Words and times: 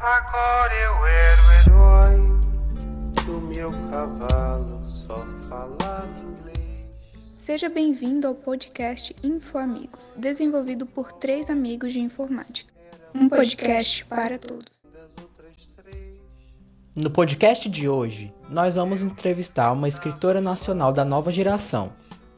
Agora 0.00 0.74
eu 0.74 1.06
era 1.06 1.42
o 1.42 1.52
herói 1.52 2.40
do 3.26 3.38
meu 3.54 3.70
cavalo, 3.90 4.80
só 4.82 5.26
falava 5.46 6.08
inglês. 6.22 6.88
Seja 7.36 7.68
bem-vindo 7.68 8.26
ao 8.26 8.34
podcast 8.34 9.14
Info 9.22 9.58
Amigos, 9.58 10.14
desenvolvido 10.16 10.86
por 10.86 11.12
três 11.12 11.50
amigos 11.50 11.92
de 11.92 12.00
informática. 12.00 12.72
Um 13.14 13.28
podcast 13.28 14.06
para 14.06 14.38
todos. 14.38 14.82
No 16.96 17.10
podcast 17.10 17.68
de 17.68 17.86
hoje, 17.86 18.32
nós 18.48 18.76
vamos 18.76 19.02
entrevistar 19.02 19.70
uma 19.70 19.86
escritora 19.86 20.40
nacional 20.40 20.94
da 20.94 21.04
nova 21.04 21.30
geração. 21.30 21.92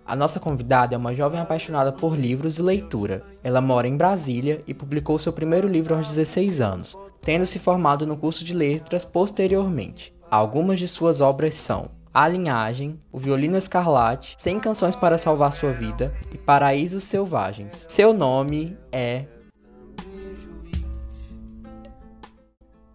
A 0.05 0.17
nossa 0.17 0.41
convidada 0.41 0.97
é 0.97 0.99
uma 0.99 1.15
jovem 1.15 1.41
apaixonada 1.41 1.93
por 1.93 2.19
livros 2.19 2.59
e 2.59 2.63
leitura. 2.63 3.23
Ela 3.41 3.61
mora 3.61 3.87
em 3.87 3.97
Brasília 3.97 4.65
e 4.67 4.75
publicou 4.75 5.17
seu 5.17 5.33
primeiro 5.33 5.69
livro 5.69 5.95
aos 5.95 6.09
16 6.09 6.61
anos, 6.61 6.97
tendo 7.23 7.47
se 7.47 7.59
formado 7.59 8.07
no 8.07 8.17
curso 8.17 8.45
de 8.45 8.53
letras 8.53 9.05
posteriormente. 9.05 10.15
Algumas 10.31 10.79
de 10.79 10.89
suas 10.89 11.21
obras 11.21 11.55
são 11.55 11.91
A 12.13 12.27
Linhagem, 12.27 13.01
O 13.13 13.19
Violino 13.19 13.57
Escarlate, 13.57 14.35
100 14.39 14.61
Canções 14.61 14.97
para 14.97 15.17
Salvar 15.17 15.53
Sua 15.53 15.73
Vida 15.73 16.13
e 16.33 16.39
Paraísos 16.39 17.05
Selvagens. 17.05 17.87
Seu 17.89 18.13
nome 18.13 18.77
é 18.91 19.25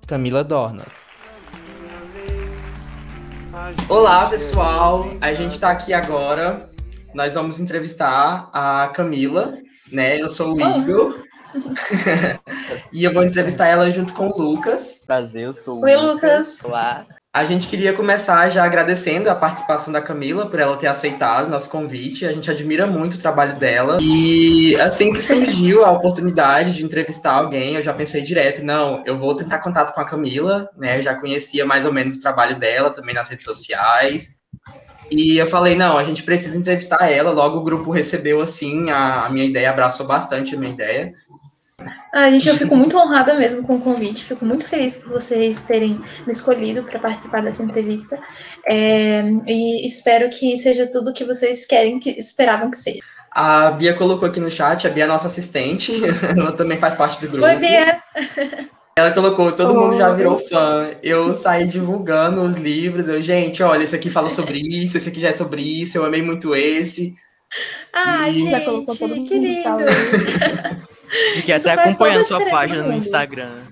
Camila 0.06 0.44
Dornas. 0.44 1.08
Olá, 3.90 4.30
pessoal. 4.30 5.06
A 5.22 5.34
gente 5.34 5.54
está 5.54 5.72
aqui 5.72 5.94
agora. 5.94 6.70
Nós 7.14 7.34
vamos 7.34 7.60
entrevistar 7.60 8.50
a 8.54 8.90
Camila, 8.94 9.58
né? 9.92 10.22
Eu 10.22 10.30
sou 10.30 10.56
o 10.56 10.62
Igor. 10.62 11.24
e 12.92 13.04
eu 13.04 13.14
vou 13.14 13.24
entrevistar 13.24 13.68
ela 13.68 13.90
junto 13.92 14.14
com 14.14 14.28
o 14.28 14.38
Lucas. 14.38 15.04
Prazer, 15.06 15.44
eu 15.44 15.54
sou 15.54 15.80
o 15.80 15.84
Oi, 15.84 15.96
Lucas. 15.96 16.64
Olá. 16.64 17.06
A 17.34 17.46
gente 17.46 17.68
queria 17.68 17.94
começar 17.94 18.50
já 18.50 18.64
agradecendo 18.64 19.30
a 19.30 19.36
participação 19.36 19.94
da 19.94 20.02
Camila 20.02 20.50
por 20.50 20.60
ela 20.60 20.76
ter 20.76 20.88
aceitado 20.88 21.50
nosso 21.50 21.70
convite. 21.70 22.26
A 22.26 22.34
gente 22.34 22.50
admira 22.50 22.88
muito 22.88 23.14
o 23.14 23.20
trabalho 23.20 23.56
dela. 23.60 24.00
E 24.02 24.76
assim 24.80 25.14
que 25.14 25.22
surgiu 25.22 25.86
a 25.86 25.92
oportunidade 25.92 26.74
de 26.74 26.84
entrevistar 26.84 27.34
alguém, 27.34 27.76
eu 27.76 27.84
já 27.84 27.94
pensei 27.94 28.24
direto, 28.24 28.64
não, 28.64 29.04
eu 29.06 29.18
vou 29.18 29.36
tentar 29.36 29.60
contato 29.60 29.94
com 29.94 30.02
a 30.02 30.06
Camila, 30.06 30.68
né? 30.76 30.98
Eu 30.98 31.04
já 31.04 31.14
conhecia 31.14 31.64
mais 31.64 31.86
ou 31.86 31.94
menos 31.94 32.16
o 32.16 32.22
trabalho 32.22 32.58
dela 32.58 32.90
também 32.90 33.14
nas 33.14 33.30
redes 33.30 33.46
sociais. 33.46 34.38
E 35.12 35.38
eu 35.38 35.48
falei, 35.48 35.76
não, 35.76 35.98
a 35.98 36.04
gente 36.04 36.24
precisa 36.24 36.58
entrevistar 36.58 37.08
ela. 37.12 37.32
Logo 37.32 37.60
o 37.60 37.64
grupo 37.64 37.92
recebeu 37.92 38.42
assim 38.42 38.90
a, 38.90 39.26
a 39.26 39.30
minha 39.30 39.46
ideia, 39.46 39.70
abraçou 39.70 40.08
bastante 40.08 40.56
a 40.56 40.58
minha 40.58 40.74
ideia. 40.74 41.12
Ah, 42.14 42.30
gente, 42.32 42.48
eu 42.50 42.56
fico 42.56 42.76
muito 42.76 42.98
honrada 42.98 43.36
mesmo 43.36 43.66
com 43.66 43.76
o 43.76 43.82
convite, 43.82 44.24
fico 44.26 44.46
muito 44.46 44.66
feliz 44.66 44.98
por 44.98 45.12
vocês 45.14 45.62
terem 45.64 46.02
me 46.26 46.32
escolhido 46.32 46.84
para 46.84 47.00
participar 47.00 47.42
dessa 47.42 47.64
entrevista. 47.64 48.20
É, 48.66 49.22
e 49.46 49.86
espero 49.86 50.30
que 50.30 50.58
seja 50.58 50.90
tudo 50.90 51.12
o 51.12 51.14
que 51.14 51.26
vocês 51.26 51.66
querem, 51.66 52.00
que 52.00 52.12
esperavam 52.12 52.72
que 52.72 52.78
seja. 52.78 53.00
A 53.32 53.72
Bia 53.72 53.94
colocou 53.94 54.28
aqui 54.28 54.40
no 54.40 54.50
chat, 54.50 54.88
a 54.88 54.90
Bia 54.90 55.04
é 55.04 55.08
nossa 55.08 55.28
assistente, 55.28 55.94
ela 56.36 56.52
também 56.54 56.78
faz 56.78 56.96
parte 56.96 57.22
do 57.22 57.30
grupo. 57.30 57.46
Oi, 57.46 57.56
Bia! 57.58 58.02
Ela 58.98 59.12
colocou, 59.12 59.52
todo 59.52 59.76
mundo 59.76 59.96
já 59.96 60.12
virou 60.12 60.40
fã. 60.40 60.90
Eu 61.04 61.36
saí 61.36 61.68
divulgando 61.68 62.42
os 62.42 62.56
livros. 62.56 63.08
Eu, 63.08 63.22
gente, 63.22 63.62
olha, 63.62 63.84
esse 63.84 63.96
aqui 63.96 64.10
fala 64.10 64.28
sobre 64.28 64.58
isso, 64.58 64.98
esse 64.98 65.10
aqui 65.10 65.22
já 65.22 65.30
é 65.30 65.34
sobre 65.34 65.62
isso, 65.62 66.00
eu 66.00 66.06
amei 66.06 66.24
muito 66.24 66.56
esse. 66.56 67.14
Ai, 67.94 68.32
E- 68.32 68.40
gente, 68.40 69.28
que 69.28 69.38
lindo! 69.38 69.86
Fiquei 71.34 71.56
Isso 71.56 71.70
até 71.70 71.82
acompanhando 71.84 72.28
sua 72.28 72.46
página 72.50 72.84
no. 72.84 72.94
Instagram. 72.94 73.64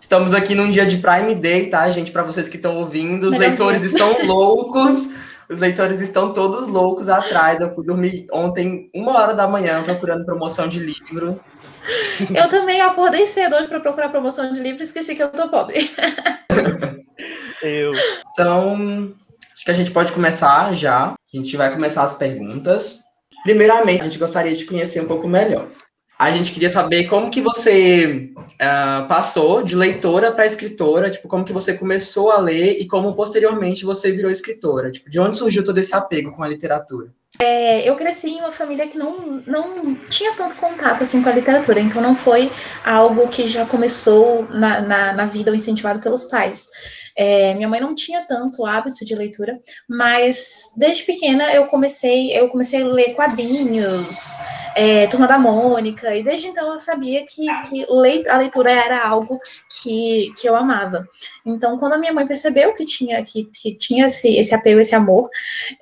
Estamos 0.00 0.32
aqui 0.32 0.54
num 0.54 0.70
dia 0.70 0.86
de 0.86 0.96
Prime 0.96 1.34
Day, 1.34 1.68
tá, 1.68 1.90
gente? 1.90 2.10
Para 2.10 2.22
vocês 2.22 2.48
que 2.48 2.56
estão 2.56 2.76
ouvindo, 2.78 3.24
os 3.24 3.32
Melhor 3.32 3.48
leitores 3.48 3.80
dia. 3.82 3.90
estão 3.90 4.16
loucos. 4.26 5.10
Os 5.50 5.60
leitores 5.60 6.00
estão 6.00 6.32
todos 6.32 6.68
loucos 6.68 7.08
atrás. 7.08 7.60
Eu 7.60 7.68
fui 7.70 7.84
dormir 7.84 8.26
ontem, 8.32 8.90
uma 8.94 9.18
hora 9.18 9.34
da 9.34 9.46
manhã, 9.46 9.82
procurando 9.82 10.24
promoção 10.24 10.68
de 10.68 10.78
livro. 10.78 11.38
Eu 12.34 12.48
também 12.48 12.80
acordei 12.80 13.26
cedo 13.26 13.56
hoje 13.56 13.68
para 13.68 13.80
procurar 13.80 14.08
promoção 14.08 14.52
de 14.52 14.60
livro 14.60 14.80
e 14.80 14.84
esqueci 14.84 15.14
que 15.14 15.22
eu 15.22 15.28
tô 15.28 15.48
pobre. 15.48 15.90
Eu. 17.62 17.92
Então, 18.30 19.12
acho 19.54 19.64
que 19.64 19.70
a 19.70 19.74
gente 19.74 19.90
pode 19.90 20.12
começar 20.12 20.74
já. 20.74 21.12
A 21.12 21.36
gente 21.36 21.56
vai 21.56 21.72
começar 21.72 22.04
as 22.04 22.14
perguntas. 22.14 23.00
Primeiramente, 23.42 24.00
a 24.00 24.04
gente 24.04 24.18
gostaria 24.18 24.54
de 24.54 24.64
conhecer 24.64 25.00
um 25.00 25.06
pouco 25.06 25.26
melhor. 25.28 25.66
A 26.18 26.32
gente 26.32 26.50
queria 26.50 26.68
saber 26.68 27.04
como 27.04 27.30
que 27.30 27.40
você 27.40 28.30
ah, 28.60 29.06
passou 29.08 29.62
de 29.62 29.76
leitora 29.76 30.32
para 30.32 30.46
escritora, 30.46 31.10
tipo, 31.10 31.28
como 31.28 31.44
que 31.44 31.52
você 31.52 31.74
começou 31.74 32.32
a 32.32 32.40
ler 32.40 32.80
e 32.80 32.88
como 32.88 33.14
posteriormente 33.14 33.84
você 33.84 34.10
virou 34.10 34.28
escritora. 34.28 34.90
Tipo, 34.90 35.08
de 35.08 35.20
onde 35.20 35.36
surgiu 35.36 35.64
todo 35.64 35.78
esse 35.78 35.94
apego 35.94 36.32
com 36.32 36.42
a 36.42 36.48
literatura? 36.48 37.12
É, 37.40 37.88
eu 37.88 37.94
cresci 37.94 38.30
em 38.30 38.40
uma 38.40 38.50
família 38.50 38.88
que 38.88 38.98
não, 38.98 39.42
não 39.46 39.94
tinha 39.94 40.32
tanto 40.34 40.56
contato 40.56 41.04
assim, 41.04 41.22
com 41.22 41.28
a 41.28 41.32
literatura, 41.32 41.78
então 41.78 42.02
não 42.02 42.16
foi 42.16 42.50
algo 42.84 43.28
que 43.28 43.46
já 43.46 43.64
começou 43.64 44.48
na, 44.50 44.80
na, 44.80 45.12
na 45.12 45.26
vida 45.26 45.52
ou 45.52 45.56
incentivado 45.56 46.00
pelos 46.00 46.24
pais. 46.24 46.66
É, 47.16 47.54
minha 47.54 47.68
mãe 47.68 47.80
não 47.80 47.94
tinha 47.94 48.24
tanto 48.26 48.64
hábito 48.64 49.04
de 49.04 49.14
leitura, 49.14 49.60
mas 49.88 50.72
desde 50.76 51.04
pequena 51.04 51.52
eu 51.52 51.66
comecei, 51.66 52.32
eu 52.36 52.48
comecei 52.48 52.82
a 52.82 52.86
ler 52.86 53.14
quadrinhos, 53.14 54.38
é, 54.78 55.08
Turma 55.08 55.26
da 55.26 55.40
Mônica, 55.40 56.14
e 56.14 56.22
desde 56.22 56.46
então 56.46 56.72
eu 56.72 56.78
sabia 56.78 57.26
que, 57.26 57.44
que 57.68 58.28
a 58.28 58.38
leitura 58.38 58.70
era 58.70 59.04
algo 59.04 59.40
que, 59.68 60.32
que 60.38 60.48
eu 60.48 60.54
amava. 60.54 61.04
Então, 61.44 61.76
quando 61.78 61.94
a 61.94 61.98
minha 61.98 62.12
mãe 62.12 62.24
percebeu 62.24 62.72
que 62.74 62.84
tinha, 62.84 63.20
que, 63.24 63.44
que 63.46 63.74
tinha 63.76 64.06
esse, 64.06 64.36
esse 64.36 64.54
apego, 64.54 64.78
esse 64.78 64.94
amor, 64.94 65.28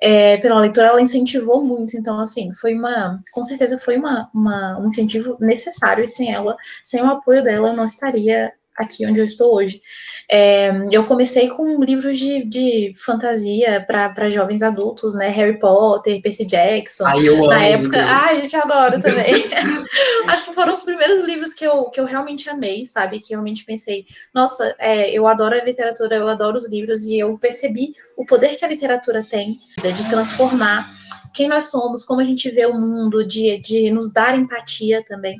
é, 0.01 0.37
pela 0.37 0.59
leitura, 0.59 0.87
ela 0.87 1.01
incentivou 1.01 1.63
muito. 1.63 1.95
Então, 1.95 2.19
assim, 2.19 2.51
foi 2.53 2.73
uma. 2.73 3.19
Com 3.33 3.43
certeza 3.43 3.77
foi 3.77 3.97
uma, 3.97 4.29
uma- 4.33 4.79
um 4.79 4.87
incentivo 4.87 5.37
necessário, 5.39 6.03
e 6.03 6.07
sem 6.07 6.33
ela, 6.33 6.55
sem 6.83 6.99
o 7.03 7.05
apoio 7.05 7.43
dela, 7.43 7.69
eu 7.69 7.75
não 7.75 7.85
estaria 7.85 8.51
aqui 8.77 9.05
onde 9.07 9.19
eu 9.19 9.25
estou 9.25 9.55
hoje. 9.55 9.81
É, 10.29 10.71
eu 10.91 11.05
comecei 11.05 11.47
com 11.47 11.81
livros 11.83 12.17
de, 12.17 12.43
de 12.45 12.91
fantasia 12.95 13.83
para 13.85 14.29
jovens 14.29 14.61
adultos, 14.61 15.15
né? 15.15 15.29
Harry 15.29 15.57
Potter, 15.57 16.21
Percy 16.21 16.45
Jackson. 16.45 17.07
Aí 17.07 17.25
eu 17.25 17.35
amo. 17.35 17.47
Na 17.47 17.63
época, 17.63 17.97
Deus. 17.97 18.11
ai, 18.11 18.35
gente, 18.43 18.55
adoro 18.55 18.99
também. 18.99 19.45
Acho 20.27 20.45
que 20.45 20.53
foram 20.53 20.73
os 20.73 20.83
primeiros 20.83 21.23
livros 21.23 21.53
que 21.53 21.65
eu, 21.65 21.85
que 21.85 21.99
eu 21.99 22.05
realmente 22.05 22.49
amei, 22.49 22.85
sabe? 22.85 23.19
Que 23.19 23.33
eu 23.33 23.37
realmente 23.37 23.65
pensei, 23.65 24.05
nossa, 24.33 24.75
é, 24.77 25.11
eu 25.11 25.25
adoro 25.25 25.55
a 25.55 25.63
literatura, 25.63 26.15
eu 26.15 26.27
adoro 26.27 26.57
os 26.57 26.69
livros, 26.69 27.05
e 27.05 27.17
eu 27.17 27.37
percebi 27.37 27.93
o 28.15 28.25
poder 28.25 28.55
que 28.55 28.65
a 28.65 28.67
literatura 28.67 29.23
tem 29.23 29.57
de 29.81 30.09
transformar 30.09 30.87
quem 31.33 31.47
nós 31.47 31.69
somos, 31.69 32.03
como 32.03 32.19
a 32.19 32.23
gente 32.23 32.49
vê 32.49 32.65
o 32.65 32.73
mundo, 32.73 33.23
de, 33.23 33.57
de 33.59 33.91
nos 33.91 34.11
dar 34.11 34.37
empatia 34.37 35.03
também. 35.05 35.37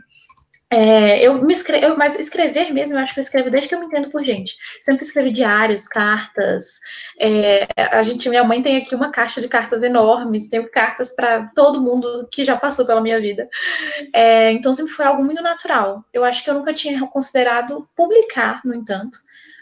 É, 0.70 1.26
eu 1.26 1.42
me 1.46 1.54
escrevo, 1.54 1.96
mas 1.98 2.20
escrever 2.20 2.74
mesmo, 2.74 2.98
eu 2.98 3.02
acho 3.02 3.14
que 3.14 3.22
eu 3.22 3.24
escrevo 3.24 3.50
desde 3.50 3.70
que 3.70 3.76
eu 3.76 3.80
me 3.80 3.86
entendo 3.86 4.10
por 4.10 4.24
gente. 4.26 4.58
Sempre 4.82 5.06
escrevi 5.06 5.32
diários, 5.32 5.88
cartas. 5.88 6.80
é, 7.20 7.68
a 7.78 8.02
gente, 8.02 8.28
minha 8.30 8.44
mãe 8.44 8.62
tem 8.62 8.76
aqui 8.76 8.94
uma 8.94 9.10
caixa 9.10 9.40
de 9.40 9.48
cartas 9.48 9.82
enormes, 9.82 10.50
tenho 10.50 10.70
cartas 10.70 11.16
para 11.16 11.46
todo 11.56 11.82
mundo 11.82 12.28
que 12.32 12.44
já 12.44 12.58
passou 12.58 12.86
pela 12.86 13.02
minha 13.02 13.20
vida. 13.20 13.48
É, 14.14 14.52
então 14.52 14.74
sempre 14.74 14.92
foi 14.92 15.06
algo 15.06 15.24
muito 15.24 15.42
natural. 15.42 16.04
Eu 16.14 16.26
acho 16.26 16.44
que 16.44 16.50
eu 16.50 16.56
nunca 16.56 16.74
tinha 16.74 17.00
considerado 17.08 17.88
publicar, 17.96 18.62
no 18.66 18.76
entanto, 18.76 19.18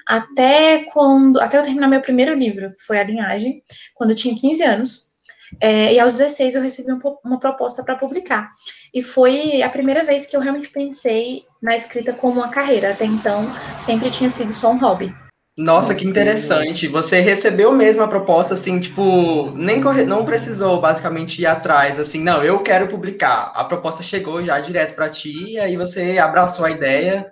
até 0.08 0.86
quando, 0.86 1.40
até 1.40 1.58
eu 1.58 1.64
terminar 1.64 1.88
meu 1.88 2.02
primeiro 2.02 2.34
livro, 2.34 2.72
que 2.72 2.84
foi 2.84 3.00
A 3.00 3.04
Linhagem, 3.04 3.64
quando 3.94 4.12
eu 4.12 4.16
tinha 4.16 4.36
15 4.36 4.64
anos. 4.64 5.16
É, 5.62 5.94
e 5.94 6.00
aos 6.00 6.18
16 6.18 6.56
eu 6.56 6.62
recebi 6.62 6.92
um 6.92 7.00
uma 7.24 7.40
proposta 7.40 7.84
para 7.84 7.96
publicar. 7.96 8.50
E 8.96 9.04
foi 9.04 9.62
a 9.62 9.68
primeira 9.68 10.06
vez 10.06 10.26
que 10.26 10.38
eu 10.38 10.40
realmente 10.40 10.70
pensei 10.70 11.44
na 11.62 11.76
escrita 11.76 12.14
como 12.14 12.40
uma 12.40 12.48
carreira. 12.48 12.92
Até 12.92 13.04
então, 13.04 13.46
sempre 13.78 14.10
tinha 14.10 14.30
sido 14.30 14.54
só 14.54 14.72
um 14.72 14.78
hobby. 14.78 15.14
Nossa, 15.58 15.94
que 15.94 16.06
interessante. 16.06 16.88
Você 16.88 17.20
recebeu 17.20 17.74
mesmo 17.74 18.02
a 18.02 18.08
proposta, 18.08 18.54
assim, 18.54 18.80
tipo, 18.80 19.52
nem 19.52 19.82
corre... 19.82 20.06
não 20.06 20.24
precisou 20.24 20.80
basicamente 20.80 21.42
ir 21.42 21.46
atrás, 21.46 22.00
assim, 22.00 22.22
não, 22.22 22.42
eu 22.42 22.60
quero 22.60 22.88
publicar. 22.88 23.52
A 23.54 23.66
proposta 23.66 24.02
chegou 24.02 24.42
já 24.44 24.60
direto 24.60 24.96
para 24.96 25.10
ti, 25.10 25.54
e 25.54 25.60
aí 25.60 25.76
você 25.76 26.18
abraçou 26.18 26.66
a 26.66 26.72
ideia. 26.72 27.30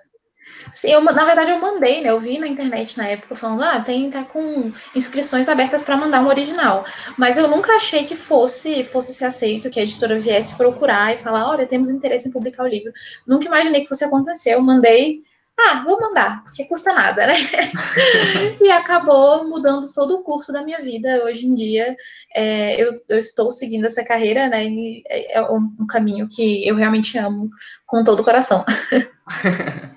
Sim, 0.73 0.89
eu, 0.89 1.01
na 1.01 1.23
verdade 1.23 1.51
eu 1.51 1.59
mandei, 1.59 2.01
né? 2.01 2.09
Eu 2.09 2.19
vi 2.19 2.39
na 2.39 2.47
internet 2.47 2.97
na 2.97 3.07
época 3.07 3.35
falando, 3.35 3.63
ah, 3.63 3.79
tem 3.79 4.09
tá 4.09 4.23
com 4.23 4.73
inscrições 4.95 5.47
abertas 5.47 5.83
para 5.83 5.95
mandar 5.95 6.21
um 6.21 6.27
original. 6.27 6.83
Mas 7.15 7.37
eu 7.37 7.47
nunca 7.47 7.73
achei 7.73 8.03
que 8.05 8.15
fosse 8.15 8.83
fosse 8.83 9.13
ser 9.13 9.25
aceito, 9.25 9.69
que 9.69 9.79
a 9.79 9.83
editora 9.83 10.17
viesse 10.17 10.55
procurar 10.57 11.13
e 11.13 11.17
falar, 11.17 11.47
olha, 11.47 11.67
temos 11.67 11.89
interesse 11.89 12.27
em 12.27 12.31
publicar 12.31 12.63
o 12.63 12.67
livro. 12.67 12.91
Nunca 13.27 13.45
imaginei 13.45 13.81
que 13.81 13.87
fosse 13.87 14.03
acontecer. 14.03 14.55
Eu 14.55 14.63
mandei, 14.63 15.21
ah, 15.59 15.83
vou 15.85 16.01
mandar, 16.01 16.41
porque 16.41 16.65
custa 16.65 16.91
nada, 16.91 17.27
né? 17.27 17.35
e 18.59 18.71
acabou 18.71 19.47
mudando 19.47 19.83
todo 19.93 20.15
o 20.15 20.23
curso 20.23 20.51
da 20.51 20.63
minha 20.63 20.81
vida. 20.81 21.23
Hoje 21.23 21.45
em 21.45 21.53
dia, 21.53 21.95
é, 22.35 22.81
eu, 22.81 22.99
eu 23.07 23.19
estou 23.19 23.51
seguindo 23.51 23.85
essa 23.85 24.03
carreira, 24.03 24.49
né? 24.49 24.65
E 24.65 25.03
é 25.07 25.39
um, 25.43 25.71
um 25.81 25.85
caminho 25.85 26.27
que 26.27 26.67
eu 26.67 26.75
realmente 26.75 27.15
amo 27.19 27.51
com 27.85 28.03
todo 28.03 28.21
o 28.21 28.23
coração. 28.23 28.65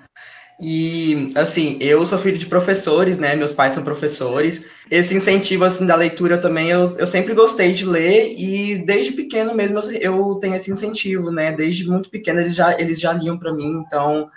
E, 0.59 1.29
assim, 1.35 1.77
eu 1.79 2.03
sou 2.05 2.17
filho 2.17 2.37
de 2.37 2.47
professores, 2.47 3.19
né? 3.19 3.35
Meus 3.35 3.53
pais 3.53 3.73
são 3.73 3.83
professores. 3.83 4.67
Esse 4.89 5.13
incentivo, 5.13 5.63
assim, 5.65 5.85
da 5.85 5.95
leitura 5.95 6.39
também, 6.39 6.69
eu, 6.69 6.97
eu 6.97 7.05
sempre 7.05 7.35
gostei 7.35 7.73
de 7.73 7.85
ler 7.85 8.33
e 8.35 8.79
desde 8.79 9.11
pequeno 9.11 9.53
mesmo 9.53 9.79
eu 10.01 10.35
tenho 10.35 10.55
esse 10.55 10.71
incentivo, 10.71 11.29
né? 11.29 11.51
Desde 11.51 11.87
muito 11.87 12.09
pequeno 12.09 12.39
eles 12.39 12.55
já, 12.55 12.79
eles 12.79 12.99
já 12.99 13.13
liam 13.13 13.37
para 13.37 13.53
mim, 13.53 13.83
então 13.85 14.29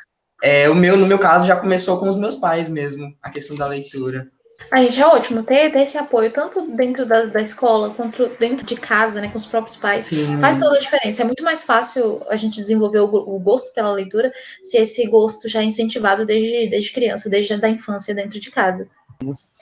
é, 0.42 0.68
o 0.68 0.74
meu, 0.74 0.96
no 0.96 1.06
meu 1.06 1.18
caso, 1.18 1.46
já 1.46 1.56
começou 1.56 1.98
com 1.98 2.08
os 2.08 2.16
meus 2.16 2.36
pais 2.36 2.68
mesmo, 2.68 3.14
a 3.22 3.30
questão 3.30 3.56
da 3.56 3.66
leitura. 3.66 4.30
A 4.70 4.82
gente 4.82 5.00
é 5.00 5.06
ótimo 5.06 5.42
ter, 5.42 5.70
ter 5.72 5.80
esse 5.80 5.98
apoio, 5.98 6.32
tanto 6.32 6.62
dentro 6.70 7.04
da, 7.04 7.26
da 7.26 7.40
escola 7.40 7.90
quanto 7.90 8.30
dentro 8.38 8.64
de 8.64 8.76
casa, 8.76 9.20
né, 9.20 9.28
com 9.28 9.36
os 9.36 9.46
próprios 9.46 9.76
pais. 9.76 10.04
Sim. 10.04 10.38
Faz 10.38 10.58
toda 10.58 10.76
a 10.76 10.80
diferença. 10.80 11.22
É 11.22 11.24
muito 11.24 11.42
mais 11.42 11.64
fácil 11.64 12.22
a 12.28 12.36
gente 12.36 12.56
desenvolver 12.56 13.00
o, 13.00 13.06
o, 13.06 13.38
gosto 13.38 13.74
pela 13.74 13.92
leitura 13.92 14.32
se 14.62 14.76
esse 14.76 15.06
gosto 15.08 15.48
já 15.48 15.60
é 15.60 15.64
incentivado 15.64 16.24
desde, 16.24 16.68
desde 16.68 16.92
criança, 16.92 17.28
desde 17.28 17.52
a 17.52 17.68
infância 17.68 18.14
dentro 18.14 18.38
de 18.38 18.50
casa. 18.50 18.88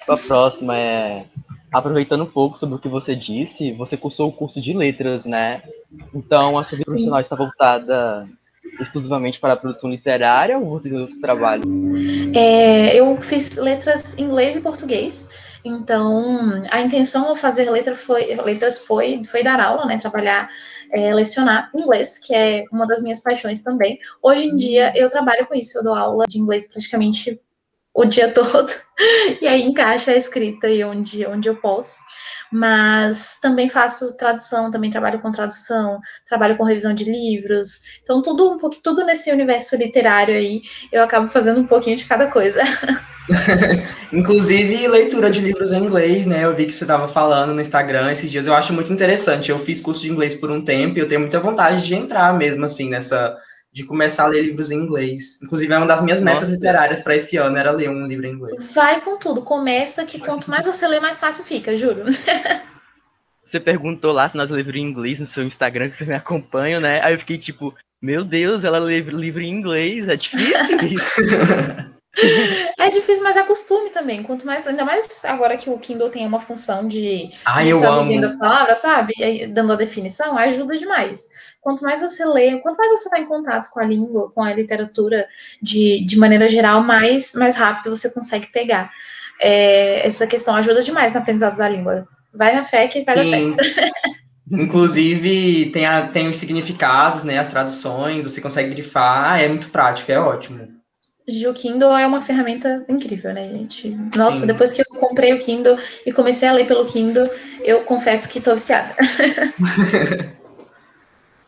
A 0.08 0.16
próxima 0.16 0.74
é 0.78 1.24
aproveitando 1.72 2.24
um 2.24 2.30
pouco 2.30 2.58
sobre 2.58 2.76
o 2.76 2.78
que 2.78 2.88
você 2.88 3.14
disse, 3.14 3.72
você 3.72 3.96
cursou 3.96 4.28
o 4.28 4.32
curso 4.32 4.60
de 4.60 4.72
letras, 4.72 5.24
né? 5.24 5.62
Então 6.14 6.58
a 6.58 6.64
sua 6.64 6.78
vida 6.78 6.90
profissional 6.90 7.20
está 7.20 7.36
voltada 7.36 8.28
exclusivamente 8.80 9.40
para 9.40 9.54
a 9.54 9.56
produção 9.56 9.90
literária 9.90 10.58
ou 10.58 10.70
você 10.70 10.88
tem 10.88 11.00
outros 11.00 11.20
trabalhos? 11.20 11.64
É, 12.34 12.94
eu 12.94 13.20
fiz 13.20 13.56
letras 13.56 14.18
em 14.18 14.24
inglês 14.24 14.56
e 14.56 14.60
português. 14.60 15.28
Então, 15.64 16.62
a 16.70 16.80
intenção 16.80 17.28
ao 17.28 17.36
fazer 17.36 17.70
letra 17.70 17.96
foi, 17.96 18.34
letras 18.36 18.84
foi, 18.84 19.24
foi 19.24 19.42
dar 19.42 19.60
aula, 19.60 19.86
né? 19.86 19.98
Trabalhar, 19.98 20.48
é, 20.92 21.12
lecionar 21.12 21.70
inglês, 21.74 22.18
que 22.18 22.34
é 22.34 22.64
uma 22.72 22.86
das 22.86 23.02
minhas 23.02 23.20
paixões 23.20 23.62
também. 23.62 23.98
Hoje 24.22 24.44
em 24.44 24.56
dia, 24.56 24.92
eu 24.96 25.08
trabalho 25.08 25.46
com 25.46 25.54
isso, 25.54 25.78
eu 25.78 25.82
dou 25.82 25.94
aula 25.94 26.24
de 26.28 26.38
inglês 26.38 26.68
praticamente 26.68 27.40
o 27.94 28.04
dia 28.04 28.30
todo, 28.32 28.70
e 29.40 29.46
aí 29.46 29.62
encaixa 29.62 30.12
a 30.12 30.16
escrita 30.16 30.68
e 30.68 30.84
onde, 30.84 31.26
onde 31.26 31.48
eu 31.48 31.56
posso 31.56 31.98
mas 32.52 33.38
também 33.40 33.68
faço 33.68 34.16
tradução, 34.16 34.70
também 34.70 34.90
trabalho 34.90 35.20
com 35.20 35.30
tradução, 35.30 36.00
trabalho 36.26 36.56
com 36.56 36.64
revisão 36.64 36.94
de 36.94 37.04
livros. 37.04 38.00
Então, 38.02 38.22
tudo 38.22 38.50
um 38.50 38.58
pouco, 38.58 38.76
tudo 38.82 39.04
nesse 39.04 39.30
universo 39.30 39.76
literário 39.76 40.34
aí, 40.34 40.62
eu 40.92 41.02
acabo 41.02 41.26
fazendo 41.28 41.60
um 41.60 41.66
pouquinho 41.66 41.96
de 41.96 42.06
cada 42.06 42.26
coisa. 42.26 42.60
Inclusive 44.12 44.88
leitura 44.88 45.30
de 45.30 45.40
livros 45.40 45.72
em 45.72 45.84
inglês, 45.84 46.26
né? 46.26 46.44
Eu 46.44 46.54
vi 46.54 46.66
que 46.66 46.72
você 46.72 46.84
estava 46.84 47.06
falando 47.06 47.54
no 47.54 47.60
Instagram 47.60 48.10
esses 48.10 48.30
dias, 48.30 48.46
eu 48.46 48.54
acho 48.54 48.72
muito 48.72 48.92
interessante. 48.92 49.50
Eu 49.50 49.58
fiz 49.58 49.80
curso 49.80 50.02
de 50.02 50.10
inglês 50.10 50.34
por 50.34 50.50
um 50.50 50.62
tempo 50.62 50.98
e 50.98 51.00
eu 51.00 51.08
tenho 51.08 51.20
muita 51.20 51.40
vontade 51.40 51.86
de 51.86 51.94
entrar 51.94 52.32
mesmo 52.36 52.64
assim 52.64 52.88
nessa 52.88 53.36
de 53.78 53.84
começar 53.84 54.24
a 54.24 54.26
ler 54.26 54.42
livros 54.42 54.72
em 54.72 54.76
inglês. 54.76 55.40
Inclusive, 55.40 55.72
é 55.72 55.78
uma 55.78 55.86
das 55.86 56.02
minhas 56.02 56.18
metas 56.18 56.42
Nossa. 56.42 56.54
literárias 56.54 57.00
para 57.00 57.14
esse 57.14 57.36
ano, 57.36 57.56
era 57.56 57.70
ler 57.70 57.88
um 57.88 58.08
livro 58.08 58.26
em 58.26 58.32
inglês. 58.32 58.74
Vai 58.74 59.00
com 59.00 59.16
tudo, 59.16 59.42
começa 59.42 60.04
que 60.04 60.18
quanto 60.18 60.50
mais 60.50 60.66
você 60.66 60.84
lê, 60.88 60.98
mais 60.98 61.16
fácil 61.16 61.44
fica, 61.44 61.76
juro. 61.76 62.02
Você 63.44 63.60
perguntou 63.60 64.12
lá 64.12 64.28
se 64.28 64.36
nós 64.36 64.50
livros 64.50 64.76
em 64.76 64.82
inglês 64.82 65.20
no 65.20 65.26
seu 65.26 65.44
Instagram, 65.44 65.88
que 65.88 65.96
você 65.96 66.04
me 66.04 66.12
acompanha, 66.12 66.80
né? 66.80 67.00
Aí 67.02 67.14
eu 67.14 67.18
fiquei 67.18 67.38
tipo, 67.38 67.72
meu 68.02 68.24
Deus, 68.24 68.64
ela 68.64 68.78
lê 68.78 69.00
livro 69.00 69.40
em 69.40 69.50
inglês, 69.50 70.08
é 70.08 70.16
difícil 70.16 70.78
isso. 70.82 71.10
É 72.78 72.88
difícil, 72.88 73.22
mas 73.22 73.36
é 73.36 73.42
costume 73.42 73.90
também. 73.90 74.22
Quanto 74.22 74.46
mais, 74.46 74.66
ainda 74.66 74.84
mais 74.84 75.24
agora 75.24 75.56
que 75.56 75.68
o 75.68 75.78
Kindle 75.78 76.10
tem 76.10 76.26
uma 76.26 76.40
função 76.40 76.86
de, 76.86 77.30
Ai, 77.44 77.64
de 77.64 77.78
traduzindo 77.78 78.24
amo. 78.24 78.26
as 78.26 78.38
palavras, 78.38 78.78
sabe? 78.78 79.12
Dando 79.48 79.72
a 79.72 79.76
definição, 79.76 80.36
ajuda 80.38 80.76
demais. 80.76 81.28
Quanto 81.60 81.82
mais 81.82 82.00
você 82.00 82.24
lê, 82.24 82.58
quanto 82.60 82.76
mais 82.76 82.92
você 82.92 83.08
está 83.08 83.18
em 83.18 83.26
contato 83.26 83.70
com 83.70 83.80
a 83.80 83.84
língua, 83.84 84.30
com 84.30 84.42
a 84.42 84.52
literatura 84.52 85.26
de, 85.60 86.04
de 86.04 86.18
maneira 86.18 86.48
geral, 86.48 86.82
mais, 86.82 87.34
mais 87.34 87.56
rápido 87.56 87.94
você 87.94 88.10
consegue 88.10 88.46
pegar. 88.46 88.90
É, 89.40 90.06
essa 90.06 90.26
questão 90.26 90.54
ajuda 90.54 90.82
demais 90.82 91.12
no 91.12 91.20
aprendizado 91.20 91.56
da 91.56 91.68
língua. 91.68 92.06
Vai 92.32 92.54
na 92.54 92.64
fé 92.64 92.86
que 92.88 93.02
vai 93.04 93.24
Sim. 93.24 93.52
dar 93.52 93.64
certo. 93.64 93.98
Inclusive, 94.50 95.70
tem, 95.72 95.84
a, 95.84 96.06
tem 96.06 96.28
os 96.28 96.38
significados, 96.38 97.22
né? 97.22 97.38
As 97.38 97.48
traduções, 97.48 98.22
você 98.22 98.40
consegue 98.40 98.70
grifar, 98.70 99.40
é 99.40 99.48
muito 99.48 99.68
prático, 99.68 100.10
é 100.10 100.18
ótimo. 100.18 100.77
O 101.46 101.52
Kindle 101.52 101.94
é 101.94 102.06
uma 102.06 102.22
ferramenta 102.22 102.86
incrível, 102.88 103.34
né, 103.34 103.46
gente? 103.48 103.90
Nossa, 104.16 104.40
Sim. 104.40 104.46
depois 104.46 104.72
que 104.72 104.80
eu 104.80 104.86
comprei 104.98 105.34
o 105.34 105.38
Kindle 105.38 105.76
e 106.06 106.10
comecei 106.10 106.48
a 106.48 106.52
ler 106.52 106.66
pelo 106.66 106.86
Kindle, 106.86 107.28
eu 107.62 107.82
confesso 107.82 108.30
que 108.30 108.38
estou 108.38 108.54
viciada. 108.54 108.94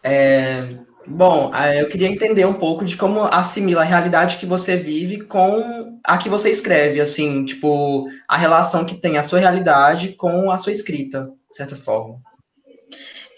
é, 0.04 0.68
bom, 1.06 1.50
eu 1.74 1.88
queria 1.88 2.08
entender 2.08 2.44
um 2.44 2.52
pouco 2.52 2.84
de 2.84 2.94
como 2.94 3.22
assimila 3.22 3.80
a 3.80 3.84
realidade 3.84 4.36
que 4.36 4.44
você 4.44 4.76
vive 4.76 5.22
com 5.22 5.98
a 6.04 6.18
que 6.18 6.28
você 6.28 6.50
escreve, 6.50 7.00
assim, 7.00 7.46
tipo, 7.46 8.06
a 8.28 8.36
relação 8.36 8.84
que 8.84 8.96
tem 8.96 9.16
a 9.16 9.22
sua 9.22 9.38
realidade 9.38 10.10
com 10.10 10.50
a 10.50 10.58
sua 10.58 10.72
escrita, 10.72 11.30
de 11.50 11.56
certa 11.56 11.74
forma. 11.74 12.20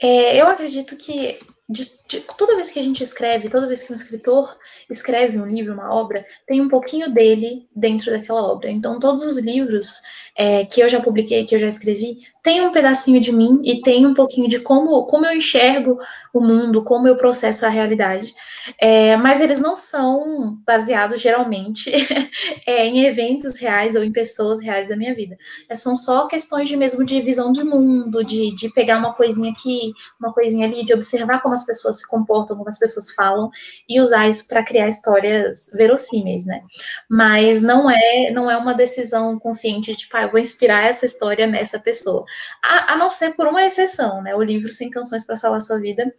É, 0.03 0.43
eu 0.43 0.49
acredito 0.49 0.97
que 0.97 1.39
de, 1.69 1.85
de, 1.85 1.91
toda 2.37 2.56
vez 2.56 2.70
que 2.70 2.78
a 2.78 2.82
gente 2.82 3.02
escreve, 3.02 3.49
toda 3.49 3.66
vez 3.66 3.82
que 3.82 3.93
um 3.93 3.96
escritor 3.96 4.56
escreve 4.90 5.38
um 5.38 5.46
livro, 5.46 5.72
uma 5.72 5.93
obra, 5.93 6.25
tem 6.46 6.60
um 6.60 6.69
pouquinho 6.69 7.12
dele 7.12 7.66
dentro 7.75 8.10
daquela 8.10 8.43
obra. 8.43 8.70
Então, 8.70 8.99
todos 8.99 9.22
os 9.22 9.38
livros 9.38 10.02
é, 10.37 10.64
que 10.64 10.81
eu 10.81 10.88
já 10.88 11.00
publiquei, 11.00 11.44
que 11.44 11.54
eu 11.54 11.58
já 11.58 11.69
escrevi, 11.69 12.16
tem 12.43 12.60
um 12.60 12.72
pedacinho 12.72 13.20
de 13.20 13.32
mim 13.32 13.60
e 13.64 13.81
tem 13.81 14.06
um 14.06 14.14
pouquinho 14.14 14.49
de 14.49 14.60
como, 14.60 15.04
como 15.06 15.26
eu 15.26 15.37
enxergo 15.37 15.99
o 16.32 16.40
mundo, 16.40 16.82
como 16.82 17.06
eu 17.06 17.16
processo 17.16 17.64
a 17.64 17.69
realidade. 17.69 18.34
É, 18.81 19.16
mas 19.16 19.40
eles 19.40 19.60
não 19.60 19.76
são 19.76 20.58
baseados 20.66 21.20
geralmente 21.20 21.90
é, 22.66 22.87
em 22.87 23.05
eventos 23.05 23.58
reais 23.58 23.96
ou 23.96 24.05
em 24.05 24.12
pessoas 24.12 24.60
reais 24.60 24.88
da 24.88 24.96
minha 24.96 25.14
vida. 25.14 25.37
É, 25.69 25.75
são 25.75 25.96
só 25.96 26.26
questões 26.26 26.69
de 26.69 26.76
mesmo 26.76 27.05
de 27.05 27.20
visão 27.20 27.52
de 27.52 27.64
mundo, 27.64 28.25
de, 28.25 28.55
de 28.55 28.70
pegar 28.70 28.98
uma 28.98 29.14
coisinha 29.14 29.50
aqui, 29.52 29.93
uma 30.20 30.32
coisinha 30.32 30.66
ali, 30.66 30.84
de 30.84 30.94
observar 30.94 31.43
como 31.43 31.55
as 31.55 31.66
pessoas 31.66 31.92
se 31.93 32.06
comportam, 32.09 32.56
como 32.56 32.69
as 32.69 32.79
pessoas 32.79 33.11
falam 33.11 33.50
e 33.89 34.00
usar 34.00 34.29
isso 34.29 34.49
para 34.49 34.65
criar 34.65 34.89
histórias 34.89 35.71
verossímeis, 35.75 36.47
né? 36.47 36.61
Mas 37.09 37.61
não 37.62 37.91
é 37.91 38.31
não 38.33 38.50
é 38.50 38.56
uma 38.56 38.75
decisão 38.75 39.39
consciente 39.39 39.93
de 39.93 39.99
tipo, 39.99 40.17
ah, 40.17 40.23
eu 40.23 40.31
vou 40.31 40.41
inspirar 40.41 40.87
essa 40.87 41.06
história 41.06 41.47
nessa 41.47 41.79
pessoa 41.79 42.25
a, 42.62 42.94
a 42.94 42.97
não 42.97 43.09
ser 43.09 43.35
por 43.35 43.47
uma 43.47 43.65
exceção, 43.65 44.23
né? 44.23 44.35
O 44.35 44.43
livro 44.43 44.69
Sem 44.69 44.91
Canções 44.91 45.27
para 45.27 45.37
Salvar 45.37 45.61
Sua 45.61 45.81
Vida 45.81 46.12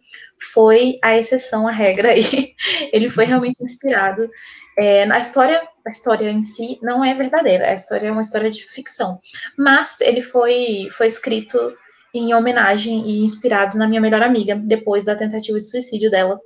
foi 0.52 0.98
a 1.02 1.16
exceção, 1.16 1.66
a 1.66 1.70
regra 1.70 2.10
aí. 2.10 2.54
Ele 2.92 3.08
foi 3.08 3.24
realmente 3.24 3.62
inspirado. 3.62 4.28
É, 4.76 5.04
a 5.10 5.18
história, 5.18 5.62
a 5.86 5.90
história 5.90 6.28
em 6.30 6.42
si 6.42 6.78
não 6.82 7.04
é 7.04 7.14
verdadeira, 7.14 7.70
a 7.70 7.74
história 7.74 8.08
é 8.08 8.12
uma 8.12 8.20
história 8.20 8.50
de 8.50 8.64
ficção, 8.64 9.20
mas 9.56 10.00
ele 10.00 10.20
foi, 10.20 10.88
foi 10.90 11.06
escrito 11.06 11.56
em 12.14 12.32
homenagem 12.32 13.04
e 13.04 13.24
inspirado 13.24 13.76
na 13.76 13.88
minha 13.88 14.00
melhor 14.00 14.22
amiga, 14.22 14.54
depois 14.54 15.04
da 15.04 15.16
tentativa 15.16 15.58
de 15.58 15.68
suicídio 15.68 16.10
dela. 16.10 16.38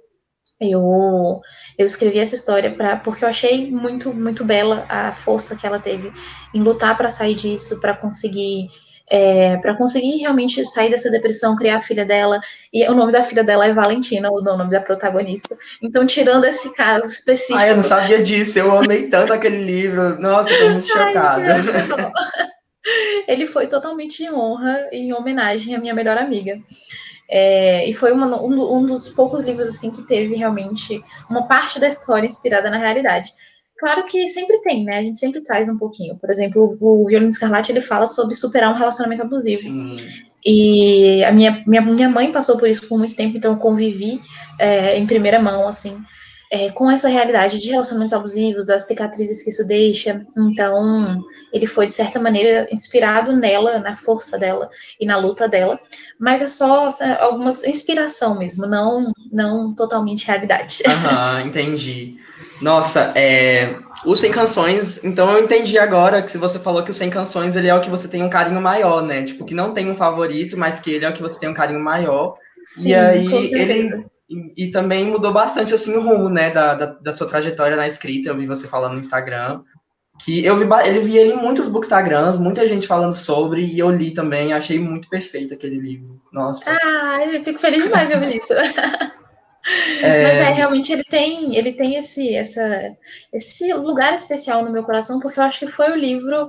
Eu, 0.60 1.40
eu 1.78 1.86
escrevi 1.86 2.18
essa 2.18 2.34
história 2.34 2.74
pra, 2.74 2.96
porque 2.96 3.24
eu 3.24 3.28
achei 3.28 3.70
muito, 3.70 4.12
muito 4.12 4.44
bela 4.44 4.86
a 4.88 5.12
força 5.12 5.54
que 5.54 5.66
ela 5.66 5.78
teve 5.78 6.10
em 6.52 6.60
lutar 6.60 6.96
para 6.96 7.10
sair 7.10 7.34
disso, 7.34 7.80
para 7.80 7.94
conseguir 7.94 8.68
é, 9.10 9.56
para 9.56 9.74
conseguir 9.74 10.18
realmente 10.18 10.64
sair 10.68 10.90
dessa 10.90 11.10
depressão, 11.10 11.56
criar 11.56 11.76
a 11.76 11.80
filha 11.80 12.04
dela. 12.04 12.40
E 12.72 12.86
o 12.88 12.94
nome 12.94 13.12
da 13.12 13.22
filha 13.22 13.42
dela 13.42 13.66
é 13.66 13.72
Valentina, 13.72 14.28
o 14.30 14.42
nome 14.42 14.70
da 14.70 14.80
protagonista. 14.80 15.56
Então, 15.82 16.04
tirando 16.04 16.44
esse 16.44 16.74
caso 16.74 17.06
específico. 17.06 17.58
Ai, 17.58 17.70
eu 17.70 17.76
não 17.76 17.84
sabia 17.84 18.22
disso, 18.22 18.58
eu 18.58 18.76
amei 18.76 19.08
tanto 19.08 19.32
aquele 19.32 19.64
livro. 19.64 20.20
Nossa, 20.20 20.50
tô 20.56 20.70
muito 20.70 20.86
chocada. 20.86 21.42
Ele 23.26 23.46
foi 23.46 23.66
totalmente 23.66 24.22
em 24.22 24.32
honra 24.32 24.88
e 24.92 24.98
em 24.98 25.12
homenagem 25.12 25.74
à 25.74 25.78
minha 25.78 25.94
melhor 25.94 26.16
amiga. 26.16 26.58
É, 27.30 27.88
e 27.88 27.92
foi 27.92 28.12
uma, 28.12 28.40
um, 28.40 28.78
um, 28.78 28.86
dos 28.86 29.08
poucos 29.10 29.44
livros 29.44 29.68
assim 29.68 29.90
que 29.90 30.06
teve 30.06 30.34
realmente 30.34 31.02
uma 31.30 31.46
parte 31.46 31.78
da 31.78 31.86
história 31.86 32.26
inspirada 32.26 32.70
na 32.70 32.78
realidade. 32.78 33.30
Claro 33.78 34.06
que 34.06 34.28
sempre 34.30 34.58
tem, 34.62 34.84
né? 34.84 34.98
A 34.98 35.02
gente 35.04 35.18
sempre 35.18 35.40
traz 35.42 35.70
um 35.70 35.78
pouquinho. 35.78 36.16
Por 36.16 36.30
exemplo, 36.30 36.76
o, 36.80 37.02
o 37.02 37.06
Violino 37.06 37.30
Escarlate 37.30 37.70
ele 37.70 37.80
fala 37.80 38.06
sobre 38.06 38.34
superar 38.34 38.72
um 38.72 38.78
relacionamento 38.78 39.22
abusivo. 39.22 39.60
Sim. 39.60 39.96
E 40.44 41.22
a 41.24 41.32
minha, 41.32 41.62
minha, 41.66 41.82
minha 41.82 42.08
mãe 42.08 42.32
passou 42.32 42.56
por 42.56 42.68
isso 42.68 42.88
por 42.88 42.98
muito 42.98 43.14
tempo, 43.14 43.36
então 43.36 43.52
eu 43.52 43.58
convivi 43.58 44.20
é, 44.58 44.96
em 44.96 45.06
primeira 45.06 45.38
mão, 45.40 45.66
assim, 45.68 45.96
é, 46.50 46.70
com 46.70 46.90
essa 46.90 47.08
realidade 47.08 47.60
de 47.60 47.70
relacionamentos 47.70 48.14
abusivos, 48.14 48.66
das 48.66 48.86
cicatrizes 48.86 49.42
que 49.42 49.50
isso 49.50 49.66
deixa. 49.66 50.24
Então, 50.36 51.22
ele 51.52 51.66
foi, 51.66 51.86
de 51.86 51.92
certa 51.92 52.18
maneira, 52.18 52.66
inspirado 52.72 53.34
nela, 53.36 53.78
na 53.78 53.94
força 53.94 54.38
dela 54.38 54.68
e 54.98 55.06
na 55.06 55.18
luta 55.18 55.46
dela. 55.46 55.78
Mas 56.18 56.42
é 56.42 56.46
só 56.46 56.88
algumas 57.20 57.64
inspiração 57.64 58.38
mesmo, 58.38 58.66
não, 58.66 59.12
não 59.30 59.74
totalmente 59.74 60.26
realidade. 60.26 60.82
Aham, 60.88 61.42
entendi. 61.42 62.16
Nossa, 62.60 63.12
é, 63.14 63.76
o 64.04 64.16
Sem 64.16 64.32
Canções, 64.32 65.04
então 65.04 65.30
eu 65.30 65.44
entendi 65.44 65.78
agora 65.78 66.22
que 66.22 66.30
se 66.30 66.38
você 66.38 66.58
falou 66.58 66.82
que 66.82 66.90
o 66.90 66.94
Sem 66.94 67.08
Canções 67.08 67.54
ele 67.54 67.68
é 67.68 67.74
o 67.74 67.80
que 67.80 67.90
você 67.90 68.08
tem 68.08 68.22
um 68.22 68.30
carinho 68.30 68.60
maior, 68.60 69.02
né? 69.02 69.22
Tipo, 69.22 69.44
que 69.44 69.54
não 69.54 69.72
tem 69.72 69.88
um 69.88 69.94
favorito, 69.94 70.56
mas 70.56 70.80
que 70.80 70.90
ele 70.90 71.04
é 71.04 71.08
o 71.08 71.12
que 71.12 71.22
você 71.22 71.38
tem 71.38 71.48
um 71.48 71.54
carinho 71.54 71.80
maior. 71.80 72.34
Sim, 72.66 72.90
e 72.90 72.94
aí 72.94 73.52
ele 73.52 74.04
E, 74.28 74.66
e, 74.66 74.70
também 74.70 75.06
mudou 75.06 75.32
bastante, 75.32 75.74
assim, 75.74 75.96
o 75.96 76.02
rumo, 76.02 76.28
né, 76.28 76.50
da, 76.50 76.74
da, 76.74 76.86
da, 76.86 77.12
sua 77.12 77.26
trajetória 77.26 77.76
na 77.76 77.88
escrita. 77.88 78.28
Eu 78.28 78.36
vi 78.36 78.46
você 78.46 78.68
falando 78.68 78.92
no 78.92 79.00
Instagram. 79.00 79.62
Que 80.22 80.44
eu 80.44 80.56
vi, 80.56 80.66
ele 80.84 81.00
vi 81.00 81.16
ele 81.16 81.32
em 81.32 81.36
muitos 81.36 81.68
bookstagrams, 81.68 82.36
muita 82.36 82.66
gente 82.66 82.86
falando 82.86 83.14
sobre, 83.14 83.62
e 83.62 83.78
eu 83.78 83.88
li 83.88 84.12
também, 84.12 84.52
achei 84.52 84.78
muito 84.78 85.08
perfeito 85.08 85.54
aquele 85.54 85.78
livro. 85.78 86.20
Nossa. 86.32 86.76
Ah, 86.82 87.24
eu 87.24 87.42
fico 87.44 87.58
feliz 87.58 87.84
demais 87.84 88.08
de 88.08 88.14
ouvir 88.16 88.34
isso. 88.34 88.52
É... 90.00 90.22
Mas 90.22 90.38
é, 90.38 90.52
realmente 90.52 90.92
ele 90.92 91.04
tem, 91.04 91.54
ele 91.56 91.72
tem 91.72 91.96
esse, 91.96 92.34
essa, 92.34 92.88
esse 93.32 93.70
lugar 93.74 94.14
especial 94.14 94.64
no 94.64 94.72
meu 94.72 94.82
coração, 94.82 95.20
porque 95.20 95.38
eu 95.38 95.44
acho 95.44 95.58
que 95.58 95.66
foi 95.66 95.90
o 95.90 95.96
livro 95.96 96.48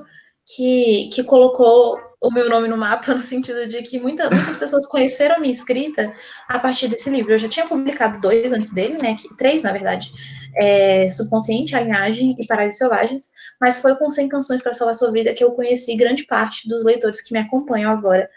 que, 0.55 1.09
que 1.11 1.23
colocou 1.23 1.99
o 2.21 2.31
meu 2.31 2.49
nome 2.49 2.67
no 2.67 2.77
mapa, 2.77 3.13
no 3.15 3.21
sentido 3.21 3.67
de 3.67 3.81
que 3.81 3.99
muita, 3.99 4.29
muitas 4.29 4.57
pessoas 4.57 4.85
conheceram 4.87 5.35
a 5.35 5.39
minha 5.39 5.51
escrita 5.51 6.13
a 6.47 6.59
partir 6.59 6.87
desse 6.87 7.09
livro. 7.09 7.33
Eu 7.33 7.37
já 7.37 7.47
tinha 7.47 7.65
publicado 7.65 8.19
dois 8.19 8.51
antes 8.51 8.73
dele, 8.73 8.97
né? 9.01 9.15
Três, 9.37 9.63
na 9.63 9.71
verdade. 9.71 10.11
É, 10.55 11.09
Subconsciente, 11.11 11.75
A 11.75 11.81
Linhagem 11.81 12.35
e 12.39 12.45
Paraísos 12.45 12.79
Selvagens, 12.79 13.29
mas 13.61 13.79
foi 13.79 13.95
com 13.95 14.09
100 14.09 14.29
Canções 14.29 14.61
para 14.61 14.73
Salvar 14.73 14.95
Sua 14.95 15.11
Vida 15.11 15.33
que 15.33 15.43
eu 15.43 15.51
conheci 15.51 15.95
grande 15.95 16.23
parte 16.23 16.67
dos 16.67 16.83
leitores 16.83 17.21
que 17.21 17.31
me 17.31 17.39
acompanham 17.39 17.91
agora, 17.91 18.27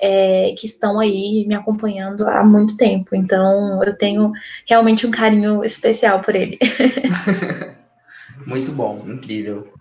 é, 0.00 0.54
que 0.56 0.66
estão 0.66 0.98
aí 0.98 1.44
me 1.46 1.54
acompanhando 1.54 2.26
há 2.26 2.42
muito 2.42 2.76
tempo. 2.76 3.14
Então, 3.14 3.82
eu 3.84 3.96
tenho 3.96 4.32
realmente 4.66 5.06
um 5.06 5.10
carinho 5.10 5.62
especial 5.62 6.20
por 6.22 6.34
ele. 6.34 6.58
muito 8.46 8.72
bom, 8.72 8.98
incrível. 9.06 9.77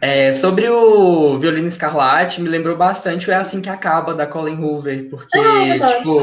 É, 0.00 0.32
sobre 0.32 0.68
o 0.68 1.38
Violino 1.38 1.66
Escarlate, 1.66 2.40
me 2.40 2.48
lembrou 2.48 2.76
bastante 2.76 3.28
o 3.28 3.32
É 3.32 3.36
Assim 3.36 3.60
Que 3.60 3.68
Acaba, 3.68 4.14
da 4.14 4.26
Colin 4.26 4.62
Hoover, 4.62 5.08
porque, 5.10 5.38
ah, 5.38 5.96
tipo, 5.96 6.20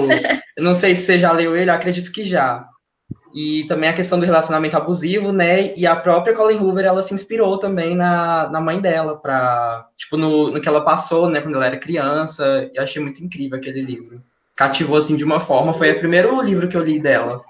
não 0.57 0.73
sei 0.73 0.95
se 0.95 1.05
você 1.05 1.19
já 1.19 1.31
leu 1.31 1.55
ele, 1.57 1.69
acredito 1.69 2.11
que 2.11 2.23
já. 2.23 2.65
E 3.35 3.65
também 3.65 3.89
a 3.89 3.93
questão 3.93 4.17
do 4.17 4.25
relacionamento 4.25 4.77
abusivo, 4.77 5.33
né? 5.33 5.75
E 5.75 5.85
a 5.85 5.93
própria 5.93 6.33
Colin 6.33 6.57
Hoover, 6.57 6.85
ela 6.85 7.03
se 7.03 7.13
inspirou 7.13 7.57
também 7.57 7.93
na, 7.93 8.49
na 8.49 8.61
mãe 8.61 8.79
dela, 8.79 9.17
pra, 9.17 9.85
tipo, 9.97 10.15
no, 10.15 10.51
no 10.51 10.61
que 10.61 10.69
ela 10.69 10.79
passou, 10.79 11.29
né, 11.29 11.41
quando 11.41 11.55
ela 11.55 11.65
era 11.65 11.77
criança. 11.77 12.69
E 12.73 12.79
achei 12.79 13.01
muito 13.01 13.21
incrível 13.21 13.57
aquele 13.57 13.81
livro. 13.81 14.23
Cativou, 14.55 14.95
assim, 14.95 15.17
de 15.17 15.25
uma 15.25 15.41
forma. 15.41 15.73
Foi 15.73 15.91
o 15.91 15.99
primeiro 15.99 16.41
livro 16.41 16.69
que 16.69 16.77
eu 16.77 16.83
li 16.83 16.97
dela. 16.97 17.41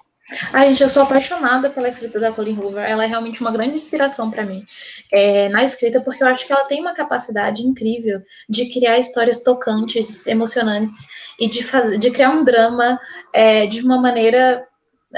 Ai, 0.52 0.70
gente, 0.70 0.82
eu 0.82 0.90
sou 0.90 1.04
apaixonada 1.04 1.70
pela 1.70 1.88
escrita 1.88 2.20
da 2.20 2.32
Colin 2.32 2.58
Hoover. 2.58 2.84
Ela 2.84 3.04
é 3.04 3.08
realmente 3.08 3.42
uma 3.42 3.52
grande 3.52 3.76
inspiração 3.76 4.32
para 4.32 4.44
mim 4.44 4.66
é, 5.12 5.50
na 5.50 5.64
escrita, 5.64 6.02
porque 6.02 6.24
eu 6.24 6.28
acho 6.28 6.48
que 6.48 6.54
ela 6.54 6.66
tem 6.66 6.82
uma 6.82 6.94
capacidade 6.94 7.62
incrível 7.62 8.22
de 8.50 8.72
criar 8.74 8.98
histórias 8.98 9.44
tocantes, 9.44 10.26
emocionantes 10.26 11.08
e 11.40 11.48
de, 11.48 11.62
fazer, 11.62 11.98
de 11.98 12.10
criar 12.10 12.32
um 12.32 12.44
drama 12.44 13.00
é, 13.32 13.68
de 13.68 13.82
uma 13.82 14.02
maneira 14.02 14.66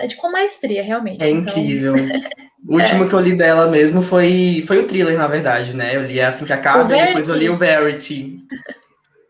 de 0.07 0.15
com 0.15 0.31
maestria, 0.31 0.83
realmente. 0.83 1.23
É 1.23 1.29
então... 1.29 1.51
incrível. 1.51 1.93
O 2.67 2.73
último 2.73 3.05
é. 3.05 3.07
que 3.07 3.13
eu 3.13 3.19
li 3.19 3.35
dela 3.35 3.67
mesmo 3.67 4.01
foi, 4.01 4.63
foi 4.67 4.79
o 4.79 4.87
thriller, 4.87 5.17
na 5.17 5.27
verdade, 5.27 5.73
né? 5.73 5.95
Eu 5.95 6.03
li 6.03 6.19
assim 6.19 6.43
que 6.43 6.51
acaba 6.51 6.83
e 6.83 7.05
depois 7.05 7.29
eu 7.29 7.35
li 7.35 7.49
o 7.49 7.55
Verity. 7.55 8.39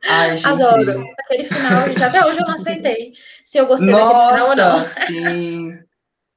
Ai, 0.08 0.38
gente. 0.38 0.48
Adoro. 0.48 1.06
Aquele 1.20 1.44
final, 1.44 1.88
gente, 1.88 2.04
até 2.04 2.26
hoje 2.26 2.40
eu 2.40 2.48
não 2.48 2.54
aceitei 2.54 3.14
se 3.44 3.58
eu 3.58 3.68
gostei 3.68 3.90
Nossa, 3.90 4.14
daquele 4.14 4.30
final 4.30 4.50
ou 4.50 4.56
não. 4.56 4.86
Sim. 5.08 5.80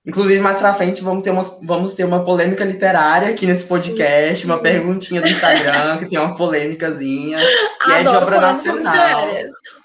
Inclusive, 0.06 0.40
mais 0.40 0.58
pra 0.58 0.72
frente, 0.72 1.02
vamos 1.02 1.22
ter, 1.22 1.30
umas, 1.30 1.60
vamos 1.62 1.94
ter 1.94 2.04
uma 2.04 2.24
polêmica 2.24 2.64
literária 2.64 3.28
aqui 3.28 3.46
nesse 3.46 3.66
podcast, 3.66 4.46
uma 4.46 4.58
perguntinha 4.58 5.20
do 5.20 5.28
Instagram, 5.28 5.98
que 5.98 6.06
tem 6.06 6.18
uma 6.18 6.34
polêmicazinha, 6.34 7.36
que 7.38 7.92
Adoro 7.92 7.98
é 7.98 8.02
de 8.02 8.08
obra 8.08 8.40
nacional. 8.40 9.28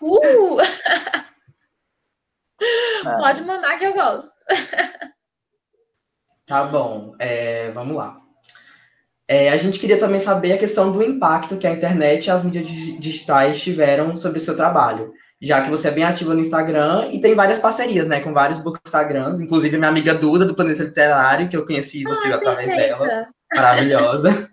Uh! 0.01 0.57
É. 3.05 3.17
Pode 3.17 3.43
mandar 3.43 3.77
que 3.77 3.85
eu 3.85 3.93
gosto. 3.93 4.33
Tá 6.45 6.63
bom, 6.63 7.13
é, 7.19 7.71
vamos 7.71 7.95
lá. 7.97 8.17
É, 9.27 9.49
a 9.49 9.57
gente 9.57 9.79
queria 9.79 9.97
também 9.97 10.19
saber 10.19 10.53
a 10.53 10.57
questão 10.57 10.91
do 10.91 11.01
impacto 11.01 11.57
que 11.57 11.65
a 11.65 11.71
internet 11.71 12.27
e 12.27 12.31
as 12.31 12.43
mídias 12.43 12.67
digitais 12.67 13.59
tiveram 13.59 14.15
sobre 14.15 14.37
o 14.37 14.41
seu 14.41 14.55
trabalho, 14.55 15.11
já 15.41 15.61
que 15.61 15.69
você 15.69 15.87
é 15.87 15.91
bem 15.91 16.03
ativa 16.03 16.33
no 16.33 16.39
Instagram 16.39 17.09
e 17.11 17.19
tem 17.19 17.33
várias 17.33 17.57
parcerias, 17.57 18.07
né, 18.07 18.19
com 18.19 18.33
vários 18.33 18.59
bookstagrams, 18.59 19.41
inclusive 19.41 19.77
minha 19.77 19.89
amiga 19.89 20.13
Duda, 20.13 20.45
do 20.45 20.53
Planeta 20.53 20.83
Literário, 20.83 21.49
que 21.49 21.57
eu 21.57 21.65
conheci 21.65 22.03
você 22.03 22.31
através 22.31 22.67
perfeita. 22.67 22.97
dela, 22.99 23.27
maravilhosa. 23.53 24.49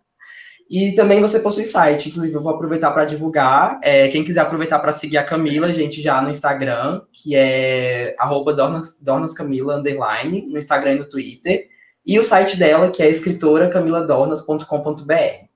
E 0.70 0.94
também 0.94 1.20
você 1.20 1.38
possui 1.38 1.66
site, 1.66 2.08
inclusive 2.08 2.34
eu 2.34 2.40
vou 2.40 2.54
aproveitar 2.54 2.90
para 2.92 3.04
divulgar. 3.04 3.78
É, 3.82 4.08
quem 4.08 4.24
quiser 4.24 4.40
aproveitar 4.40 4.78
para 4.78 4.90
seguir 4.90 5.18
a 5.18 5.22
Camila, 5.22 5.70
gente, 5.70 6.00
já 6.00 6.18
no 6.22 6.30
Instagram, 6.30 7.02
que 7.12 7.36
é 7.36 8.14
arroba 8.18 8.54
Dornas, 8.54 8.96
Dornascamila, 8.98 9.76
underline, 9.76 10.46
no 10.46 10.56
Instagram 10.56 10.94
e 10.94 10.98
no 11.00 11.08
Twitter 11.08 11.68
e 12.04 12.18
o 12.18 12.24
site 12.24 12.58
dela, 12.58 12.90
que 12.90 13.02
é 13.02 13.08
escritoracamiladornas.com.br. 13.08 15.52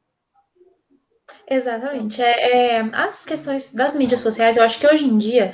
Exatamente. 1.49 2.21
É, 2.21 2.79
é, 2.79 2.91
as 2.93 3.25
questões 3.25 3.73
das 3.73 3.95
mídias 3.95 4.21
sociais, 4.21 4.57
eu 4.57 4.65
acho 4.65 4.81
que 4.81 4.87
hoje 4.87 5.05
em 5.05 5.17
dia 5.17 5.53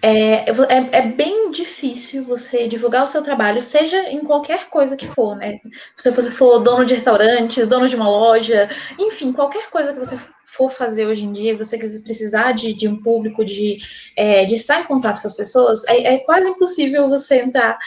é, 0.00 0.48
é, 0.48 0.54
é, 0.92 1.02
bem 1.02 1.50
difícil 1.50 2.24
você 2.24 2.68
divulgar 2.68 3.02
o 3.02 3.08
seu 3.08 3.24
trabalho, 3.24 3.60
seja 3.60 4.08
em 4.08 4.20
qualquer 4.20 4.68
coisa 4.68 4.96
que 4.96 5.08
for, 5.08 5.34
né? 5.34 5.58
Se 5.96 6.12
você 6.12 6.30
for 6.30 6.60
dono 6.60 6.84
de 6.84 6.94
restaurantes, 6.94 7.66
dono 7.66 7.88
de 7.88 7.96
uma 7.96 8.08
loja, 8.08 8.70
enfim, 8.96 9.32
qualquer 9.32 9.68
coisa 9.68 9.92
que 9.92 9.98
você 9.98 10.16
for 10.52 10.68
fazer 10.68 11.06
hoje 11.06 11.24
em 11.24 11.32
dia, 11.32 11.56
você 11.56 11.78
precisar 12.00 12.52
de, 12.52 12.74
de 12.74 12.86
um 12.86 13.00
público, 13.00 13.42
de, 13.42 13.78
é, 14.14 14.44
de 14.44 14.54
estar 14.54 14.80
em 14.80 14.84
contato 14.84 15.22
com 15.22 15.26
as 15.26 15.34
pessoas, 15.34 15.82
é, 15.88 16.14
é, 16.14 16.18
quase 16.18 16.48
impossível 16.48 17.08
você 17.08 17.40
entrar 17.40 17.78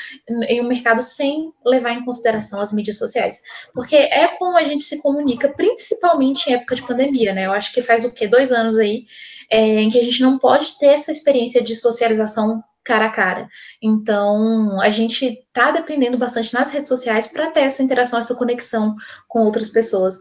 em 0.50 0.62
um 0.62 0.68
mercado 0.68 1.02
sem 1.04 1.54
levar 1.64 1.92
em 1.92 2.04
consideração 2.04 2.60
as 2.60 2.74
mídias 2.74 2.98
sociais. 2.98 3.42
Porque 3.74 3.96
é 3.96 4.28
como 4.40 4.58
a 4.58 4.64
gente 4.64 4.84
se 4.84 5.00
comunica, 5.00 5.48
principalmente 5.50 6.50
em 6.50 6.54
época 6.54 6.76
de 6.76 6.88
pandemia, 6.88 7.34
né? 7.34 7.46
Eu 7.46 7.52
acho 7.52 7.72
que 7.72 7.84
faz 7.84 8.04
o 8.04 8.12
quê? 8.12 8.28
Dois 8.28 8.52
anos 8.52 8.80
aí, 8.80 9.06
é, 9.50 9.82
em 9.82 9.90
que 9.90 10.00
a 10.00 10.04
gente 10.04 10.22
não 10.22 10.40
pode 10.40 10.80
ter 10.80 10.88
essa 10.88 11.12
experiência 11.12 11.62
de 11.62 11.76
socialização 11.76 12.64
cara 12.86 13.08
a 13.08 13.10
cara. 13.10 13.50
Então, 13.82 14.80
a 14.80 14.90
gente 14.90 15.26
está 15.26 15.72
dependendo 15.72 16.18
bastante 16.18 16.54
nas 16.54 16.72
redes 16.72 16.88
sociais 16.88 17.28
para 17.28 17.50
ter 17.50 17.62
essa 17.62 17.82
interação, 17.82 18.20
essa 18.20 18.36
conexão 18.36 18.96
com 19.28 19.40
outras 19.40 19.70
pessoas. 19.70 20.20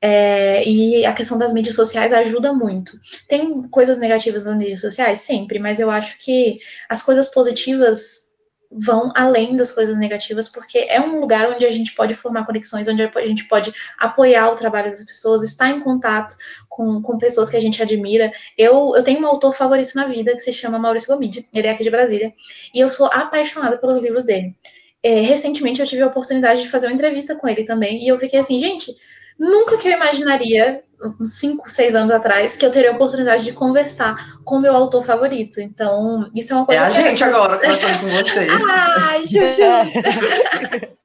É, 0.00 0.66
e 0.66 1.04
a 1.04 1.12
questão 1.12 1.36
das 1.36 1.52
mídias 1.52 1.74
sociais 1.74 2.12
ajuda 2.12 2.52
muito. 2.52 2.92
Tem 3.28 3.60
coisas 3.68 3.98
negativas 3.98 4.46
nas 4.46 4.56
mídias 4.56 4.80
sociais? 4.80 5.20
Sempre, 5.20 5.58
mas 5.58 5.80
eu 5.80 5.90
acho 5.90 6.16
que 6.18 6.60
as 6.88 7.02
coisas 7.02 7.28
positivas 7.32 8.33
vão 8.76 9.12
além 9.14 9.54
das 9.54 9.70
coisas 9.70 9.96
negativas, 9.96 10.48
porque 10.48 10.78
é 10.88 11.00
um 11.00 11.20
lugar 11.20 11.48
onde 11.48 11.64
a 11.64 11.70
gente 11.70 11.94
pode 11.94 12.14
formar 12.14 12.44
conexões, 12.44 12.88
onde 12.88 13.02
a 13.02 13.26
gente 13.26 13.44
pode 13.44 13.72
apoiar 13.98 14.50
o 14.50 14.56
trabalho 14.56 14.90
das 14.90 15.04
pessoas, 15.04 15.44
estar 15.44 15.70
em 15.70 15.80
contato 15.80 16.34
com, 16.68 17.00
com 17.00 17.16
pessoas 17.16 17.48
que 17.48 17.56
a 17.56 17.60
gente 17.60 17.80
admira. 17.80 18.32
Eu, 18.58 18.94
eu 18.96 19.02
tenho 19.04 19.20
um 19.20 19.26
autor 19.26 19.54
favorito 19.54 19.94
na 19.94 20.06
vida 20.06 20.32
que 20.32 20.40
se 20.40 20.52
chama 20.52 20.78
Maurício 20.78 21.12
Gomide, 21.14 21.48
ele 21.54 21.68
é 21.68 21.70
aqui 21.70 21.84
de 21.84 21.90
Brasília, 21.90 22.32
e 22.74 22.80
eu 22.80 22.88
sou 22.88 23.06
apaixonada 23.06 23.78
pelos 23.78 24.02
livros 24.02 24.24
dele. 24.24 24.54
É, 25.02 25.20
recentemente 25.20 25.80
eu 25.80 25.86
tive 25.86 26.02
a 26.02 26.06
oportunidade 26.06 26.62
de 26.62 26.68
fazer 26.68 26.86
uma 26.88 26.94
entrevista 26.94 27.36
com 27.36 27.46
ele 27.46 27.62
também, 27.62 28.02
e 28.02 28.08
eu 28.08 28.18
fiquei 28.18 28.40
assim, 28.40 28.58
gente, 28.58 28.90
nunca 29.38 29.76
que 29.76 29.88
eu 29.88 29.92
imaginaria 29.92 30.82
uns 31.20 31.38
5, 31.38 31.68
6 31.68 31.94
anos 31.94 32.10
atrás, 32.10 32.56
que 32.56 32.64
eu 32.64 32.70
teria 32.70 32.90
a 32.90 32.94
oportunidade 32.94 33.44
de 33.44 33.52
conversar 33.52 34.38
com 34.44 34.56
o 34.56 34.60
meu 34.60 34.74
autor 34.74 35.04
favorito. 35.04 35.60
Então, 35.60 36.30
isso 36.34 36.52
é 36.52 36.56
uma 36.56 36.66
coisa 36.66 36.86
é 36.86 36.90
que... 36.90 36.96
É 36.96 37.00
a 37.00 37.02
gente 37.02 37.24
agora 37.24 37.58
conversando 37.58 38.00
com 38.00 38.10
você. 38.10 38.46
Ai, 39.02 39.24
Juju! 39.24 39.62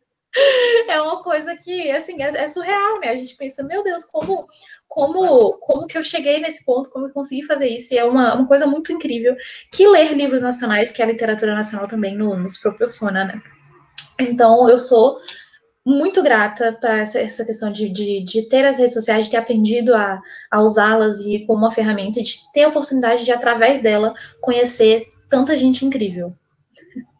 é 0.88 1.01
uma 1.01 1.21
coisa 1.21 1.55
que, 1.55 1.91
assim, 1.91 2.24
é, 2.24 2.27
é, 2.27 2.48
surreal, 2.48 3.00
né? 3.00 3.09
A 3.09 3.15
gente 3.15 3.36
pensa, 3.36 3.63
meu 3.63 3.83
Deus, 3.83 4.05
como... 4.05 4.48
Como, 4.91 5.53
como 5.59 5.86
que 5.86 5.95
eu 5.95 6.01
cheguei 6.01 6.39
nesse 6.39 6.65
ponto, 6.65 6.89
como 6.89 7.05
eu 7.05 7.12
consegui 7.12 7.43
fazer 7.43 7.67
isso, 7.67 7.93
e 7.93 8.00
é 8.00 8.03
uma, 8.03 8.33
uma 8.33 8.48
coisa 8.48 8.65
muito 8.65 8.91
incrível 8.91 9.36
que 9.71 9.88
ler 9.88 10.13
livros 10.13 10.41
nacionais, 10.41 10.91
que 10.91 11.00
a 11.00 11.05
literatura 11.05 11.53
nacional 11.53 11.88
também 11.88 12.17
nos 12.17 12.57
proporciona, 12.57 13.24
né? 13.24 13.39
Então, 14.19 14.67
eu 14.67 14.79
sou 14.79 15.19
muito 15.89 16.22
grata 16.22 16.77
para 16.79 17.00
essa, 17.00 17.19
essa, 17.19 17.43
questão 17.43 17.72
de, 17.72 17.89
de, 17.89 18.24
de, 18.24 18.43
ter 18.43 18.63
as 18.63 18.77
redes 18.77 18.93
sociais, 18.93 19.25
de 19.25 19.31
ter 19.31 19.38
aprendido 19.38 19.96
a, 19.96 20.22
a 20.51 20.62
usá-las 20.62 21.19
e 21.22 21.46
como 21.46 21.60
uma 21.60 21.72
ferramenta, 21.72 22.22
de 22.22 22.36
ter 22.53 22.63
a 22.63 22.67
oportunidade 22.67 23.25
de, 23.25 23.31
através 23.31 23.81
dela, 23.81 24.13
conhecer 24.39 25.08
tanta 25.27 25.58
gente 25.58 25.84
incrível. 25.84 26.31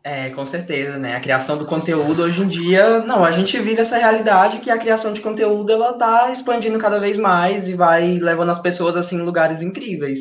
É, 0.04 0.30
com 0.30 0.46
certeza, 0.46 0.98
né? 0.98 1.16
A 1.16 1.20
criação 1.20 1.58
do 1.58 1.66
conteúdo 1.66 2.22
hoje 2.22 2.42
em 2.42 2.48
dia, 2.48 3.00
não, 3.00 3.26
a 3.26 3.32
gente 3.32 3.60
vive 3.60 3.82
essa 3.82 3.98
realidade 3.98 4.60
que 4.60 4.70
a 4.70 4.78
criação 4.78 5.12
de 5.14 5.20
conteúdo 5.20 5.72
ela 5.72 5.94
tá 5.94 6.32
expandindo 6.32 6.78
cada 6.78 7.00
vez 7.00 7.18
mais 7.18 7.68
e 7.68 7.74
vai 7.74 8.18
levando 8.20 8.50
as 8.50 8.60
pessoas 8.60 8.96
assim 8.96 9.18
em 9.18 9.24
lugares 9.24 9.62
incríveis. 9.62 10.20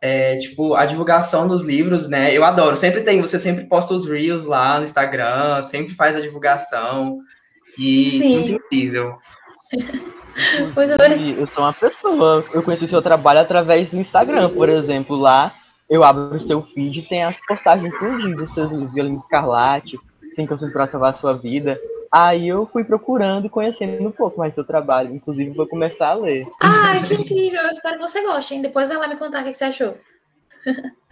É, 0.00 0.36
tipo, 0.36 0.74
a 0.74 0.84
divulgação 0.84 1.48
dos 1.48 1.62
livros, 1.62 2.08
né? 2.08 2.36
Eu 2.36 2.44
adoro, 2.44 2.76
sempre 2.76 3.00
tem, 3.00 3.20
você 3.20 3.38
sempre 3.38 3.66
posta 3.66 3.94
os 3.94 4.04
reels 4.04 4.44
lá 4.44 4.78
no 4.78 4.84
Instagram, 4.84 5.62
sempre 5.62 5.94
faz 5.94 6.14
a 6.14 6.20
divulgação. 6.20 7.18
E 7.78 8.10
Sim. 8.10 8.34
muito 8.34 8.52
incrível. 8.52 9.18
Inclusive, 10.60 11.36
eu 11.38 11.46
sou 11.46 11.64
uma 11.64 11.72
pessoa. 11.72 12.44
Eu 12.52 12.62
conheci 12.62 12.88
seu 12.88 13.00
trabalho 13.00 13.40
através 13.40 13.92
do 13.92 13.98
Instagram, 13.98 14.50
por 14.50 14.68
exemplo. 14.68 15.16
Lá 15.16 15.54
eu 15.88 16.04
abro 16.04 16.36
o 16.36 16.40
seu 16.40 16.62
feed 16.62 16.98
e 16.98 17.02
tem 17.02 17.24
as 17.24 17.38
postagens 17.46 17.92
tudo 17.98 18.36
dos 18.36 18.52
seus 18.52 18.70
violinos 18.92 19.24
escarlate, 19.24 19.98
sem 20.32 20.46
que 20.46 20.72
para 20.72 20.86
salvar 20.86 21.10
a 21.10 21.14
sua 21.14 21.34
vida. 21.34 21.74
Aí 22.12 22.48
eu 22.48 22.66
fui 22.66 22.84
procurando 22.84 23.46
e 23.46 23.50
conhecendo 23.50 24.06
um 24.06 24.12
pouco 24.12 24.38
mais 24.38 24.54
seu 24.54 24.64
trabalho. 24.64 25.14
Inclusive, 25.14 25.50
vou 25.50 25.66
começar 25.66 26.08
a 26.08 26.14
ler. 26.14 26.46
Ai, 26.60 27.02
que 27.06 27.14
incrível! 27.14 27.60
Eu 27.60 27.70
espero 27.70 27.96
que 27.96 28.02
você 28.02 28.22
goste, 28.22 28.54
hein? 28.54 28.62
Depois 28.62 28.88
vai 28.88 28.98
lá 28.98 29.08
me 29.08 29.16
contar 29.16 29.42
o 29.42 29.44
que 29.44 29.54
você 29.54 29.64
achou. 29.64 29.96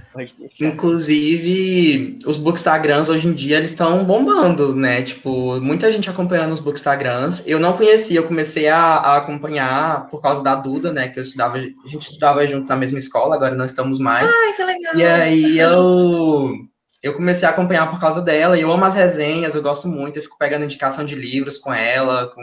Inclusive, 0.61 2.19
os 2.27 2.37
bookstagrams 2.37 3.09
hoje 3.09 3.29
em 3.29 3.33
dia 3.33 3.57
eles 3.57 3.71
estão 3.71 4.05
bombando, 4.05 4.75
né? 4.75 5.03
Tipo, 5.03 5.61
muita 5.61 5.91
gente 5.93 6.09
acompanhando 6.09 6.53
os 6.53 6.61
bookstagrams. 6.61 7.47
Eu 7.47 7.61
não 7.61 7.77
conhecia, 7.77 8.19
eu 8.19 8.27
comecei 8.27 8.69
a, 8.69 8.79
a, 8.79 9.17
acompanhar 9.17 10.09
por 10.09 10.23
causa 10.23 10.43
da 10.43 10.55
Duda, 10.55 10.93
né? 10.93 11.09
Que 11.09 11.19
eu 11.19 11.23
estudava, 11.23 11.57
a 11.57 11.89
gente 11.89 12.03
estudava 12.03 12.47
junto 12.47 12.69
na 12.69 12.77
mesma 12.77 12.99
escola, 12.99 13.35
agora 13.35 13.55
não 13.55 13.65
estamos 13.65 13.99
mais. 13.99 14.31
Ai, 14.31 14.53
que 14.53 14.65
legal! 14.65 14.97
E 14.97 15.05
aí 15.05 15.59
eu 15.59 16.53
eu 17.03 17.15
comecei 17.15 17.47
a 17.47 17.53
acompanhar 17.53 17.89
por 17.91 18.01
causa 18.01 18.21
dela, 18.21 18.59
e 18.59 18.63
eu 18.63 18.73
amo 18.73 18.85
as 18.85 18.95
resenhas, 18.95 19.55
eu 19.55 19.63
gosto 19.63 19.87
muito, 19.87 20.19
eu 20.19 20.23
fico 20.23 20.37
pegando 20.39 20.65
indicação 20.65 21.05
de 21.05 21.15
livros 21.15 21.59
com 21.59 21.73
ela, 21.73 22.27
com 22.29 22.43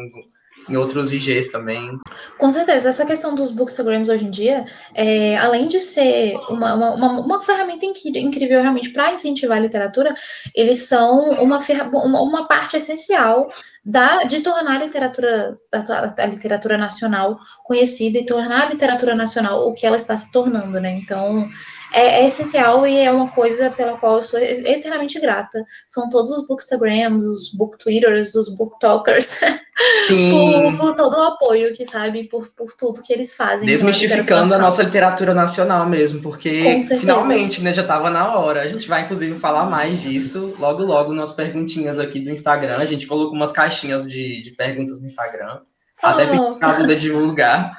em 0.70 0.78
outros 0.78 1.12
IGs 1.12 1.52
também. 1.52 1.98
Com 2.38 2.50
certeza, 2.50 2.90
essa 2.90 3.06
questão 3.06 3.36
dos 3.36 3.52
bookstagrams 3.52 4.10
hoje 4.10 4.26
em 4.26 4.30
dia, 4.30 4.66
é, 4.94 5.38
além 5.38 5.68
de 5.68 5.80
ser 5.80 6.36
uma, 6.50 6.74
uma, 6.74 7.20
uma 7.20 7.40
ferramenta 7.42 7.86
incrível 7.86 8.62
realmente 8.62 8.90
para 8.90 9.12
incentivar 9.12 9.58
a 9.58 9.62
literatura, 9.62 10.14
eles 10.56 10.84
são 10.84 11.20
uma, 11.42 11.60
uma, 11.94 12.22
uma 12.22 12.48
parte 12.48 12.78
essencial 12.78 13.48
da, 13.86 14.24
de 14.24 14.42
tornar 14.42 14.78
a 14.80 14.84
literatura, 14.84 15.58
a, 15.74 16.24
a, 16.24 16.26
literatura 16.26 16.78
nacional 16.78 17.38
conhecida 17.64 18.18
e 18.18 18.26
tornar 18.26 18.68
a 18.68 18.70
literatura 18.70 19.14
nacional 19.14 19.68
o 19.68 19.74
que 19.74 19.86
ela 19.86 19.98
está 19.98 20.16
se 20.16 20.32
tornando, 20.32 20.80
né? 20.80 20.92
Então, 20.92 21.50
é, 21.94 22.22
é, 22.22 22.26
essencial 22.26 22.86
e 22.88 22.98
é 22.98 23.12
uma 23.12 23.30
coisa 23.30 23.70
pela 23.70 23.98
qual 23.98 24.16
eu 24.16 24.24
sou 24.24 24.40
eternamente 24.40 25.20
grata. 25.20 25.64
São 25.88 26.10
todos 26.10 26.32
os 26.32 26.48
bookstagrams, 26.48 27.24
os 27.24 27.54
booktwitters, 27.54 28.34
os 28.34 28.50
booktalkers, 28.56 29.40
por, 30.10 30.78
por, 30.78 30.96
todo 30.96 31.14
o 31.16 31.24
apoio 31.24 31.72
que, 31.74 31.86
sabe, 31.86 32.24
por, 32.24 32.50
por 32.50 32.74
tudo 32.74 33.04
que 33.04 33.14
eles 33.14 33.36
fazem. 33.36 33.68
Desmistificando 33.68 34.56
a 34.56 34.58
nossa 34.58 34.82
literatura 34.82 35.36
nacional 35.36 35.88
mesmo, 35.88 36.20
porque 36.20 36.78
finalmente, 37.00 37.62
né, 37.62 37.72
já 37.72 37.84
estava 37.84 38.10
na 38.10 38.38
hora. 38.40 38.62
A 38.62 38.68
gente 38.68 38.88
vai, 38.88 39.04
inclusive, 39.04 39.36
falar 39.36 39.70
mais 39.70 40.02
disso 40.02 40.56
logo, 40.60 40.84
logo 40.84 41.14
nas 41.14 41.32
perguntinhas 41.32 42.00
aqui 42.00 42.20
do 42.20 42.32
Instagram. 42.32 42.78
A 42.78 42.86
gente 42.86 43.06
colocou 43.06 43.36
umas 43.36 43.52
caixinhas 43.52 44.04
de, 44.04 44.42
de 44.42 44.52
perguntas 44.58 45.00
no 45.00 45.06
Instagram, 45.06 45.60
oh. 46.04 46.08
até 46.08 46.26
para 46.26 46.74
poder 46.74 46.96
divulgar. 46.96 47.72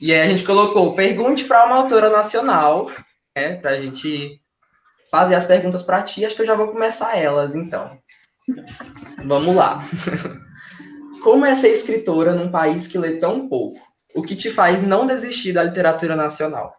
E 0.00 0.14
aí 0.14 0.22
a 0.22 0.30
gente 0.30 0.44
colocou, 0.44 0.94
pergunte 0.94 1.44
para 1.44 1.66
uma 1.66 1.76
autora 1.76 2.08
nacional 2.08 2.90
né, 3.36 3.56
para 3.56 3.70
a 3.70 3.76
gente 3.76 4.38
fazer 5.10 5.34
as 5.34 5.44
perguntas 5.44 5.82
para 5.82 6.02
ti. 6.02 6.24
Acho 6.24 6.36
que 6.36 6.42
eu 6.42 6.46
já 6.46 6.54
vou 6.54 6.68
começar 6.68 7.16
elas, 7.16 7.54
então. 7.54 7.98
Vamos 9.24 9.54
lá. 9.54 9.84
Como 11.22 11.44
é 11.44 11.54
ser 11.54 11.70
escritora 11.70 12.34
num 12.34 12.50
país 12.50 12.86
que 12.86 12.98
lê 12.98 13.16
tão 13.16 13.48
pouco? 13.48 13.78
O 14.14 14.22
que 14.22 14.34
te 14.34 14.50
faz 14.50 14.82
não 14.82 15.06
desistir 15.06 15.52
da 15.52 15.62
literatura 15.62 16.16
nacional? 16.16 16.74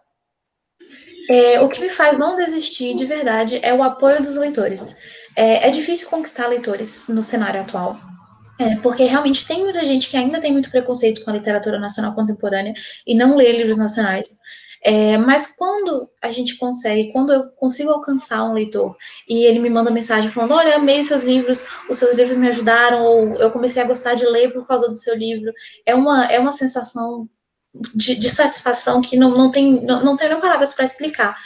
É, 1.29 1.61
o 1.61 1.69
que 1.69 1.79
me 1.79 1.89
faz 1.89 2.17
não 2.17 2.35
desistir 2.35 2.95
de 2.95 3.05
verdade 3.05 3.59
é 3.61 3.73
o 3.73 3.83
apoio 3.83 4.21
dos 4.21 4.35
leitores. 4.35 4.97
É, 5.35 5.67
é 5.67 5.69
difícil 5.69 6.09
conquistar 6.09 6.47
leitores 6.47 7.07
no 7.07 7.23
cenário 7.23 7.61
atual. 7.61 7.97
É, 8.59 8.75
porque 8.77 9.05
realmente 9.05 9.47
tem 9.47 9.63
muita 9.63 9.83
gente 9.85 10.09
que 10.09 10.17
ainda 10.17 10.41
tem 10.41 10.51
muito 10.51 10.69
preconceito 10.69 11.23
com 11.23 11.31
a 11.31 11.33
literatura 11.33 11.79
nacional 11.79 12.13
contemporânea 12.13 12.73
e 13.07 13.15
não 13.15 13.35
lê 13.35 13.51
livros 13.51 13.77
nacionais. 13.77 14.37
É, 14.83 15.15
mas 15.17 15.55
quando 15.55 16.09
a 16.21 16.31
gente 16.31 16.57
consegue, 16.57 17.11
quando 17.11 17.31
eu 17.31 17.49
consigo 17.51 17.91
alcançar 17.91 18.43
um 18.43 18.53
leitor 18.53 18.95
e 19.27 19.45
ele 19.45 19.59
me 19.59 19.69
manda 19.69 19.91
mensagem 19.91 20.31
falando: 20.31 20.55
Olha, 20.55 20.75
amei 20.75 21.03
seus 21.03 21.23
livros, 21.23 21.65
os 21.87 21.97
seus 21.97 22.15
livros 22.15 22.37
me 22.37 22.47
ajudaram, 22.47 23.03
ou 23.03 23.35
eu 23.35 23.51
comecei 23.51 23.81
a 23.81 23.85
gostar 23.85 24.15
de 24.15 24.25
ler 24.25 24.51
por 24.51 24.67
causa 24.67 24.87
do 24.87 24.95
seu 24.95 25.15
livro, 25.15 25.53
é 25.85 25.93
uma, 25.93 26.25
é 26.25 26.39
uma 26.39 26.51
sensação 26.51 27.29
de, 27.73 28.15
de, 28.15 28.29
satisfação 28.29 29.01
que 29.01 29.15
não, 29.15 29.37
não 29.37 29.49
tem 29.49 29.85
não, 29.85 30.03
não 30.03 30.17
tem 30.17 30.27
nem 30.27 30.39
palavras 30.39 30.73
para 30.73 30.83
explicar. 30.83 31.37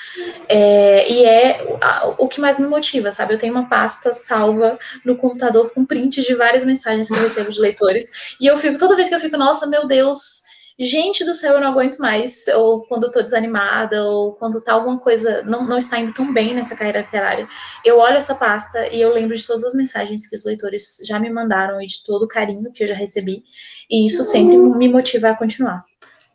É, 0.49 1.11
e 1.11 1.23
é 1.25 1.77
o 2.17 2.27
que 2.27 2.39
mais 2.39 2.57
me 2.57 2.67
motiva, 2.67 3.11
sabe? 3.11 3.33
Eu 3.33 3.37
tenho 3.37 3.53
uma 3.53 3.69
pasta 3.69 4.13
salva 4.13 4.79
no 5.03 5.17
computador 5.17 5.71
com 5.71 5.85
prints 5.85 6.23
de 6.25 6.33
várias 6.33 6.65
mensagens 6.65 7.09
que 7.09 7.13
eu 7.13 7.21
recebo 7.21 7.51
de 7.51 7.59
leitores, 7.59 8.35
e 8.39 8.47
eu 8.47 8.57
fico, 8.57 8.79
toda 8.79 8.95
vez 8.95 9.09
que 9.09 9.15
eu 9.15 9.19
fico, 9.19 9.37
nossa, 9.37 9.67
meu 9.67 9.85
Deus, 9.87 10.44
gente 10.77 11.23
do 11.23 11.33
céu, 11.33 11.53
eu 11.53 11.61
não 11.61 11.69
aguento 11.69 11.97
mais, 11.99 12.45
ou 12.55 12.81
quando 12.85 13.05
eu 13.05 13.11
tô 13.11 13.21
desanimada, 13.21 14.03
ou 14.03 14.33
quando 14.33 14.61
tá 14.61 14.73
alguma 14.73 14.99
coisa, 14.99 15.41
não, 15.43 15.65
não 15.65 15.77
está 15.77 15.99
indo 15.99 16.13
tão 16.13 16.33
bem 16.33 16.53
nessa 16.53 16.75
carreira 16.75 16.99
literária, 16.99 17.47
eu 17.83 17.97
olho 17.97 18.17
essa 18.17 18.35
pasta 18.35 18.87
e 18.87 18.99
eu 18.99 19.13
lembro 19.13 19.35
de 19.35 19.45
todas 19.45 19.63
as 19.63 19.73
mensagens 19.73 20.27
que 20.27 20.35
os 20.35 20.45
leitores 20.45 20.97
já 21.05 21.19
me 21.19 21.29
mandaram 21.29 21.81
e 21.81 21.87
de 21.87 22.03
todo 22.03 22.23
o 22.23 22.27
carinho 22.27 22.71
que 22.71 22.83
eu 22.83 22.87
já 22.87 22.95
recebi, 22.95 23.43
e 23.89 24.05
isso 24.05 24.23
sempre 24.23 24.57
me 24.57 24.89
motiva 24.89 25.29
a 25.29 25.35
continuar. 25.35 25.85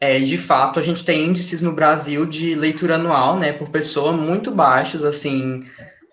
É, 0.00 0.18
de 0.18 0.38
fato, 0.38 0.80
a 0.80 0.82
gente 0.82 1.04
tem 1.04 1.26
índices 1.26 1.60
no 1.60 1.72
Brasil 1.72 2.24
de 2.24 2.54
leitura 2.54 2.94
anual, 2.94 3.38
né, 3.38 3.52
por 3.52 3.68
pessoa 3.68 4.12
muito 4.12 4.50
baixos, 4.50 5.04
assim, 5.04 5.62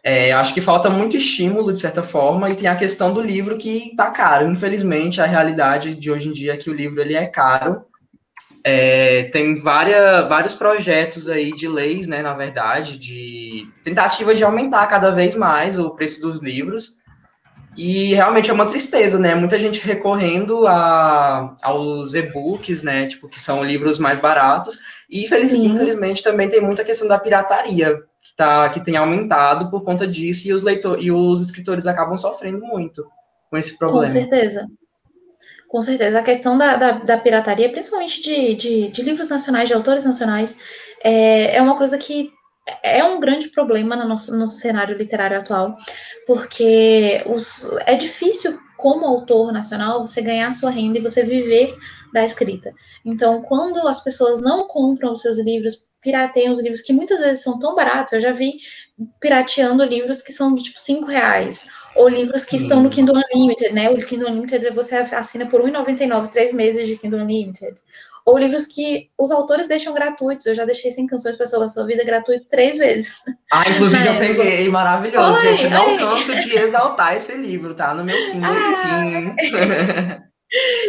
é, 0.03 0.33
acho 0.33 0.53
que 0.53 0.61
falta 0.61 0.89
muito 0.89 1.15
estímulo, 1.15 1.71
de 1.71 1.79
certa 1.79 2.03
forma, 2.03 2.49
e 2.49 2.55
tem 2.55 2.69
a 2.69 2.75
questão 2.75 3.13
do 3.13 3.21
livro 3.21 3.57
que 3.57 3.93
tá 3.95 4.11
caro. 4.11 4.49
Infelizmente, 4.49 5.21
a 5.21 5.25
realidade 5.25 5.95
de 5.95 6.11
hoje 6.11 6.29
em 6.29 6.33
dia 6.33 6.53
é 6.53 6.57
que 6.57 6.69
o 6.69 6.73
livro 6.73 7.01
ele 7.01 7.13
é 7.13 7.25
caro, 7.25 7.85
é, 8.69 9.23
tem 9.31 9.55
várias, 9.55 10.27
vários 10.27 10.53
projetos 10.53 11.29
aí 11.29 11.55
de 11.55 11.69
leis, 11.69 12.05
né, 12.05 12.21
na 12.21 12.33
verdade, 12.33 12.97
de 12.97 13.65
tentativa 13.81 14.35
de 14.35 14.43
aumentar 14.43 14.85
cada 14.87 15.09
vez 15.09 15.35
mais 15.35 15.79
o 15.79 15.91
preço 15.91 16.21
dos 16.21 16.41
livros. 16.41 16.97
E 17.77 18.13
realmente 18.13 18.49
é 18.49 18.53
uma 18.53 18.65
tristeza, 18.65 19.17
né? 19.17 19.35
Muita 19.35 19.57
gente 19.57 19.79
recorrendo 19.85 20.67
a, 20.67 21.55
aos 21.61 22.13
e-books, 22.13 22.83
né? 22.83 23.07
Tipo, 23.07 23.29
que 23.29 23.39
são 23.39 23.63
livros 23.63 23.99
mais 23.99 24.19
baratos. 24.19 24.79
E 25.09 25.23
infelizmente, 25.23 25.67
infelizmente 25.67 26.23
também 26.23 26.49
tem 26.49 26.59
muita 26.59 26.83
questão 26.83 27.07
da 27.07 27.19
pirataria, 27.19 27.95
que, 28.21 28.35
tá, 28.35 28.67
que 28.69 28.83
tem 28.83 28.97
aumentado 28.97 29.69
por 29.69 29.83
conta 29.83 30.05
disso, 30.05 30.45
e 30.47 30.53
os, 30.53 30.63
leitor, 30.63 31.01
e 31.01 31.09
os 31.09 31.39
escritores 31.39 31.87
acabam 31.87 32.17
sofrendo 32.17 32.65
muito 32.65 33.05
com 33.49 33.57
esse 33.57 33.77
problema. 33.77 34.01
Com 34.01 34.11
certeza. 34.11 34.67
Com 35.67 35.81
certeza. 35.81 36.19
A 36.19 36.23
questão 36.23 36.57
da, 36.57 36.75
da, 36.77 36.91
da 36.91 37.17
pirataria, 37.17 37.69
principalmente 37.69 38.21
de, 38.21 38.55
de, 38.55 38.87
de, 38.87 39.01
livros 39.01 39.27
nacionais, 39.27 39.67
de 39.67 39.73
autores 39.73 40.05
nacionais, 40.05 40.57
é, 41.03 41.57
é 41.57 41.61
uma 41.61 41.75
coisa 41.75 41.97
que 41.97 42.31
é 42.83 43.03
um 43.03 43.19
grande 43.19 43.49
problema 43.49 43.95
no, 43.95 44.07
nosso, 44.07 44.37
no 44.37 44.47
cenário 44.47 44.97
literário 44.97 45.39
atual, 45.39 45.75
porque 46.25 47.23
os, 47.25 47.69
é 47.85 47.95
difícil, 47.95 48.57
como 48.77 49.05
autor 49.05 49.51
nacional, 49.51 50.05
você 50.05 50.21
ganhar 50.21 50.51
sua 50.51 50.69
renda 50.69 50.99
e 50.99 51.01
você 51.01 51.23
viver 51.23 51.75
da 52.13 52.23
escrita. 52.23 52.73
Então, 53.05 53.41
quando 53.41 53.87
as 53.87 54.03
pessoas 54.03 54.41
não 54.41 54.67
compram 54.67 55.11
os 55.11 55.21
seus 55.21 55.37
livros, 55.37 55.87
pirateiam 56.01 56.51
os 56.51 56.59
livros 56.59 56.81
que 56.81 56.93
muitas 56.93 57.19
vezes 57.19 57.43
são 57.43 57.57
tão 57.59 57.75
baratos, 57.75 58.13
eu 58.13 58.21
já 58.21 58.31
vi 58.31 58.53
pirateando 59.19 59.83
livros 59.83 60.21
que 60.21 60.31
são 60.31 60.53
de 60.55 60.63
tipo 60.63 60.79
5 60.79 61.05
reais 61.05 61.67
ou 61.97 62.07
livros 62.07 62.45
que 62.45 62.55
estão 62.55 62.81
no 62.81 62.89
Kindle 62.89 63.15
Unlimited, 63.15 63.73
né? 63.73 63.89
O 63.89 63.97
Kindle 63.97 64.29
Unlimited 64.29 64.73
você 64.73 64.95
assina 64.95 65.45
por 65.45 65.61
R$1,99, 65.61 66.27
três 66.29 66.53
meses 66.53 66.87
de 66.87 66.95
Kindle 66.95 67.21
Unlimited. 67.21 67.75
Ou 68.25 68.37
livros 68.37 68.65
que 68.67 69.09
os 69.17 69.31
autores 69.31 69.67
deixam 69.67 69.93
gratuitos. 69.93 70.45
Eu 70.45 70.53
já 70.53 70.65
deixei 70.65 70.91
sem 70.91 71.07
canções 71.07 71.37
para 71.37 71.45
salvar 71.45 71.69
sua 71.69 71.85
vida 71.85 72.03
gratuito 72.03 72.47
três 72.49 72.77
vezes. 72.77 73.21
Ah, 73.51 73.69
inclusive 73.69 74.05
eu 74.05 74.17
peguei, 74.19 74.67
maravilhoso, 74.69 75.39
Oi, 75.39 75.57
gente. 75.57 75.69
Não 75.69 75.97
canso 75.97 76.35
de 76.39 76.57
exaltar 76.57 77.15
esse 77.15 77.33
livro, 77.33 77.73
tá? 77.73 77.93
No 77.93 78.03
meu 78.03 78.17
Kindle, 78.31 78.51
ah, 78.51 79.35
sim. 79.39 80.21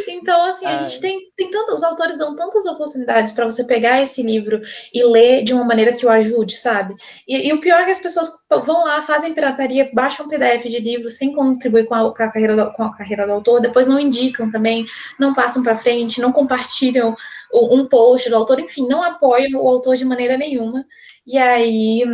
Então, 0.09 0.45
assim, 0.45 0.67
a 0.67 0.77
gente 0.77 1.01
tem, 1.01 1.19
tem 1.37 1.51
tantos, 1.51 1.77
os 1.77 1.83
autores 1.83 2.17
dão 2.17 2.37
tantas 2.37 2.65
oportunidades 2.67 3.33
para 3.33 3.45
você 3.45 3.65
pegar 3.65 4.01
esse 4.01 4.23
livro 4.23 4.61
e 4.95 5.03
ler 5.05 5.43
de 5.43 5.53
uma 5.53 5.65
maneira 5.65 5.93
que 5.93 6.07
o 6.07 6.11
ajude, 6.11 6.57
sabe? 6.57 6.95
E, 7.27 7.49
e, 7.49 7.53
o 7.53 7.61
pior 7.61 7.81
é 7.81 7.85
que 7.85 7.91
as 7.91 7.99
pessoas 7.99 8.29
vão 8.65 8.85
lá, 8.85 9.03
fazem 9.03 9.35
pirataria, 9.35 9.91
baixam 9.93 10.27
um 10.27 10.29
PDF 10.29 10.65
de 10.65 10.79
livro 10.79 11.11
sem 11.11 11.33
contribuir 11.33 11.87
com 11.87 11.95
a, 11.95 12.15
com 12.15 12.23
a, 12.23 12.29
carreira, 12.29 12.57
do, 12.57 12.73
com 12.73 12.85
a 12.85 12.97
carreira 12.97 13.27
do 13.27 13.33
autor, 13.33 13.61
depois 13.61 13.87
não 13.87 13.99
indicam 13.99 14.49
também, 14.51 14.87
não 15.19 15.35
passam 15.35 15.63
para 15.63 15.77
frente, 15.77 16.21
não 16.21 16.33
compartilham 16.33 17.17
um 17.53 17.87
post 17.87 18.29
do 18.29 18.37
autor, 18.37 18.61
enfim, 18.61 18.87
não 18.87 19.03
apoiam 19.03 19.61
o 19.61 19.69
autor 19.69 19.97
de 19.97 20.05
maneira 20.05 20.37
nenhuma. 20.37 20.85
E 21.27 21.37
aí 21.37 22.05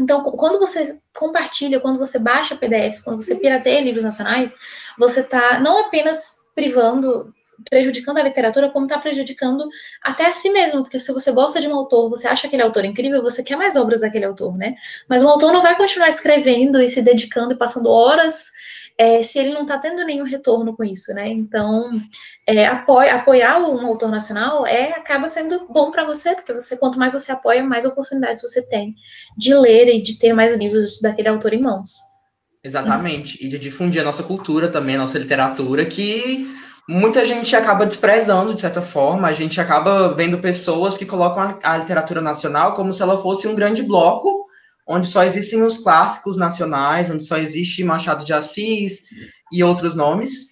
então, 0.00 0.22
quando 0.22 0.58
você 0.58 0.98
compartilha, 1.14 1.78
quando 1.78 1.98
você 1.98 2.18
baixa 2.18 2.56
PDFs, 2.56 3.02
quando 3.02 3.22
você 3.22 3.34
pirateia 3.34 3.82
livros 3.82 4.02
nacionais, 4.02 4.56
você 4.98 5.20
está 5.20 5.60
não 5.60 5.78
apenas 5.78 6.50
privando, 6.54 7.34
prejudicando 7.68 8.16
a 8.16 8.22
literatura, 8.22 8.70
como 8.70 8.86
está 8.86 8.98
prejudicando 8.98 9.68
até 10.02 10.24
a 10.24 10.32
si 10.32 10.48
mesmo, 10.48 10.82
porque 10.82 10.98
se 10.98 11.12
você 11.12 11.30
gosta 11.32 11.60
de 11.60 11.68
um 11.68 11.74
autor, 11.74 12.08
você 12.08 12.26
acha 12.26 12.46
aquele 12.46 12.62
autor 12.62 12.86
incrível, 12.86 13.22
você 13.22 13.42
quer 13.42 13.56
mais 13.56 13.76
obras 13.76 14.00
daquele 14.00 14.24
autor, 14.24 14.56
né? 14.56 14.74
Mas 15.06 15.22
o 15.22 15.28
autor 15.28 15.52
não 15.52 15.60
vai 15.60 15.76
continuar 15.76 16.08
escrevendo 16.08 16.80
e 16.80 16.88
se 16.88 17.02
dedicando 17.02 17.52
e 17.52 17.58
passando 17.58 17.90
horas 17.90 18.50
é, 19.00 19.22
se 19.22 19.38
ele 19.38 19.54
não 19.54 19.62
está 19.62 19.78
tendo 19.78 20.04
nenhum 20.04 20.26
retorno 20.26 20.76
com 20.76 20.84
isso, 20.84 21.14
né? 21.14 21.26
Então, 21.26 21.88
é, 22.46 22.66
apoia, 22.66 23.14
apoiar 23.14 23.58
um 23.58 23.86
autor 23.86 24.10
nacional 24.10 24.66
é 24.66 24.92
acaba 24.92 25.26
sendo 25.26 25.66
bom 25.70 25.90
para 25.90 26.04
você, 26.04 26.34
porque 26.34 26.52
você 26.52 26.76
quanto 26.76 26.98
mais 26.98 27.14
você 27.14 27.32
apoia, 27.32 27.64
mais 27.64 27.86
oportunidades 27.86 28.42
você 28.42 28.60
tem 28.68 28.94
de 29.38 29.54
ler 29.54 29.88
e 29.88 30.02
de 30.02 30.18
ter 30.18 30.34
mais 30.34 30.54
livros 30.54 31.00
daquele 31.00 31.28
autor 31.28 31.54
em 31.54 31.62
mãos. 31.62 31.92
Exatamente, 32.62 33.42
e 33.42 33.48
de 33.48 33.58
difundir 33.58 34.02
a 34.02 34.04
nossa 34.04 34.22
cultura 34.22 34.68
também, 34.68 34.96
a 34.96 34.98
nossa 34.98 35.18
literatura, 35.18 35.86
que 35.86 36.46
muita 36.86 37.24
gente 37.24 37.56
acaba 37.56 37.86
desprezando, 37.86 38.52
de 38.52 38.60
certa 38.60 38.82
forma. 38.82 39.28
A 39.28 39.32
gente 39.32 39.58
acaba 39.58 40.14
vendo 40.14 40.40
pessoas 40.40 40.98
que 40.98 41.06
colocam 41.06 41.42
a, 41.42 41.72
a, 41.72 41.78
literatura 41.78 42.20
nacional 42.20 42.74
como 42.74 42.92
se 42.92 43.00
ela 43.00 43.16
fosse 43.16 43.48
um 43.48 43.54
grande 43.54 43.82
bloco, 43.82 44.44
onde 44.90 45.06
só 45.06 45.22
existem 45.22 45.62
os 45.62 45.78
clássicos 45.78 46.36
nacionais, 46.36 47.08
onde 47.08 47.24
só 47.24 47.38
existe 47.38 47.84
Machado 47.84 48.24
de 48.24 48.32
Assis 48.32 49.04
e 49.52 49.62
outros 49.62 49.94
nomes. 49.94 50.50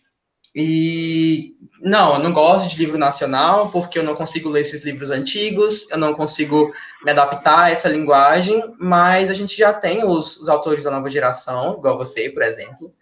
E 0.54 1.56
não, 1.82 2.14
eu 2.14 2.22
não 2.22 2.32
gosto 2.32 2.70
de 2.70 2.78
livro 2.78 2.96
nacional 2.96 3.68
porque 3.70 3.98
eu 3.98 4.04
não 4.04 4.14
consigo 4.14 4.48
ler 4.48 4.60
esses 4.60 4.84
livros 4.84 5.10
antigos, 5.10 5.90
eu 5.90 5.98
não 5.98 6.14
consigo 6.14 6.72
me 7.04 7.10
adaptar 7.10 7.64
a 7.64 7.70
essa 7.70 7.88
linguagem, 7.88 8.62
mas 8.78 9.28
a 9.28 9.34
gente 9.34 9.58
já 9.58 9.72
tem 9.72 10.04
os, 10.04 10.40
os 10.40 10.48
autores 10.48 10.84
da 10.84 10.90
nova 10.92 11.10
geração, 11.10 11.76
igual 11.76 11.98
você, 11.98 12.30
por 12.30 12.42
exemplo. 12.42 12.92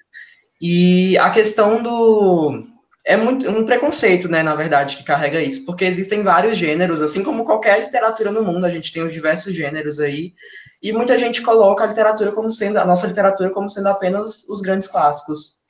E 0.58 1.18
a 1.18 1.28
questão 1.28 1.82
do. 1.82 2.64
É 3.08 3.16
muito 3.16 3.48
um 3.48 3.64
preconceito, 3.64 4.28
né, 4.28 4.42
na 4.42 4.56
verdade, 4.56 4.96
que 4.96 5.04
carrega 5.04 5.40
isso, 5.40 5.64
porque 5.64 5.84
existem 5.84 6.24
vários 6.24 6.58
gêneros, 6.58 7.00
assim 7.00 7.22
como 7.22 7.44
qualquer 7.44 7.80
literatura 7.80 8.32
no 8.32 8.42
mundo, 8.42 8.66
a 8.66 8.70
gente 8.70 8.92
tem 8.92 9.04
os 9.04 9.12
diversos 9.12 9.54
gêneros 9.54 10.00
aí, 10.00 10.32
e 10.82 10.92
muita 10.92 11.16
gente 11.16 11.40
coloca 11.40 11.84
a 11.84 11.86
literatura 11.86 12.32
como 12.32 12.50
sendo, 12.50 12.78
a 12.78 12.84
nossa 12.84 13.06
literatura 13.06 13.50
como 13.50 13.70
sendo 13.70 13.86
apenas 13.86 14.48
os 14.48 14.60
grandes 14.60 14.88
clássicos. 14.88 15.60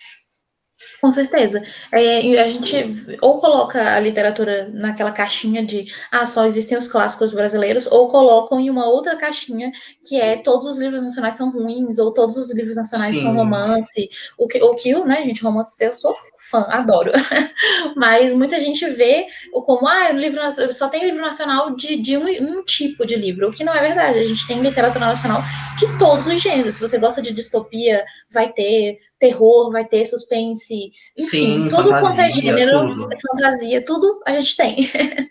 Com 1.01 1.13
certeza. 1.13 1.63
É, 1.93 2.41
a 2.41 2.49
gente 2.49 2.75
ou 3.21 3.39
coloca 3.39 3.95
a 3.95 4.01
literatura 4.01 4.69
naquela 4.73 5.13
caixinha 5.13 5.65
de 5.65 5.87
ah, 6.11 6.25
só 6.25 6.47
existem 6.47 6.77
os 6.77 6.89
clássicos 6.89 7.33
brasileiros, 7.33 7.87
ou 7.87 8.09
colocam 8.09 8.59
em 8.59 8.71
uma 8.71 8.87
outra 8.87 9.17
caixinha 9.17 9.71
que 10.07 10.21
é 10.21 10.37
todos 10.37 10.67
os 10.67 10.79
livros 10.79 11.03
nacionais 11.03 11.35
são 11.35 11.51
ruins, 11.51 11.99
ou 11.99 12.13
todos 12.13 12.37
os 12.37 12.53
livros 12.55 12.77
nacionais 12.77 13.17
Sim. 13.17 13.23
são 13.23 13.35
romance. 13.35 14.09
O 14.39 14.49
que, 14.49 14.63
o 14.63 14.75
que, 14.75 14.95
né, 15.05 15.23
gente, 15.25 15.43
romance 15.43 15.85
eu 15.85 15.93
sou 15.93 16.15
fã, 16.51 16.67
adoro. 16.69 17.13
Mas 17.97 18.35
muita 18.35 18.59
gente 18.61 18.89
vê 18.91 19.27
como, 19.53 19.87
ah, 19.87 20.11
o 20.13 20.17
livro, 20.17 20.41
só 20.73 20.89
tem 20.89 21.05
livro 21.05 21.21
nacional 21.21 21.75
de, 21.75 21.97
de 21.97 22.17
um, 22.17 22.27
um 22.27 22.65
tipo 22.65 23.07
de 23.07 23.17
livro, 23.17 23.49
o 23.49 23.53
que 23.53 23.65
não 23.65 23.75
é 23.75 23.81
verdade. 23.81 24.19
A 24.19 24.25
gente 24.25 24.47
tem 24.47 24.61
literatura 24.61 25.07
nacional 25.07 25.43
de 25.79 25.99
todos 25.99 26.27
os 26.27 26.41
gêneros. 26.41 26.75
Se 26.75 26.81
você 26.81 26.99
gosta 26.99 27.21
de 27.23 27.33
distopia, 27.33 28.05
vai 28.33 28.53
ter 28.53 28.99
terror, 29.19 29.71
vai 29.71 29.85
ter 29.85 30.05
suspense, 30.05 30.91
enfim, 31.19 31.61
Sim, 31.61 31.69
tudo 31.69 31.89
quanto 31.89 32.21
é 32.21 32.31
gênero, 32.31 32.95
tudo. 32.95 33.09
fantasia, 33.21 33.85
tudo 33.85 34.23
a 34.27 34.33
gente 34.33 34.57
tem. 34.57 34.77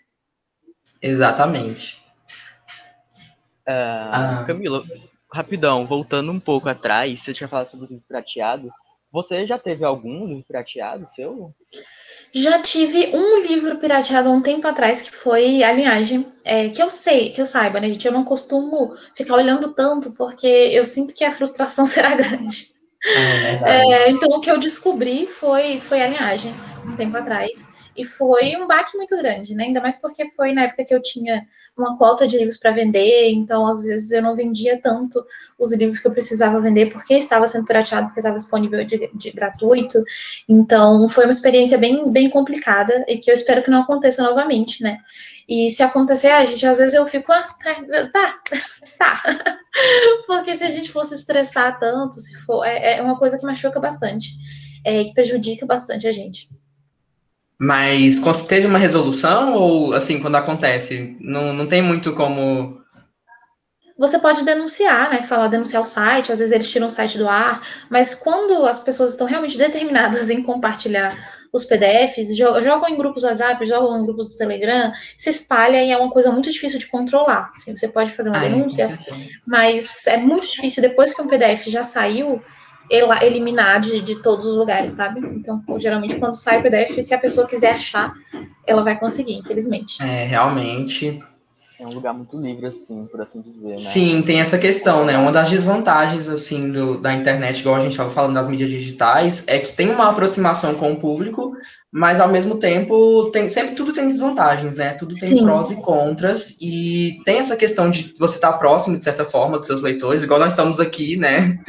Exatamente. 1.01 2.03
Uh, 3.67 4.09
ah. 4.11 4.43
Camila, 4.47 4.83
rapidão, 5.31 5.85
voltando 5.85 6.31
um 6.31 6.39
pouco 6.39 6.69
atrás, 6.69 7.21
você 7.21 7.33
tinha 7.33 7.47
falado 7.47 7.69
sobre 7.69 7.85
o 7.85 7.89
livro 7.89 8.05
prateado. 8.07 8.71
Você 9.15 9.45
já 9.45 9.57
teve 9.57 9.85
algum 9.85 10.25
livro 10.27 10.43
pirateado 10.43 11.09
seu? 11.09 11.53
Já 12.33 12.61
tive 12.61 13.15
um 13.15 13.39
livro 13.39 13.77
pirateado 13.77 14.27
há 14.27 14.31
um 14.33 14.41
tempo 14.41 14.67
atrás, 14.67 15.01
que 15.01 15.15
foi 15.15 15.63
A 15.63 15.71
Linhagem, 15.71 16.27
é, 16.43 16.67
que 16.67 16.83
eu 16.83 16.89
sei, 16.89 17.29
que 17.29 17.39
eu 17.39 17.45
saiba, 17.45 17.79
né, 17.79 17.87
gente? 17.87 18.05
Eu 18.05 18.11
não 18.11 18.25
costumo 18.25 18.93
ficar 19.15 19.35
olhando 19.35 19.73
tanto, 19.73 20.11
porque 20.17 20.45
eu 20.45 20.83
sinto 20.83 21.15
que 21.15 21.23
a 21.23 21.31
frustração 21.31 21.85
será 21.87 22.13
grande. 22.13 22.73
É, 23.63 23.69
é, 23.69 24.09
então, 24.09 24.27
o 24.31 24.41
que 24.41 24.51
eu 24.51 24.59
descobri 24.59 25.27
foi, 25.27 25.79
foi 25.79 26.01
a 26.01 26.07
linhagem, 26.07 26.53
um 26.85 26.97
tempo 26.97 27.15
atrás. 27.15 27.69
E 27.95 28.03
foi 28.03 28.55
um 28.57 28.67
baque 28.67 28.97
muito 28.97 29.15
grande, 29.15 29.55
né? 29.55 29.65
Ainda 29.65 29.81
mais 29.81 29.99
porque 29.99 30.29
foi 30.29 30.51
na 30.51 30.63
época 30.63 30.83
que 30.83 30.93
eu 30.93 31.01
tinha 31.01 31.45
uma 31.77 31.97
cota 31.97 32.27
de 32.27 32.37
livros 32.37 32.57
para 32.57 32.71
vender, 32.71 33.31
então 33.31 33.65
às 33.65 33.81
vezes 33.81 34.11
eu 34.11 34.21
não 34.21 34.35
vendia 34.35 34.79
tanto 34.81 35.25
os 35.57 35.73
livros 35.73 35.99
que 35.99 36.07
eu 36.07 36.11
precisava 36.11 36.59
vender 36.59 36.87
porque 36.87 37.13
estava 37.13 37.47
sendo 37.47 37.65
pirateado, 37.65 38.07
porque 38.07 38.19
estava 38.19 38.35
disponível 38.35 38.83
de, 38.83 39.09
de 39.13 39.31
gratuito. 39.31 40.03
Então 40.47 41.07
foi 41.07 41.25
uma 41.25 41.31
experiência 41.31 41.77
bem, 41.77 42.11
bem 42.11 42.29
complicada 42.29 43.05
e 43.07 43.17
que 43.17 43.29
eu 43.29 43.33
espero 43.33 43.63
que 43.63 43.71
não 43.71 43.81
aconteça 43.81 44.23
novamente, 44.23 44.83
né? 44.83 44.99
E 45.47 45.69
se 45.69 45.83
acontecer, 45.83 46.29
a 46.29 46.43
gente, 46.43 46.65
às 46.65 46.79
vezes 46.79 46.95
eu 46.95 47.05
fico, 47.05 47.31
ah, 47.31 47.43
tá, 47.43 47.75
tá, 48.11 48.39
tá. 48.97 49.23
Porque 50.25 50.55
se 50.55 50.63
a 50.63 50.69
gente 50.69 50.91
fosse 50.91 51.13
estressar 51.13 51.79
tanto, 51.79 52.15
se 52.15 52.35
for, 52.37 52.65
é, 52.65 52.97
é 52.97 53.01
uma 53.01 53.17
coisa 53.17 53.37
que 53.37 53.45
machuca 53.45 53.79
bastante, 53.79 54.29
é, 54.83 55.03
que 55.03 55.13
prejudica 55.13 55.65
bastante 55.65 56.07
a 56.07 56.11
gente. 56.11 56.49
Mas 57.59 58.21
teve 58.47 58.67
uma 58.67 58.77
resolução 58.77 59.53
ou, 59.53 59.93
assim, 59.93 60.19
quando 60.19 60.35
acontece, 60.35 61.15
não, 61.21 61.53
não 61.53 61.65
tem 61.65 61.81
muito 61.81 62.13
como 62.13 62.83
você 63.97 64.19
pode 64.19 64.43
denunciar, 64.43 65.09
né? 65.09 65.21
Falar, 65.21 65.47
denunciar 65.47 65.81
o 65.81 65.85
site, 65.85 66.31
às 66.31 66.39
vezes 66.39 66.53
eles 66.53 66.69
tiram 66.69 66.87
o 66.87 66.91
site 66.91 67.17
do 67.17 67.29
ar, 67.29 67.65
mas 67.89 68.13
quando 68.13 68.65
as 68.65 68.79
pessoas 68.79 69.11
estão 69.11 69.25
realmente 69.25 69.57
determinadas 69.57 70.29
em 70.29 70.43
compartilhar 70.43 71.17
os 71.53 71.63
PDFs, 71.63 72.35
jogam, 72.35 72.89
em 72.89 72.97
grupos 72.97 73.23
WhatsApp, 73.23 73.65
jogam 73.65 74.01
em 74.01 74.05
grupos 74.05 74.33
do 74.33 74.37
Telegram, 74.37 74.91
se 75.17 75.29
espalha 75.29 75.81
e 75.81 75.91
é 75.91 75.97
uma 75.97 76.11
coisa 76.11 76.29
muito 76.29 76.51
difícil 76.51 76.77
de 76.77 76.87
controlar. 76.87 77.49
Assim, 77.55 77.75
você 77.75 77.87
pode 77.87 78.11
fazer 78.11 78.27
uma 78.29 78.39
Ai, 78.39 78.49
denúncia, 78.49 78.99
mas 79.47 80.05
é 80.07 80.17
muito 80.17 80.45
difícil, 80.45 80.81
depois 80.81 81.13
que 81.13 81.21
um 81.21 81.27
PDF 81.27 81.67
já 81.67 81.85
saiu, 81.85 82.41
eliminar 82.89 83.79
de, 83.79 84.01
de 84.01 84.21
todos 84.21 84.45
os 84.45 84.57
lugares, 84.57 84.91
sabe? 84.91 85.19
Então, 85.19 85.61
geralmente, 85.77 86.17
quando 86.17 86.35
sai 86.35 86.59
o 86.59 86.63
PDF, 86.63 87.01
se 87.01 87.13
a 87.13 87.19
pessoa 87.19 87.47
quiser 87.47 87.75
achar, 87.75 88.13
ela 88.65 88.83
vai 88.83 88.97
conseguir, 88.97 89.33
infelizmente. 89.33 90.01
É, 90.01 90.25
realmente 90.25 91.21
é 91.77 91.85
um 91.85 91.89
lugar 91.89 92.13
muito 92.13 92.39
livre, 92.39 92.67
assim, 92.67 93.05
por 93.07 93.21
assim 93.21 93.41
dizer, 93.41 93.71
né? 93.71 93.77
Sim, 93.77 94.21
tem 94.21 94.39
essa 94.39 94.57
questão, 94.57 95.03
né? 95.03 95.17
Uma 95.17 95.31
das 95.31 95.49
desvantagens, 95.49 96.29
assim, 96.29 96.71
do, 96.71 96.97
da 96.97 97.13
internet, 97.13 97.59
igual 97.59 97.75
a 97.75 97.79
gente 97.81 97.91
estava 97.91 98.09
falando 98.09 98.33
das 98.33 98.47
mídias 98.47 98.69
digitais, 98.69 99.43
é 99.45 99.59
que 99.59 99.73
tem 99.73 99.89
uma 99.89 100.09
aproximação 100.09 100.73
com 100.75 100.93
o 100.93 100.95
público, 100.95 101.45
mas 101.91 102.21
ao 102.21 102.29
mesmo 102.29 102.55
tempo 102.55 103.29
tem 103.29 103.49
sempre 103.49 103.75
tudo 103.75 103.91
tem 103.91 104.07
desvantagens, 104.07 104.77
né? 104.77 104.93
Tudo 104.93 105.13
tem 105.13 105.27
Sim. 105.27 105.43
prós 105.43 105.69
e 105.69 105.75
contras 105.81 106.55
e 106.61 107.19
tem 107.25 107.39
essa 107.39 107.57
questão 107.57 107.91
de 107.91 108.13
você 108.17 108.35
estar 108.35 108.53
tá 108.53 108.57
próximo 108.57 108.97
de 108.97 109.03
certa 109.03 109.25
forma 109.25 109.57
dos 109.57 109.67
seus 109.67 109.81
leitores, 109.81 110.23
igual 110.23 110.39
nós 110.39 110.53
estamos 110.53 110.79
aqui, 110.79 111.17
né? 111.17 111.59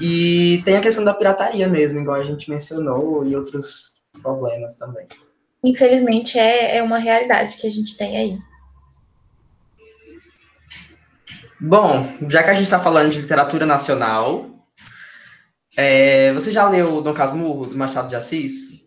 E 0.00 0.62
tem 0.64 0.76
a 0.76 0.80
questão 0.80 1.04
da 1.04 1.14
pirataria 1.14 1.68
mesmo, 1.68 1.98
igual 1.98 2.20
a 2.20 2.24
gente 2.24 2.50
mencionou 2.50 3.26
e 3.26 3.34
outros 3.34 4.02
problemas 4.22 4.76
também. 4.76 5.06
Infelizmente 5.64 6.38
é, 6.38 6.76
é 6.76 6.82
uma 6.82 6.98
realidade 6.98 7.56
que 7.56 7.66
a 7.66 7.70
gente 7.70 7.96
tem 7.96 8.16
aí. 8.16 8.38
Bom, 11.60 12.06
já 12.28 12.42
que 12.42 12.50
a 12.50 12.54
gente 12.54 12.64
está 12.64 12.78
falando 12.78 13.10
de 13.10 13.20
literatura 13.20 13.64
nacional, 13.64 14.50
é, 15.76 16.32
você 16.32 16.52
já 16.52 16.68
leu 16.68 17.00
Dom 17.00 17.14
Casmurro, 17.14 17.66
do 17.66 17.76
Machado 17.76 18.08
de 18.08 18.16
Assis? 18.16 18.84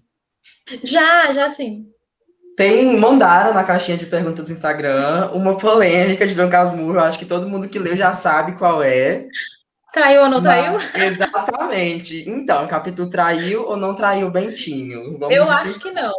Já, 0.84 1.32
já 1.32 1.50
sim. 1.50 1.88
Tem, 2.56 2.98
mandaram 2.98 3.54
na 3.54 3.64
caixinha 3.64 3.98
de 3.98 4.06
perguntas 4.06 4.46
do 4.46 4.52
Instagram 4.52 5.32
uma 5.34 5.58
polêmica 5.58 6.28
de 6.28 6.36
Dom 6.36 6.50
Casmurro, 6.50 6.96
eu 6.96 7.00
acho 7.00 7.18
que 7.18 7.26
todo 7.26 7.48
mundo 7.48 7.68
que 7.68 7.80
leu 7.80 7.98
já 7.98 8.14
sabe 8.14 8.58
qual 8.58 8.84
é. 8.84 9.28
Traiu 9.92 10.24
ou 10.24 10.30
não 10.30 10.42
traiu? 10.42 10.78
exatamente. 10.96 12.30
Então, 12.30 12.66
o 12.66 12.68
capítulo 12.68 13.10
traiu 13.10 13.64
ou 13.64 13.76
não 13.76 13.96
traiu 13.96 14.28
o 14.28 14.32
Bentinho? 14.32 15.18
Vamos 15.18 15.36
eu 15.36 15.50
acho 15.50 15.80
que 15.80 15.92
não. 15.92 16.14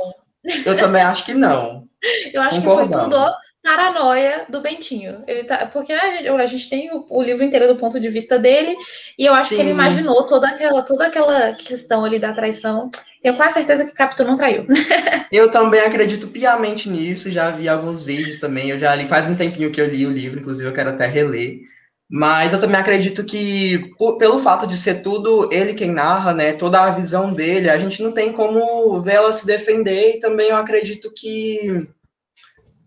Eu 0.65 0.77
também 0.77 1.03
acho 1.03 1.25
que 1.25 1.35
não. 1.35 1.89
Eu 2.33 2.41
acho 2.41 2.63
que 2.63 2.67
foi 2.67 2.89
tudo 2.89 3.27
paranoia 3.63 4.47
do 4.49 4.61
Bentinho. 4.61 5.23
Ele 5.27 5.45
tá, 5.45 5.67
porque 5.67 5.93
a 5.93 6.17
gente, 6.17 6.29
a 6.29 6.47
gente 6.47 6.71
tem 6.71 6.91
o, 6.93 7.05
o, 7.11 7.23
livro 7.23 7.45
inteiro 7.45 7.69
do 7.69 7.77
ponto 7.77 8.01
de 8.01 8.09
vista 8.09 8.39
dele, 8.39 8.75
e 9.19 9.27
eu 9.27 9.35
acho 9.35 9.51
Sim. 9.51 9.57
que 9.57 9.61
ele 9.61 9.71
imaginou 9.71 10.27
toda 10.27 10.49
aquela, 10.49 10.83
toda 10.83 11.07
aquela 11.07 11.53
questão 11.53 12.05
ali 12.05 12.19
da 12.19 12.33
traição. 12.33 12.91
Tenho 13.21 13.37
quase 13.37 13.55
certeza 13.55 13.85
que 13.85 13.91
o 13.91 13.95
Capitão 13.95 14.27
não 14.27 14.37
traiu. 14.37 14.67
eu 15.31 15.51
também 15.51 15.81
acredito 15.81 16.29
piamente 16.29 16.89
nisso, 16.89 17.31
já 17.31 17.51
vi 17.51 17.69
alguns 17.69 18.03
vídeos 18.03 18.41
também, 18.41 18.71
eu 18.71 18.79
já 18.79 18.95
li 18.95 19.07
faz 19.07 19.29
um 19.29 19.37
tempinho 19.37 19.71
que 19.71 19.81
eu 19.81 19.87
li 19.87 20.07
o 20.07 20.11
livro, 20.11 20.41
inclusive 20.41 20.69
eu 20.69 20.73
quero 20.73 20.91
até 20.91 21.07
reler. 21.07 21.61
Mas 22.11 22.53
eu 22.53 22.59
também 22.59 22.81
acredito 22.81 23.23
que, 23.23 23.89
por, 23.97 24.19
pelo 24.19 24.41
fato 24.41 24.67
de 24.67 24.77
ser 24.77 25.01
tudo 25.01 25.49
ele 25.53 25.75
quem 25.75 25.93
narra, 25.93 26.35
né, 26.35 26.53
toda 26.53 26.83
a 26.83 26.91
visão 26.91 27.33
dele, 27.33 27.71
a 27.71 27.79
gente 27.79 28.03
não 28.03 28.11
tem 28.11 28.33
como 28.33 29.01
ver 29.01 29.15
ela 29.15 29.33
se 29.33 29.47
defender, 29.47 30.17
e 30.17 30.21
também 30.21 30.49
eu 30.49 30.57
acredito 30.57 31.13
que 31.15 31.87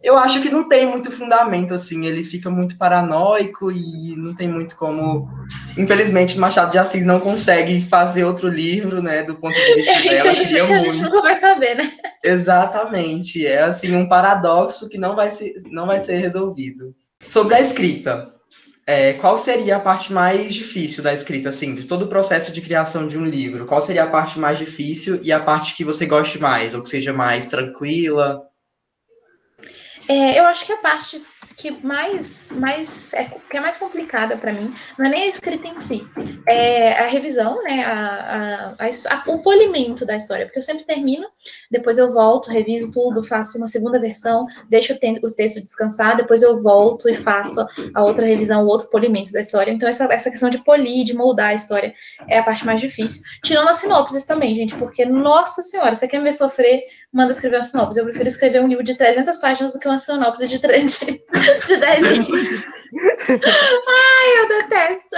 eu 0.03 0.17
acho 0.17 0.41
que 0.41 0.49
não 0.49 0.67
tem 0.67 0.85
muito 0.85 1.09
fundamento, 1.09 1.73
assim, 1.73 2.05
ele 2.05 2.25
fica 2.25 2.49
muito 2.49 2.77
paranoico 2.77 3.71
e 3.71 4.13
não 4.17 4.35
tem 4.35 4.49
muito 4.49 4.75
como. 4.75 5.29
Infelizmente, 5.77 6.37
Machado 6.37 6.71
de 6.71 6.77
Assis 6.77 7.05
não 7.05 7.21
consegue 7.21 7.79
fazer 7.79 8.25
outro 8.25 8.49
livro, 8.49 9.01
né, 9.01 9.23
do 9.23 9.35
ponto 9.35 9.53
de 9.53 9.75
vista 9.75 9.93
dela. 10.03 10.31
Infelizmente, 10.33 10.73
a 10.73 10.79
gente 10.79 11.01
nunca 11.01 11.21
vai 11.21 11.35
saber, 11.35 11.75
né? 11.75 11.89
Exatamente, 12.21 13.47
é 13.47 13.63
assim 13.63 13.95
um 13.95 14.09
paradoxo 14.09 14.89
que 14.89 14.97
não 14.97 15.15
vai 15.15 15.31
ser, 15.31 15.53
não 15.71 15.87
vai 15.87 16.01
ser 16.01 16.17
resolvido. 16.17 16.93
Sobre 17.21 17.55
a 17.55 17.61
escrita, 17.61 18.33
é, 18.85 19.13
qual 19.13 19.37
seria 19.37 19.77
a 19.77 19.79
parte 19.79 20.11
mais 20.11 20.53
difícil 20.53 21.03
da 21.03 21.13
escrita, 21.13 21.49
assim, 21.49 21.73
de 21.73 21.85
todo 21.85 22.03
o 22.03 22.07
processo 22.07 22.51
de 22.51 22.61
criação 22.61 23.07
de 23.07 23.17
um 23.17 23.25
livro? 23.25 23.65
Qual 23.65 23.81
seria 23.81 24.03
a 24.03 24.09
parte 24.09 24.37
mais 24.37 24.57
difícil 24.59 25.19
e 25.23 25.31
a 25.31 25.39
parte 25.39 25.75
que 25.75 25.85
você 25.85 26.05
goste 26.05 26.39
mais, 26.39 26.73
ou 26.73 26.81
que 26.83 26.89
seja 26.89 27.13
mais 27.13 27.45
tranquila? 27.45 28.41
É, 30.07 30.39
eu 30.39 30.45
acho 30.45 30.65
que 30.65 30.73
a 30.73 30.77
parte 30.77 31.17
que 31.57 31.71
mais, 31.85 32.51
mais 32.53 33.13
é, 33.13 33.25
que 33.25 33.57
é 33.57 33.59
mais 33.59 33.77
complicada 33.77 34.35
para 34.35 34.51
mim 34.51 34.73
não 34.97 35.05
é 35.05 35.09
nem 35.09 35.23
a 35.23 35.27
escrita 35.27 35.67
em 35.67 35.79
si, 35.79 36.05
é 36.47 36.93
a 36.99 37.07
revisão, 37.07 37.63
né, 37.63 37.83
a, 37.85 38.75
a, 38.79 38.85
a, 38.85 39.23
o 39.27 39.41
polimento 39.41 40.05
da 40.05 40.15
história, 40.15 40.45
porque 40.45 40.57
eu 40.57 40.63
sempre 40.63 40.83
termino, 40.83 41.25
depois 41.71 41.97
eu 41.97 42.11
volto, 42.11 42.49
reviso 42.49 42.91
tudo, 42.91 43.23
faço 43.23 43.57
uma 43.57 43.67
segunda 43.67 43.99
versão, 43.99 44.45
deixo 44.69 44.93
o, 44.93 45.25
o 45.25 45.35
texto 45.35 45.61
descansar, 45.61 46.17
depois 46.17 46.41
eu 46.41 46.61
volto 46.61 47.07
e 47.09 47.15
faço 47.15 47.65
a 47.93 48.03
outra 48.03 48.25
revisão, 48.25 48.65
o 48.65 48.67
outro 48.67 48.89
polimento 48.89 49.31
da 49.31 49.39
história. 49.39 49.71
Então 49.71 49.87
essa, 49.87 50.05
essa 50.11 50.29
questão 50.29 50.49
de 50.49 50.57
polir, 50.63 51.05
de 51.05 51.13
moldar 51.13 51.49
a 51.49 51.53
história 51.53 51.93
é 52.27 52.39
a 52.39 52.43
parte 52.43 52.65
mais 52.65 52.81
difícil. 52.81 53.21
Tirando 53.43 53.69
as 53.69 53.77
sinopses 53.77 54.25
também, 54.25 54.53
gente, 54.55 54.75
porque 54.75 55.05
nossa 55.05 55.61
senhora, 55.61 55.95
você 55.95 56.07
quer 56.07 56.17
me 56.17 56.25
ver 56.25 56.33
sofrer 56.33 56.83
manda 57.13 57.31
escrever 57.31 57.57
uma 57.57 57.63
sinopse. 57.63 57.99
Eu 57.99 58.05
prefiro 58.05 58.27
escrever 58.27 58.61
um 58.61 58.67
livro 58.67 58.83
de 58.83 58.95
300 58.95 59.37
páginas 59.37 59.73
do 59.73 59.79
que 59.79 59.87
uma 59.87 59.97
sinopse 59.97 60.47
de, 60.47 60.59
3, 60.59 60.99
de, 60.99 61.05
de 61.67 61.77
10 61.77 62.07
livros. 62.11 62.63
Ai, 63.87 64.39
eu 64.39 64.47
detesto. 64.47 65.15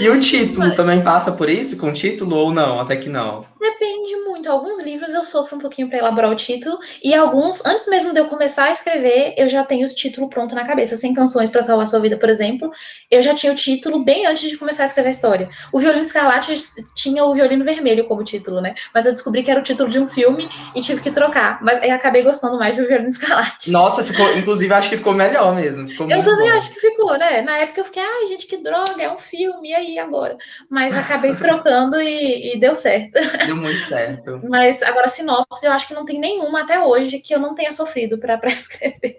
E 0.00 0.08
o 0.10 0.20
título 0.20 0.68
Mas... 0.68 0.76
também 0.76 1.02
passa 1.02 1.32
por 1.32 1.48
isso, 1.48 1.78
com 1.78 1.92
título 1.92 2.36
ou 2.36 2.52
não? 2.52 2.80
Até 2.80 2.96
que 2.96 3.08
não. 3.08 3.46
Depende 3.58 4.16
muito. 4.16 4.29
Alguns 4.50 4.82
livros 4.82 5.14
eu 5.14 5.24
sofro 5.24 5.56
um 5.56 5.60
pouquinho 5.60 5.88
para 5.88 5.98
elaborar 5.98 6.30
o 6.30 6.34
título, 6.34 6.78
e 7.02 7.14
alguns, 7.14 7.64
antes 7.64 7.86
mesmo 7.88 8.12
de 8.12 8.20
eu 8.20 8.26
começar 8.26 8.64
a 8.64 8.70
escrever, 8.70 9.34
eu 9.36 9.48
já 9.48 9.64
tenho 9.64 9.86
o 9.86 9.94
título 9.94 10.28
pronto 10.28 10.54
na 10.54 10.64
cabeça. 10.64 10.96
Sem 10.96 11.14
canções 11.14 11.50
para 11.50 11.62
salvar 11.62 11.86
sua 11.86 12.00
vida, 12.00 12.16
por 12.16 12.28
exemplo, 12.28 12.70
eu 13.10 13.22
já 13.22 13.34
tinha 13.34 13.52
o 13.52 13.54
título 13.54 14.04
bem 14.04 14.26
antes 14.26 14.50
de 14.50 14.56
começar 14.56 14.82
a 14.82 14.86
escrever 14.86 15.08
a 15.08 15.12
história. 15.12 15.48
O 15.72 15.78
Violino 15.78 16.02
Escarlate 16.02 16.54
tinha 16.94 17.24
o 17.24 17.34
Violino 17.34 17.64
Vermelho 17.64 18.06
como 18.06 18.24
título, 18.24 18.60
né? 18.60 18.74
Mas 18.94 19.06
eu 19.06 19.12
descobri 19.12 19.42
que 19.42 19.50
era 19.50 19.60
o 19.60 19.62
título 19.62 19.88
de 19.88 19.98
um 19.98 20.06
filme 20.06 20.48
e 20.74 20.80
tive 20.80 21.00
que 21.00 21.10
trocar. 21.10 21.62
Mas 21.62 21.82
eu 21.82 21.94
acabei 21.94 22.22
gostando 22.22 22.58
mais 22.58 22.76
do 22.76 22.86
Violino 22.86 23.08
Escarlate. 23.08 23.70
Nossa, 23.70 24.02
ficou, 24.02 24.32
inclusive 24.36 24.72
acho 24.72 24.90
que 24.90 24.96
ficou 24.96 25.14
melhor 25.14 25.54
mesmo. 25.54 25.86
Ficou 25.88 26.10
eu 26.10 26.22
também 26.22 26.50
bom. 26.50 26.56
acho 26.56 26.72
que 26.72 26.80
ficou, 26.80 27.16
né? 27.18 27.42
Na 27.42 27.58
época 27.58 27.80
eu 27.80 27.84
fiquei, 27.84 28.02
ai, 28.02 28.26
gente, 28.26 28.46
que 28.46 28.56
droga, 28.56 29.02
é 29.02 29.10
um 29.10 29.18
filme, 29.18 29.70
e 29.70 29.74
aí 29.74 29.98
agora? 29.98 30.36
Mas 30.68 30.96
acabei 30.96 31.30
trocando 31.32 32.00
e, 32.00 32.54
e 32.54 32.58
deu 32.58 32.74
certo. 32.74 33.18
Deu 33.46 33.56
muito 33.56 33.78
certo. 33.78 34.39
Mas 34.48 34.82
agora, 34.82 35.08
sinopse, 35.08 35.66
eu 35.66 35.72
acho 35.72 35.88
que 35.88 35.94
não 35.94 36.04
tem 36.04 36.18
nenhuma 36.18 36.62
até 36.62 36.82
hoje 36.82 37.18
que 37.18 37.34
eu 37.34 37.38
não 37.38 37.54
tenha 37.54 37.72
sofrido 37.72 38.18
para 38.18 38.38
escrever. 38.46 39.16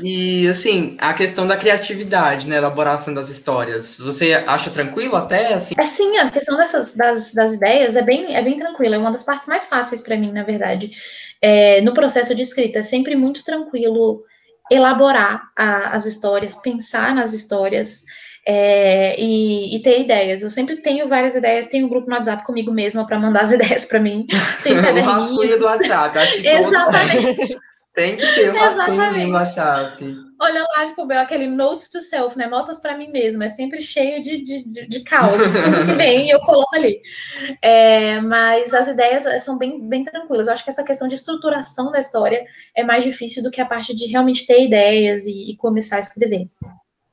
E 0.00 0.46
assim, 0.48 0.96
a 1.00 1.12
questão 1.12 1.46
da 1.46 1.56
criatividade, 1.56 2.46
né? 2.46 2.56
Elaboração 2.56 3.12
das 3.12 3.30
histórias. 3.30 3.98
Você 3.98 4.32
acha 4.46 4.70
tranquilo 4.70 5.16
até? 5.16 5.54
Assim? 5.54 5.74
É 5.76 5.86
sim, 5.86 6.16
a 6.18 6.30
questão 6.30 6.56
dessas 6.56 6.94
das, 6.94 7.34
das 7.34 7.54
ideias 7.54 7.96
é 7.96 8.02
bem, 8.02 8.34
é 8.34 8.42
bem 8.42 8.58
tranquila. 8.58 8.96
É 8.96 8.98
uma 8.98 9.12
das 9.12 9.24
partes 9.24 9.48
mais 9.48 9.66
fáceis 9.66 10.00
para 10.00 10.16
mim, 10.16 10.32
na 10.32 10.44
verdade. 10.44 10.90
É, 11.40 11.80
no 11.80 11.92
processo 11.92 12.34
de 12.34 12.42
escrita, 12.42 12.78
é 12.78 12.82
sempre 12.82 13.16
muito 13.16 13.44
tranquilo 13.44 14.22
elaborar 14.70 15.50
a, 15.56 15.90
as 15.90 16.06
histórias, 16.06 16.56
pensar 16.56 17.14
nas 17.14 17.32
histórias 17.32 18.04
é, 18.46 19.20
e, 19.20 19.76
e, 19.76 19.82
ter 19.82 20.00
ideias. 20.00 20.42
Eu 20.42 20.50
sempre 20.50 20.76
tenho 20.76 21.08
várias 21.08 21.36
ideias, 21.36 21.68
tenho 21.68 21.86
um 21.86 21.88
grupo 21.88 22.08
no 22.08 22.16
WhatsApp 22.16 22.44
comigo 22.44 22.72
mesma 22.72 23.06
para 23.06 23.18
mandar 23.18 23.42
as 23.42 23.52
ideias 23.52 23.84
para 23.84 24.00
mim. 24.00 24.26
Tem 24.62 24.76
o 24.78 25.02
rascunho 25.02 25.58
do 25.58 25.64
WhatsApp, 25.64 26.18
acho 26.18 26.40
que 26.40 26.48
Exatamente. 26.48 27.56
Tem 27.94 28.16
que 28.16 28.26
ter 28.26 28.50
um 28.50 28.58
rascunhozinho 28.58 29.28
no 29.28 29.34
WhatsApp. 29.34 30.02
Olha 30.40 30.62
lá, 30.62 30.86
tipo, 30.86 31.02
aquele 31.12 31.46
notes 31.46 31.90
to 31.90 32.00
self, 32.00 32.38
né? 32.38 32.46
Notas 32.46 32.80
para 32.80 32.96
mim 32.96 33.12
mesma. 33.12 33.44
É 33.44 33.48
sempre 33.50 33.82
cheio 33.82 34.22
de, 34.22 34.42
de, 34.42 34.66
de, 34.66 34.86
de 34.86 35.00
caos. 35.04 35.36
Tudo 35.36 35.84
que 35.84 35.92
vem 35.92 36.30
eu 36.30 36.40
coloco 36.40 36.74
ali. 36.74 37.02
É, 37.60 38.18
mas 38.22 38.72
as 38.72 38.88
ideias 38.88 39.44
são 39.44 39.58
bem, 39.58 39.86
bem 39.86 40.02
tranquilas. 40.04 40.46
Eu 40.46 40.54
acho 40.54 40.64
que 40.64 40.70
essa 40.70 40.82
questão 40.82 41.06
de 41.06 41.16
estruturação 41.16 41.92
da 41.92 41.98
história 42.00 42.42
é 42.74 42.82
mais 42.82 43.04
difícil 43.04 43.42
do 43.42 43.50
que 43.50 43.60
a 43.60 43.66
parte 43.66 43.94
de 43.94 44.06
realmente 44.06 44.46
ter 44.46 44.64
ideias 44.64 45.26
e, 45.26 45.50
e 45.50 45.56
começar 45.58 45.96
a 45.96 46.00
escrever. 46.00 46.48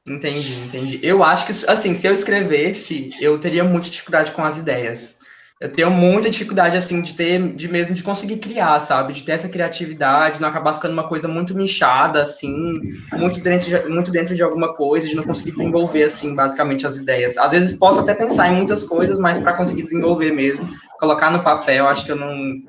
Entendi, 0.10 0.56
entendi. 0.66 1.00
Eu 1.04 1.24
acho 1.24 1.46
que, 1.46 1.52
assim, 1.68 1.94
se 1.94 2.08
eu 2.08 2.14
escrevesse, 2.14 3.12
eu 3.22 3.40
teria 3.40 3.64
muita 3.64 3.90
dificuldade 3.90 4.32
com 4.32 4.44
as 4.44 4.58
ideias. 4.58 5.20
Eu 5.60 5.70
tenho 5.70 5.92
muita 5.92 6.30
dificuldade, 6.30 6.78
assim, 6.78 7.02
de 7.02 7.14
ter, 7.14 7.54
de 7.54 7.68
mesmo 7.68 7.94
de 7.94 8.02
conseguir 8.02 8.38
criar, 8.38 8.80
sabe? 8.80 9.12
De 9.12 9.24
ter 9.24 9.34
essa 9.34 9.50
criatividade, 9.50 10.40
não 10.40 10.48
acabar 10.48 10.74
ficando 10.74 10.94
uma 10.94 11.08
coisa 11.08 11.28
muito 11.28 11.54
minchada, 11.54 12.22
assim, 12.22 12.80
muito 13.12 13.42
dentro 13.42 13.68
de, 13.68 13.90
muito 13.90 14.10
dentro 14.10 14.34
de 14.34 14.42
alguma 14.42 14.74
coisa, 14.74 15.08
de 15.08 15.16
não 15.16 15.24
conseguir 15.24 15.52
desenvolver, 15.52 16.04
assim, 16.04 16.34
basicamente 16.34 16.88
as 16.88 16.96
ideias. 16.96 17.38
Às 17.38 17.52
vezes 17.52 17.78
posso 17.78 18.00
até 18.00 18.14
pensar 18.14 18.48
em 18.48 18.56
muitas 18.56 18.86
coisas, 18.86 19.20
mas 19.20 19.38
para 19.38 19.52
conseguir 19.52 19.84
desenvolver 19.84 20.32
mesmo, 20.32 20.66
colocar 20.98 21.30
no 21.30 21.44
papel, 21.44 21.88
acho 21.88 22.06
que 22.06 22.12
eu 22.14 22.16
não, 22.16 22.64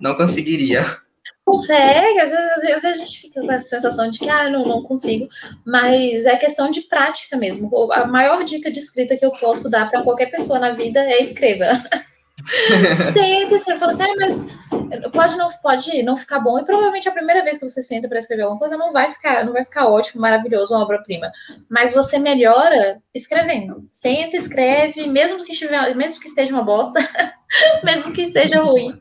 não 0.00 0.14
conseguiria. 0.14 0.84
Consegue, 1.50 2.20
às 2.20 2.30
vezes, 2.30 2.50
às 2.50 2.62
vezes 2.62 2.84
a 2.84 2.92
gente 2.92 3.20
fica 3.20 3.40
com 3.40 3.50
essa 3.50 3.68
sensação 3.68 4.08
de 4.08 4.20
que, 4.20 4.28
ah, 4.28 4.48
não, 4.48 4.66
não 4.66 4.82
consigo, 4.82 5.28
mas 5.64 6.24
é 6.24 6.36
questão 6.36 6.70
de 6.70 6.82
prática 6.82 7.36
mesmo. 7.36 7.70
A 7.92 8.06
maior 8.06 8.44
dica 8.44 8.70
de 8.70 8.78
escrita 8.78 9.16
que 9.16 9.24
eu 9.24 9.32
posso 9.32 9.68
dar 9.68 9.90
para 9.90 10.02
qualquer 10.02 10.30
pessoa 10.30 10.60
na 10.60 10.70
vida 10.70 11.00
é 11.00 11.20
escreva. 11.20 11.66
Senta, 13.12 13.58
você 13.58 13.76
fala 13.76 13.92
assim, 13.92 14.02
ah, 14.02 14.14
mas 14.18 14.58
pode 15.12 15.36
não, 15.36 15.48
pode 15.62 16.02
não 16.02 16.16
ficar 16.16 16.40
bom, 16.40 16.58
e 16.58 16.64
provavelmente 16.64 17.08
a 17.08 17.12
primeira 17.12 17.44
vez 17.44 17.58
que 17.58 17.68
você 17.68 17.82
senta 17.82 18.08
para 18.08 18.18
escrever 18.18 18.42
alguma 18.42 18.58
coisa 18.58 18.76
não 18.76 18.90
vai 18.90 19.10
ficar, 19.10 19.44
não 19.44 19.52
vai 19.52 19.64
ficar 19.64 19.88
ótimo, 19.88 20.20
maravilhoso, 20.20 20.74
uma 20.74 20.82
obra-prima. 20.82 21.30
Mas 21.68 21.92
você 21.92 22.18
melhora 22.18 23.00
escrevendo. 23.14 23.86
Senta, 23.90 24.36
escreve, 24.36 25.06
mesmo 25.06 25.44
que, 25.44 25.52
estiver, 25.52 25.94
mesmo 25.94 26.20
que 26.20 26.28
esteja 26.28 26.52
uma 26.52 26.64
bosta, 26.64 26.98
mesmo 27.84 28.12
que 28.12 28.22
esteja 28.22 28.60
ruim, 28.60 28.98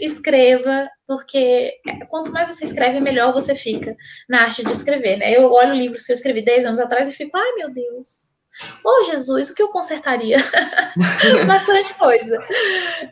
escreva, 0.00 0.84
porque 1.06 1.74
quanto 2.08 2.32
mais 2.32 2.48
você 2.48 2.64
escreve, 2.64 3.00
melhor 3.00 3.32
você 3.32 3.54
fica 3.54 3.96
na 4.28 4.42
arte 4.42 4.64
de 4.64 4.72
escrever, 4.72 5.18
né? 5.18 5.30
Eu 5.32 5.50
olho 5.52 5.74
livros 5.74 6.04
que 6.04 6.12
eu 6.12 6.14
escrevi 6.14 6.42
10 6.42 6.66
anos 6.66 6.80
atrás 6.80 7.08
e 7.08 7.12
fico, 7.12 7.36
ai 7.36 7.52
meu 7.56 7.70
Deus, 7.70 8.31
Oh, 8.84 9.04
Jesus, 9.04 9.50
o 9.50 9.54
que 9.54 9.62
eu 9.62 9.68
consertaria? 9.68 10.36
Bastante 11.46 11.94
coisa. 11.94 12.38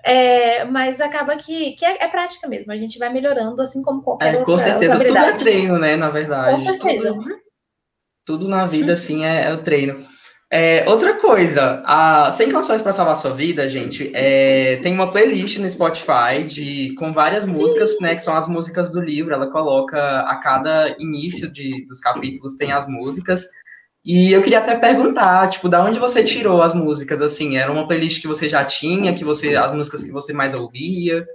É, 0.05 0.65
mas 0.65 1.01
acaba 1.01 1.37
que, 1.37 1.73
que 1.73 1.85
é, 1.85 2.05
é, 2.05 2.09
prática 2.09 2.47
mesmo. 2.47 2.73
A 2.73 2.77
gente 2.77 2.99
vai 2.99 3.11
melhorando, 3.11 3.61
assim 3.63 3.83
como 3.83 4.03
qualquer 4.03 4.35
é, 4.35 4.39
outra 4.39 4.45
Com 4.45 4.59
certeza, 4.59 4.99
tudo 4.99 5.17
é 5.17 5.33
treino, 5.33 5.79
né? 5.79 5.97
Na 5.97 6.11
verdade. 6.11 6.53
Com 6.53 6.59
certeza. 6.59 7.15
Tudo, 7.15 7.41
tudo 8.27 8.49
na 8.49 8.67
vida, 8.67 8.93
assim, 8.93 9.25
é, 9.25 9.45
é 9.45 9.53
o 9.53 9.63
treino. 9.63 10.01
É, 10.53 10.85
outra 10.89 11.15
coisa, 11.15 11.81
a 11.87 12.33
100 12.33 12.51
Canções 12.51 12.83
para 12.83 12.93
Salvar 12.93 13.15
Sua 13.15 13.31
Vida, 13.31 13.69
gente, 13.69 14.11
é, 14.13 14.81
tem 14.83 14.93
uma 14.93 15.09
playlist 15.09 15.59
no 15.59 15.71
Spotify 15.71 16.43
de, 16.45 16.93
com 16.99 17.13
várias 17.13 17.45
Sim. 17.45 17.53
músicas, 17.53 18.01
né, 18.01 18.17
que 18.17 18.23
são 18.23 18.37
as 18.37 18.49
músicas 18.49 18.91
do 18.91 19.01
livro. 19.01 19.33
Ela 19.33 19.49
coloca 19.49 20.21
a 20.23 20.37
cada 20.41 20.93
início 20.99 21.49
de, 21.53 21.87
dos 21.87 22.01
capítulos 22.01 22.57
tem 22.57 22.73
as 22.73 22.89
músicas. 22.89 23.47
E 24.05 24.33
eu 24.33 24.43
queria 24.43 24.61
até 24.61 24.77
perguntar, 24.77 25.51
tipo, 25.51 25.69
da 25.69 25.85
onde 25.85 25.99
você 25.99 26.25
tirou 26.25 26.63
as 26.63 26.73
músicas, 26.73 27.21
assim? 27.21 27.57
Era 27.57 27.71
uma 27.71 27.87
playlist 27.87 28.21
que 28.21 28.29
você 28.29 28.49
já 28.49 28.65
tinha, 28.65 29.15
que 29.15 29.25
você, 29.25 29.55
as 29.55 29.75
músicas 29.75 30.03
que 30.03 30.11
você 30.11 30.33
mais 30.33 30.55
ouvia? 30.55 31.27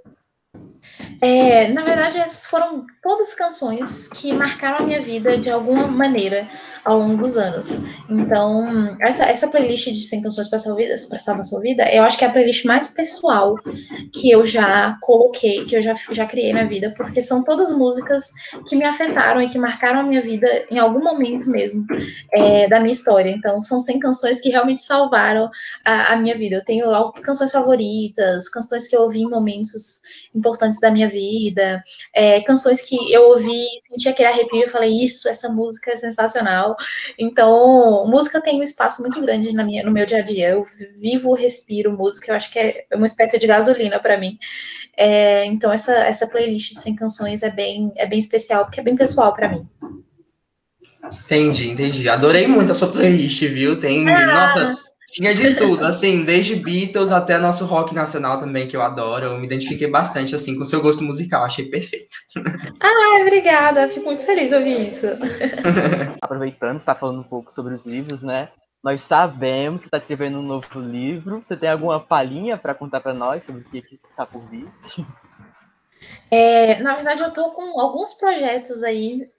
É, 1.22 1.68
na 1.68 1.84
verdade, 1.84 2.18
essas 2.18 2.48
foram 2.48 2.86
todas 3.06 3.36
canções 3.36 4.08
que 4.08 4.34
marcaram 4.34 4.80
a 4.80 4.82
minha 4.88 5.00
vida 5.00 5.38
de 5.38 5.48
alguma 5.48 5.88
maneira 5.88 6.50
ao 6.84 6.98
longo 6.98 7.22
dos 7.22 7.38
anos. 7.38 7.84
Então, 8.10 8.98
essa, 9.00 9.26
essa 9.26 9.48
playlist 9.48 9.90
de 9.90 10.04
100 10.04 10.24
canções 10.24 10.50
para 10.50 10.58
salvar 10.58 11.40
a 11.40 11.44
sua 11.44 11.60
vida, 11.60 11.88
eu 11.94 12.04
acho 12.04 12.18
que 12.18 12.26
é 12.26 12.28
a 12.28 12.32
playlist 12.32 12.66
mais 12.66 12.90
pessoal 12.90 13.54
que 14.12 14.32
eu 14.32 14.44
já 14.44 14.98
coloquei, 15.02 15.66
que 15.66 15.76
eu 15.76 15.82
já, 15.82 15.94
já 16.12 16.26
criei 16.26 16.52
na 16.52 16.64
vida, 16.64 16.96
porque 16.98 17.22
são 17.22 17.44
todas 17.44 17.78
músicas 17.78 18.32
que 18.68 18.76
me 18.76 18.84
afetaram 18.84 19.40
e 19.40 19.50
que 19.50 19.60
marcaram 19.60 20.00
a 20.00 20.04
minha 20.04 20.22
vida 20.22 20.48
em 20.72 20.80
algum 20.80 21.04
momento 21.04 21.48
mesmo 21.48 21.86
é, 22.34 22.68
da 22.68 22.80
minha 22.80 22.94
história. 22.94 23.30
Então, 23.30 23.62
são 23.62 23.80
100 23.80 24.00
canções 24.00 24.42
que 24.42 24.50
realmente 24.50 24.82
salvaram 24.82 25.48
a, 25.86 26.14
a 26.14 26.16
minha 26.16 26.36
vida. 26.36 26.56
Eu 26.56 26.66
tenho 26.66 26.88
canções 27.22 27.52
favoritas, 27.52 28.50
canções 28.50 28.88
que 28.88 28.96
eu 28.96 29.02
ouvi 29.02 29.22
em 29.22 29.30
momentos 29.30 30.02
importantes 30.36 30.80
da 30.80 30.90
minha 30.90 31.08
vida, 31.08 31.84
é, 32.16 32.42
canções 32.42 32.82
que 32.82 32.95
eu 33.12 33.30
ouvi, 33.30 33.66
senti 33.82 34.10
aquele 34.10 34.30
arrepio 34.30 34.66
e 34.66 34.70
falei, 34.70 35.04
isso, 35.04 35.28
essa 35.30 35.50
música 35.50 35.92
é 35.92 35.96
sensacional. 35.96 36.76
Então, 37.18 38.06
música 38.08 38.42
tem 38.42 38.60
um 38.60 38.64
espaço 38.64 39.02
muito 39.02 39.20
grande 39.22 39.54
na 39.54 39.64
minha, 39.64 39.84
no 39.84 39.92
meu 39.92 40.06
dia 40.06 40.20
a 40.20 40.22
dia. 40.22 40.50
Eu 40.50 40.64
vivo, 40.96 41.34
respiro 41.34 41.92
música, 41.92 42.32
eu 42.32 42.36
acho 42.36 42.52
que 42.52 42.60
é 42.60 42.86
uma 42.94 43.06
espécie 43.06 43.38
de 43.40 43.48
gasolina 43.48 44.00
para 44.00 44.18
mim. 44.18 44.38
É, 44.98 45.46
então, 45.46 45.72
essa, 45.72 45.94
essa 45.94 46.28
playlist 46.28 46.76
de 46.76 46.82
100 46.82 46.96
canções 46.96 47.44
é 47.44 47.50
bem, 47.50 47.92
é 47.96 48.06
bem 48.06 48.20
especial, 48.20 48.66
porque 48.66 48.80
é 48.80 48.84
bem 48.84 48.96
pessoal 48.96 49.34
para 49.34 49.50
mim. 49.50 49.68
Entendi, 51.24 51.70
entendi. 51.70 52.10
Adorei 52.10 52.48
muito 52.48 52.72
a 52.72 52.76
sua 52.76 52.92
playlist, 52.92 53.40
viu? 53.42 53.78
Tem, 53.78 54.10
ah. 54.10 54.26
nossa, 54.26 54.76
tinha 55.16 55.34
de 55.34 55.56
tudo, 55.56 55.86
assim, 55.86 56.26
desde 56.26 56.58
Beatles 56.58 57.10
até 57.10 57.38
nosso 57.38 57.64
rock 57.66 57.96
nacional 57.96 58.38
também, 58.38 58.68
que 58.68 58.76
eu 58.76 58.82
adoro. 58.82 59.28
Eu 59.28 59.38
me 59.38 59.46
identifiquei 59.46 59.90
bastante, 59.90 60.36
assim, 60.36 60.58
com 60.58 60.64
o 60.64 60.66
seu 60.66 60.82
gosto 60.82 61.06
musical, 61.06 61.46
achei 61.46 61.70
perfeito. 61.70 62.18
Ah, 62.82 63.22
obrigada. 63.22 63.90
Fico 63.90 64.08
muito 64.08 64.26
feliz 64.26 64.50
de 64.50 64.58
ouvir 64.58 64.88
isso. 64.88 65.08
Aproveitando, 66.22 66.74
você 66.74 66.82
está 66.82 66.94
falando 66.94 67.22
um 67.22 67.24
pouco 67.24 67.54
sobre 67.54 67.76
os 67.76 67.86
livros, 67.86 68.24
né? 68.24 68.50
Nós 68.84 69.04
sabemos 69.04 69.78
que 69.78 69.84
você 69.84 69.88
está 69.88 69.98
escrevendo 70.00 70.40
um 70.40 70.44
novo 70.44 70.82
livro. 70.82 71.42
Você 71.46 71.56
tem 71.56 71.70
alguma 71.70 71.98
palhinha 71.98 72.58
para 72.58 72.76
contar 72.76 73.00
para 73.00 73.14
nós 73.14 73.46
sobre 73.46 73.62
o 73.62 73.64
que, 73.64 73.82
que 73.82 73.96
está 73.96 74.26
por 74.26 74.46
vir? 74.50 74.68
É, 76.30 76.82
na 76.82 76.96
verdade, 76.96 77.22
eu 77.22 77.30
estou 77.30 77.52
com 77.52 77.80
alguns 77.80 78.14
projetos 78.16 78.84
aí 78.84 79.30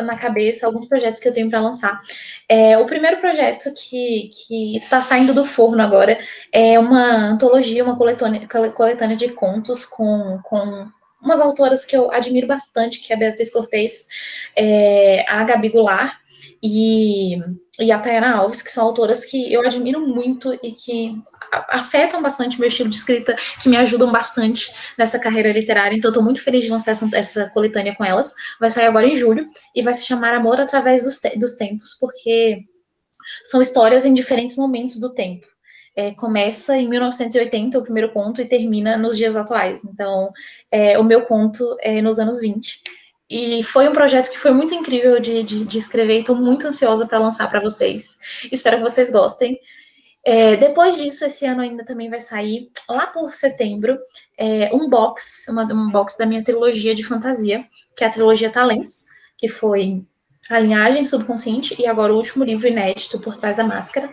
na 0.00 0.16
cabeça, 0.16 0.66
alguns 0.66 0.86
projetos 0.86 1.20
que 1.20 1.28
eu 1.28 1.32
tenho 1.32 1.50
para 1.50 1.60
lançar. 1.60 2.00
É, 2.48 2.78
o 2.78 2.86
primeiro 2.86 3.18
projeto 3.18 3.72
que, 3.74 4.30
que 4.32 4.76
está 4.76 5.00
saindo 5.00 5.34
do 5.34 5.44
forno 5.44 5.82
agora 5.82 6.18
é 6.52 6.78
uma 6.78 7.30
antologia, 7.30 7.84
uma 7.84 7.96
coletânea, 7.96 8.46
coletânea 8.74 9.16
de 9.16 9.28
contos 9.28 9.84
com, 9.84 10.38
com 10.44 10.86
umas 11.22 11.40
autoras 11.40 11.84
que 11.84 11.96
eu 11.96 12.10
admiro 12.12 12.46
bastante, 12.46 13.00
que 13.00 13.12
é 13.12 13.16
a 13.16 13.18
Beatriz 13.18 13.52
Cortez, 13.52 14.06
é, 14.56 15.24
a 15.28 15.42
Gabi 15.44 15.68
Goulart 15.68 16.16
e, 16.62 17.36
e 17.78 17.92
a 17.92 17.98
Tayana 17.98 18.36
Alves, 18.36 18.62
que 18.62 18.70
são 18.70 18.84
autoras 18.84 19.24
que 19.24 19.52
eu 19.52 19.62
admiro 19.62 20.00
muito 20.00 20.52
e 20.62 20.72
que 20.72 21.14
afetam 21.68 22.20
bastante 22.20 22.58
meu 22.58 22.68
estilo 22.68 22.90
de 22.90 22.96
escrita, 22.96 23.36
que 23.62 23.68
me 23.68 23.76
ajudam 23.76 24.10
bastante 24.10 24.72
nessa 24.98 25.18
carreira 25.18 25.52
literária. 25.52 25.96
Então, 25.96 26.10
estou 26.10 26.22
muito 26.22 26.42
feliz 26.42 26.64
de 26.64 26.70
lançar 26.70 26.92
essa, 26.92 27.08
essa, 27.14 27.50
coletânea 27.50 27.94
com 27.94 28.04
elas. 28.04 28.34
Vai 28.60 28.70
sair 28.70 28.86
agora 28.86 29.06
em 29.06 29.14
julho 29.14 29.48
e 29.74 29.82
vai 29.82 29.94
se 29.94 30.06
chamar 30.06 30.34
Amor 30.34 30.60
através 30.60 31.04
dos, 31.04 31.18
te 31.18 31.36
dos 31.38 31.54
tempos, 31.54 31.96
porque 31.98 32.64
são 33.44 33.60
histórias 33.60 34.04
em 34.04 34.14
diferentes 34.14 34.56
momentos 34.56 34.98
do 34.98 35.14
tempo. 35.14 35.46
É, 35.96 36.12
começa 36.12 36.76
em 36.76 36.88
1980, 36.88 37.78
o 37.78 37.82
primeiro 37.82 38.12
conto, 38.12 38.40
e 38.40 38.46
termina 38.46 38.96
nos 38.96 39.16
dias 39.16 39.36
atuais. 39.36 39.84
Então, 39.84 40.30
é, 40.70 40.98
o 40.98 41.02
meu 41.02 41.22
conto 41.26 41.76
é 41.80 42.00
nos 42.00 42.18
anos 42.18 42.40
20. 42.40 42.82
E 43.30 43.62
foi 43.62 43.88
um 43.88 43.92
projeto 43.92 44.30
que 44.30 44.38
foi 44.38 44.52
muito 44.52 44.74
incrível 44.74 45.20
de, 45.20 45.42
de, 45.42 45.64
de 45.64 45.78
escrever 45.78 46.16
e 46.16 46.20
estou 46.20 46.36
muito 46.36 46.66
ansiosa 46.66 47.06
para 47.06 47.18
lançar 47.18 47.48
para 47.48 47.60
vocês. 47.60 48.18
Espero 48.50 48.78
que 48.78 48.82
vocês 48.82 49.10
gostem. 49.10 49.58
É, 50.24 50.56
depois 50.56 50.96
disso, 50.96 51.24
esse 51.24 51.44
ano 51.46 51.60
ainda 51.60 51.84
também 51.84 52.10
vai 52.10 52.20
sair, 52.20 52.70
lá 52.88 53.06
por 53.06 53.32
setembro, 53.32 53.98
é, 54.36 54.70
um 54.74 54.88
box, 54.88 55.46
uma, 55.48 55.64
um 55.64 55.90
box 55.90 56.16
da 56.18 56.26
minha 56.26 56.42
trilogia 56.42 56.94
de 56.94 57.04
fantasia, 57.04 57.64
que 57.96 58.04
é 58.04 58.06
a 58.06 58.10
trilogia 58.10 58.50
Talentos, 58.50 59.06
que 59.36 59.48
foi 59.48 60.04
a 60.50 60.58
linhagem 60.58 61.04
subconsciente 61.04 61.74
e 61.78 61.86
agora 61.86 62.12
o 62.12 62.16
último 62.16 62.44
livro 62.44 62.66
inédito 62.66 63.18
por 63.18 63.36
trás 63.36 63.56
da 63.56 63.64
máscara. 63.64 64.10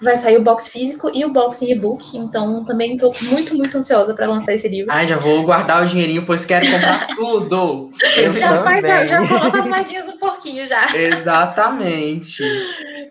Vai 0.00 0.16
sair 0.16 0.36
o 0.36 0.42
box 0.42 0.68
físico 0.68 1.10
e 1.12 1.24
o 1.24 1.32
box 1.32 1.62
em 1.62 1.72
e-book, 1.72 2.16
então 2.16 2.64
também 2.64 2.94
estou 2.94 3.12
muito, 3.22 3.54
muito 3.54 3.76
ansiosa 3.76 4.14
para 4.14 4.26
lançar 4.26 4.54
esse 4.54 4.68
livro. 4.68 4.92
Ai, 4.92 5.06
já 5.06 5.16
vou 5.16 5.42
guardar 5.42 5.82
o 5.82 5.86
dinheirinho, 5.86 6.24
pois 6.24 6.44
quero 6.44 6.70
comprar 6.70 7.06
tudo. 7.14 7.90
Eu 8.16 8.32
já 8.32 8.62
faz, 8.62 8.86
já, 8.86 9.04
já 9.04 9.26
coloca 9.26 9.58
as 9.58 9.66
moedinhas 9.66 10.06
no 10.06 10.18
porquinho 10.18 10.66
já. 10.66 10.96
Exatamente. 10.96 12.42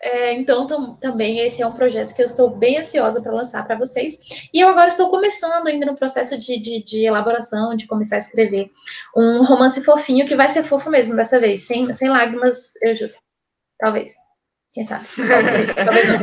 É, 0.01 0.34
então, 0.34 0.65
também 0.99 1.39
esse 1.39 1.62
é 1.62 1.67
um 1.67 1.71
projeto 1.71 2.13
que 2.13 2.21
eu 2.21 2.25
estou 2.25 2.49
bem 2.49 2.78
ansiosa 2.78 3.21
para 3.21 3.32
lançar 3.32 3.63
para 3.63 3.75
vocês. 3.75 4.49
E 4.54 4.60
eu 4.60 4.67
agora 4.67 4.88
estou 4.88 5.10
começando 5.10 5.67
ainda 5.67 5.86
no 5.86 5.95
processo 5.95 6.38
de, 6.38 6.60
de, 6.60 6.84
de, 6.84 7.06
elaboração, 7.06 7.75
de 7.75 7.88
começar 7.88 8.15
a 8.15 8.19
escrever 8.19 8.71
um 9.15 9.43
romance 9.43 9.84
fofinho, 9.84 10.25
que 10.25 10.36
vai 10.36 10.47
ser 10.47 10.63
fofo 10.63 10.89
mesmo 10.89 11.15
dessa 11.15 11.39
vez, 11.39 11.62
sem, 11.62 11.93
sem 11.95 12.10
lágrimas, 12.10 12.55
eu 12.82 12.96
juro. 12.96 13.13
Talvez. 13.80 14.13
Quem 14.72 14.86
sabe? 14.86 15.06
Talvez, 15.15 15.74
talvez 15.74 16.08
não. 16.08 16.15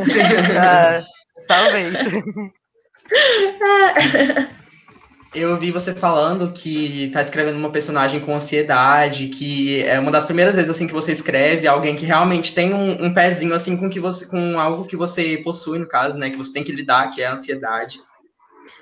Ah, 0.61 1.05
talvez. 1.49 1.99
Eu 5.35 5.57
vi 5.57 5.71
você 5.71 5.95
falando 5.95 6.53
que 6.53 7.09
tá 7.11 7.23
escrevendo 7.23 7.57
uma 7.57 7.73
personagem 7.73 8.21
com 8.21 8.35
ansiedade, 8.35 9.29
que 9.29 9.83
é 9.83 9.99
uma 9.99 10.11
das 10.11 10.27
primeiras 10.27 10.55
vezes 10.55 10.71
assim 10.71 10.87
que 10.87 10.93
você 10.93 11.11
escreve 11.11 11.67
alguém 11.67 11.97
que 11.97 12.05
realmente 12.05 12.55
tem 12.55 12.75
um, 12.75 13.07
um 13.07 13.15
pezinho 13.15 13.55
assim 13.55 13.75
com 13.75 13.89
que 13.89 13.99
você 13.99 14.27
com 14.27 14.61
algo 14.61 14.85
que 14.85 14.95
você 14.95 15.39
possui 15.39 15.79
no 15.79 15.89
caso, 15.89 16.19
né, 16.19 16.29
que 16.29 16.37
você 16.37 16.53
tem 16.53 16.63
que 16.63 16.71
lidar, 16.71 17.11
que 17.11 17.23
é 17.23 17.27
a 17.27 17.33
ansiedade. 17.33 17.99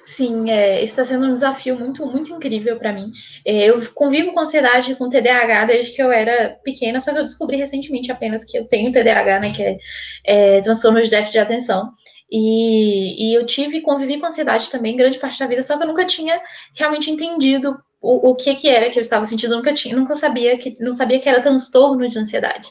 Sim, 0.03 0.51
é, 0.51 0.83
está 0.83 1.05
sendo 1.05 1.27
um 1.27 1.33
desafio 1.33 1.79
muito, 1.79 2.05
muito 2.07 2.33
incrível 2.33 2.79
para 2.79 2.93
mim. 2.93 3.13
É, 3.45 3.65
eu 3.67 3.81
convivo 3.95 4.33
com 4.33 4.41
ansiedade, 4.41 4.95
com 4.95 5.09
TDAH 5.09 5.65
desde 5.67 5.93
que 5.93 6.03
eu 6.03 6.11
era 6.11 6.59
pequena, 6.63 7.01
só 7.01 7.13
que 7.13 7.19
eu 7.19 7.25
descobri 7.25 7.57
recentemente 7.57 8.11
apenas 8.13 8.45
que 8.45 8.59
eu 8.59 8.67
tenho 8.67 8.93
TDAH, 8.93 9.41
né, 9.41 9.53
que 9.53 9.63
é, 9.63 9.79
é 10.25 10.61
transtorno 10.61 11.01
de 11.01 11.11
déficit 11.11 11.33
de 11.33 11.39
atenção. 11.39 11.91
E, 12.31 13.31
e 13.31 13.35
eu 13.35 13.45
tive, 13.45 13.81
convivi 13.81 14.19
com 14.21 14.27
ansiedade 14.27 14.71
também 14.71 14.97
grande 14.97 15.19
parte 15.19 15.39
da 15.39 15.47
vida, 15.47 15.63
só 15.63 15.77
que 15.77 15.83
eu 15.83 15.89
nunca 15.89 16.05
tinha 16.05 16.41
realmente 16.77 17.11
entendido 17.11 17.77
o, 18.01 18.31
o 18.31 18.35
que 18.35 18.55
que 18.55 18.69
era 18.69 18.89
que 18.89 18.99
eu 18.99 19.03
estava 19.03 19.25
sentindo, 19.25 19.57
nunca 19.57 19.73
tinha, 19.75 19.97
nunca 19.97 20.15
sabia 20.15 20.57
que 20.57 20.77
não 20.81 20.93
sabia 20.93 21.19
que 21.19 21.29
era 21.29 21.43
transtorno 21.43 22.09
de 22.09 22.19
ansiedade. 22.19 22.69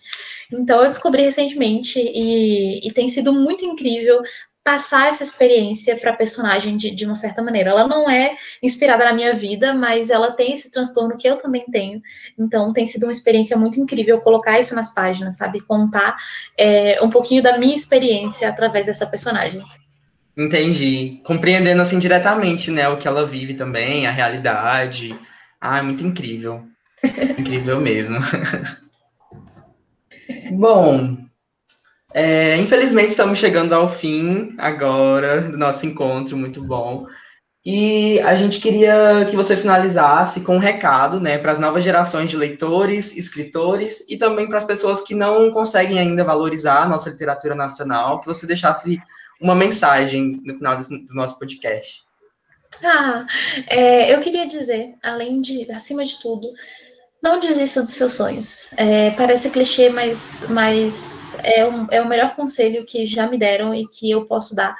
Então 0.51 0.79
eu 0.79 0.89
descobri 0.89 1.21
recentemente 1.21 1.99
e, 1.99 2.87
e 2.87 2.91
tem 2.91 3.07
sido 3.07 3.31
muito 3.31 3.63
incrível 3.65 4.21
passar 4.63 5.07
essa 5.07 5.23
experiência 5.23 5.95
para 5.97 6.11
a 6.11 6.15
personagem 6.15 6.77
de, 6.77 6.91
de 6.91 7.05
uma 7.05 7.15
certa 7.15 7.41
maneira. 7.41 7.71
Ela 7.71 7.87
não 7.87 8.09
é 8.09 8.35
inspirada 8.61 9.05
na 9.05 9.13
minha 9.13 9.33
vida, 9.33 9.73
mas 9.73 10.09
ela 10.09 10.31
tem 10.31 10.53
esse 10.53 10.71
transtorno 10.71 11.17
que 11.17 11.27
eu 11.27 11.37
também 11.37 11.63
tenho. 11.71 12.01
Então 12.37 12.73
tem 12.73 12.85
sido 12.85 13.03
uma 13.03 13.11
experiência 13.11 13.57
muito 13.57 13.79
incrível 13.79 14.21
colocar 14.21 14.59
isso 14.59 14.75
nas 14.75 14.93
páginas, 14.93 15.37
sabe? 15.37 15.61
Contar 15.61 16.15
é, 16.57 16.99
um 17.01 17.09
pouquinho 17.09 17.41
da 17.41 17.57
minha 17.57 17.75
experiência 17.75 18.49
através 18.49 18.85
dessa 18.85 19.07
personagem. 19.07 19.61
Entendi. 20.37 21.19
Compreendendo 21.23 21.81
assim 21.81 21.99
diretamente, 21.99 22.71
né, 22.71 22.87
o 22.87 22.97
que 22.97 23.07
ela 23.07 23.25
vive 23.25 23.55
também, 23.55 24.07
a 24.07 24.11
realidade. 24.11 25.17
Ah, 25.59 25.79
é 25.79 25.81
muito 25.81 26.05
incrível. 26.05 26.63
incrível 27.37 27.79
mesmo. 27.79 28.17
Bom, 30.51 31.17
é, 32.13 32.57
infelizmente 32.57 33.09
estamos 33.09 33.37
chegando 33.37 33.73
ao 33.73 33.87
fim 33.87 34.55
agora 34.57 35.41
do 35.41 35.57
nosso 35.57 35.85
encontro, 35.85 36.35
muito 36.35 36.63
bom. 36.63 37.07
E 37.65 38.19
a 38.21 38.35
gente 38.35 38.59
queria 38.59 39.25
que 39.29 39.35
você 39.35 39.55
finalizasse 39.55 40.41
com 40.41 40.55
um 40.55 40.59
recado, 40.59 41.19
né, 41.19 41.37
para 41.37 41.51
as 41.51 41.59
novas 41.59 41.83
gerações 41.83 42.29
de 42.29 42.37
leitores, 42.37 43.17
escritores 43.17 44.05
e 44.09 44.17
também 44.17 44.47
para 44.47 44.57
as 44.57 44.63
pessoas 44.63 45.01
que 45.01 45.13
não 45.13 45.51
conseguem 45.51 45.99
ainda 45.99 46.23
valorizar 46.23 46.83
a 46.83 46.87
nossa 46.87 47.09
literatura 47.09 47.53
nacional, 47.53 48.21
que 48.21 48.27
você 48.27 48.47
deixasse 48.47 48.97
uma 49.41 49.53
mensagem 49.53 50.41
no 50.43 50.55
final 50.55 50.77
desse, 50.77 50.97
do 51.05 51.13
nosso 51.13 51.37
podcast. 51.37 52.03
Ah, 52.83 53.25
é, 53.67 54.13
eu 54.13 54.21
queria 54.21 54.47
dizer, 54.47 54.95
além 55.03 55.41
de, 55.41 55.69
acima 55.71 56.03
de 56.05 56.19
tudo, 56.21 56.49
não 57.21 57.39
desista 57.39 57.81
dos 57.81 57.93
seus 57.93 58.13
sonhos. 58.13 58.73
É, 58.77 59.11
parece 59.11 59.49
clichê, 59.49 59.89
mas, 59.89 60.45
mas 60.49 61.37
é, 61.43 61.65
um, 61.65 61.87
é 61.91 62.01
o 62.01 62.07
melhor 62.07 62.35
conselho 62.35 62.85
que 62.85 63.05
já 63.05 63.27
me 63.27 63.37
deram 63.37 63.73
e 63.73 63.87
que 63.87 64.09
eu 64.09 64.25
posso 64.25 64.55
dar. 64.55 64.75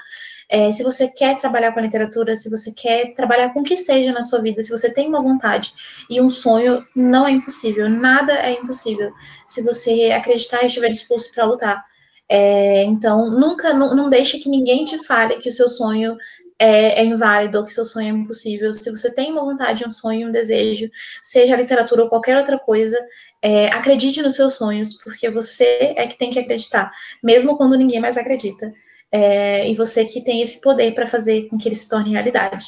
É, 0.51 0.71
se 0.71 0.81
você 0.81 1.07
quer 1.07 1.39
trabalhar 1.39 1.71
com 1.71 1.79
a 1.79 1.83
literatura, 1.83 2.35
se 2.35 2.49
você 2.49 2.71
quer 2.71 3.13
trabalhar 3.13 3.53
com 3.53 3.59
o 3.59 3.63
que 3.63 3.77
seja 3.77 4.11
na 4.11 4.23
sua 4.23 4.41
vida, 4.41 4.63
se 4.63 4.71
você 4.71 4.91
tem 4.91 5.07
uma 5.07 5.21
vontade 5.21 5.71
e 6.09 6.19
um 6.19 6.29
sonho, 6.29 6.83
não 6.95 7.27
é 7.27 7.31
impossível. 7.31 7.87
Nada 7.87 8.33
é 8.33 8.53
impossível 8.53 9.13
se 9.45 9.61
você 9.61 10.11
acreditar 10.11 10.63
e 10.63 10.65
estiver 10.65 10.89
disposto 10.89 11.31
para 11.33 11.45
lutar. 11.45 11.85
É, 12.31 12.83
então, 12.83 13.29
nunca, 13.29 13.73
não, 13.73 13.95
não 13.95 14.09
deixe 14.09 14.39
que 14.39 14.49
ninguém 14.49 14.85
te 14.85 15.03
fale 15.03 15.37
que 15.37 15.49
o 15.49 15.51
seu 15.51 15.67
sonho 15.67 16.15
é, 16.59 17.01
é 17.01 17.05
inválido 17.05 17.63
que 17.63 17.71
seu 17.71 17.85
sonho 17.85 18.07
é 18.07 18.19
impossível. 18.19 18.73
Se 18.73 18.91
você 18.91 19.09
tem 19.13 19.31
uma 19.31 19.45
vontade, 19.45 19.87
um 19.87 19.91
sonho, 19.91 20.27
um 20.27 20.31
desejo, 20.31 20.91
seja 21.23 21.55
literatura 21.55 22.03
ou 22.03 22.09
qualquer 22.09 22.37
outra 22.37 22.59
coisa, 22.59 22.99
é, 23.41 23.67
acredite 23.67 24.21
nos 24.21 24.35
seus 24.35 24.55
sonhos, 24.55 24.93
porque 24.95 25.29
você 25.29 25.93
é 25.95 26.05
que 26.05 26.17
tem 26.17 26.29
que 26.29 26.39
acreditar, 26.39 26.91
mesmo 27.23 27.57
quando 27.57 27.77
ninguém 27.77 28.01
mais 28.01 28.17
acredita. 28.17 28.73
É, 29.11 29.67
e 29.69 29.73
você 29.73 30.05
que 30.05 30.21
tem 30.21 30.41
esse 30.41 30.61
poder 30.61 30.93
para 30.93 31.07
fazer 31.07 31.47
com 31.47 31.57
que 31.57 31.67
ele 31.67 31.75
se 31.75 31.87
torne 31.87 32.11
realidade. 32.11 32.65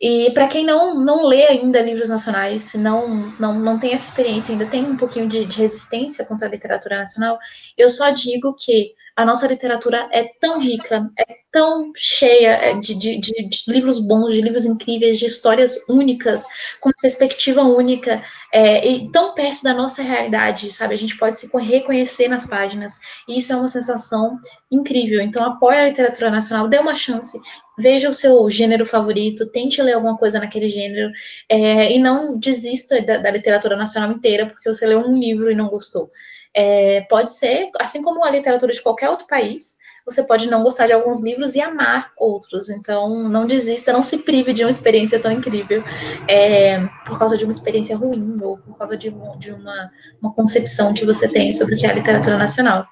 E 0.00 0.32
para 0.32 0.48
quem 0.48 0.64
não, 0.64 0.98
não 0.98 1.24
lê 1.24 1.46
ainda 1.46 1.80
livros 1.80 2.08
nacionais, 2.08 2.74
não, 2.74 3.32
não, 3.38 3.56
não 3.60 3.78
tem 3.78 3.92
essa 3.92 4.08
experiência, 4.08 4.50
ainda 4.50 4.66
tem 4.66 4.84
um 4.84 4.96
pouquinho 4.96 5.28
de, 5.28 5.44
de 5.44 5.58
resistência 5.58 6.24
contra 6.24 6.48
a 6.48 6.50
literatura 6.50 6.98
nacional, 6.98 7.38
eu 7.78 7.88
só 7.88 8.10
digo 8.10 8.52
que 8.54 8.94
a 9.16 9.24
nossa 9.24 9.46
literatura 9.46 10.08
é 10.10 10.24
tão 10.40 10.58
rica, 10.58 11.10
é 11.18 11.42
tão 11.50 11.92
cheia 11.94 12.72
de, 12.80 12.94
de, 12.94 13.20
de, 13.20 13.44
de, 13.44 13.62
livros 13.68 14.00
bons, 14.00 14.32
de 14.32 14.40
livros 14.40 14.64
incríveis, 14.64 15.18
de 15.18 15.26
histórias 15.26 15.86
únicas, 15.86 16.46
com 16.80 16.90
perspectiva 17.00 17.60
única, 17.62 18.22
é, 18.50 18.86
e 18.88 19.10
tão 19.10 19.34
perto 19.34 19.62
da 19.62 19.74
nossa 19.74 20.02
realidade, 20.02 20.72
sabe? 20.72 20.94
A 20.94 20.98
gente 20.98 21.16
pode 21.18 21.38
se 21.38 21.50
reconhecer 21.58 22.26
nas 22.28 22.46
páginas, 22.46 22.98
e 23.28 23.38
isso 23.38 23.52
é 23.52 23.56
uma 23.56 23.68
sensação 23.68 24.38
incrível. 24.70 25.20
Então, 25.20 25.44
apoie 25.44 25.76
a 25.76 25.88
literatura 25.88 26.30
nacional, 26.30 26.66
dê 26.66 26.78
uma 26.78 26.94
chance, 26.94 27.38
veja 27.78 28.08
o 28.08 28.14
seu 28.14 28.48
gênero 28.48 28.86
favorito, 28.86 29.50
tente 29.52 29.82
ler 29.82 29.92
alguma 29.92 30.16
coisa 30.16 30.38
naquele 30.38 30.70
gênero, 30.70 31.12
é, 31.50 31.92
e 31.92 31.98
não 31.98 32.38
desista 32.38 33.02
da, 33.02 33.18
da 33.18 33.30
literatura 33.30 33.76
nacional 33.76 34.10
inteira 34.10 34.46
porque 34.46 34.72
você 34.72 34.86
leu 34.86 35.00
um 35.00 35.18
livro 35.18 35.50
e 35.50 35.54
não 35.54 35.68
gostou. 35.68 36.10
É, 36.54 37.02
pode 37.02 37.30
ser, 37.30 37.70
assim 37.80 38.02
como 38.02 38.24
a 38.24 38.30
literatura 38.30 38.72
de 38.72 38.82
qualquer 38.82 39.08
outro 39.08 39.26
país, 39.26 39.76
você 40.04 40.24
pode 40.24 40.50
não 40.50 40.62
gostar 40.62 40.86
de 40.86 40.92
alguns 40.92 41.22
livros 41.22 41.54
e 41.54 41.60
amar 41.60 42.10
outros. 42.16 42.68
Então, 42.68 43.28
não 43.28 43.46
desista, 43.46 43.92
não 43.92 44.02
se 44.02 44.18
prive 44.18 44.52
de 44.52 44.64
uma 44.64 44.70
experiência 44.70 45.18
tão 45.18 45.30
incrível 45.30 45.82
é, 46.28 46.84
por 47.06 47.18
causa 47.18 47.36
de 47.36 47.44
uma 47.44 47.52
experiência 47.52 47.96
ruim 47.96 48.38
ou 48.42 48.58
por 48.58 48.76
causa 48.76 48.96
de, 48.96 49.14
de 49.38 49.52
uma, 49.52 49.90
uma 50.20 50.32
concepção 50.32 50.92
que 50.92 51.04
você 51.04 51.28
tem 51.28 51.52
sobre 51.52 51.74
o 51.74 51.78
que 51.78 51.86
é 51.86 51.90
a 51.90 51.94
literatura 51.94 52.36
nacional. 52.36 52.86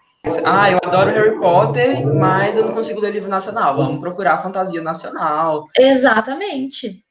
Ah, 0.44 0.70
eu 0.70 0.78
adoro 0.84 1.10
Harry 1.10 1.38
Potter, 1.38 2.06
mas 2.14 2.54
eu 2.54 2.66
não 2.66 2.74
consigo 2.74 3.00
ler 3.00 3.12
livro 3.12 3.30
nacional. 3.30 3.74
Vamos 3.76 4.00
procurar 4.00 4.38
fantasia 4.38 4.82
nacional. 4.82 5.64
Exatamente. 5.76 7.02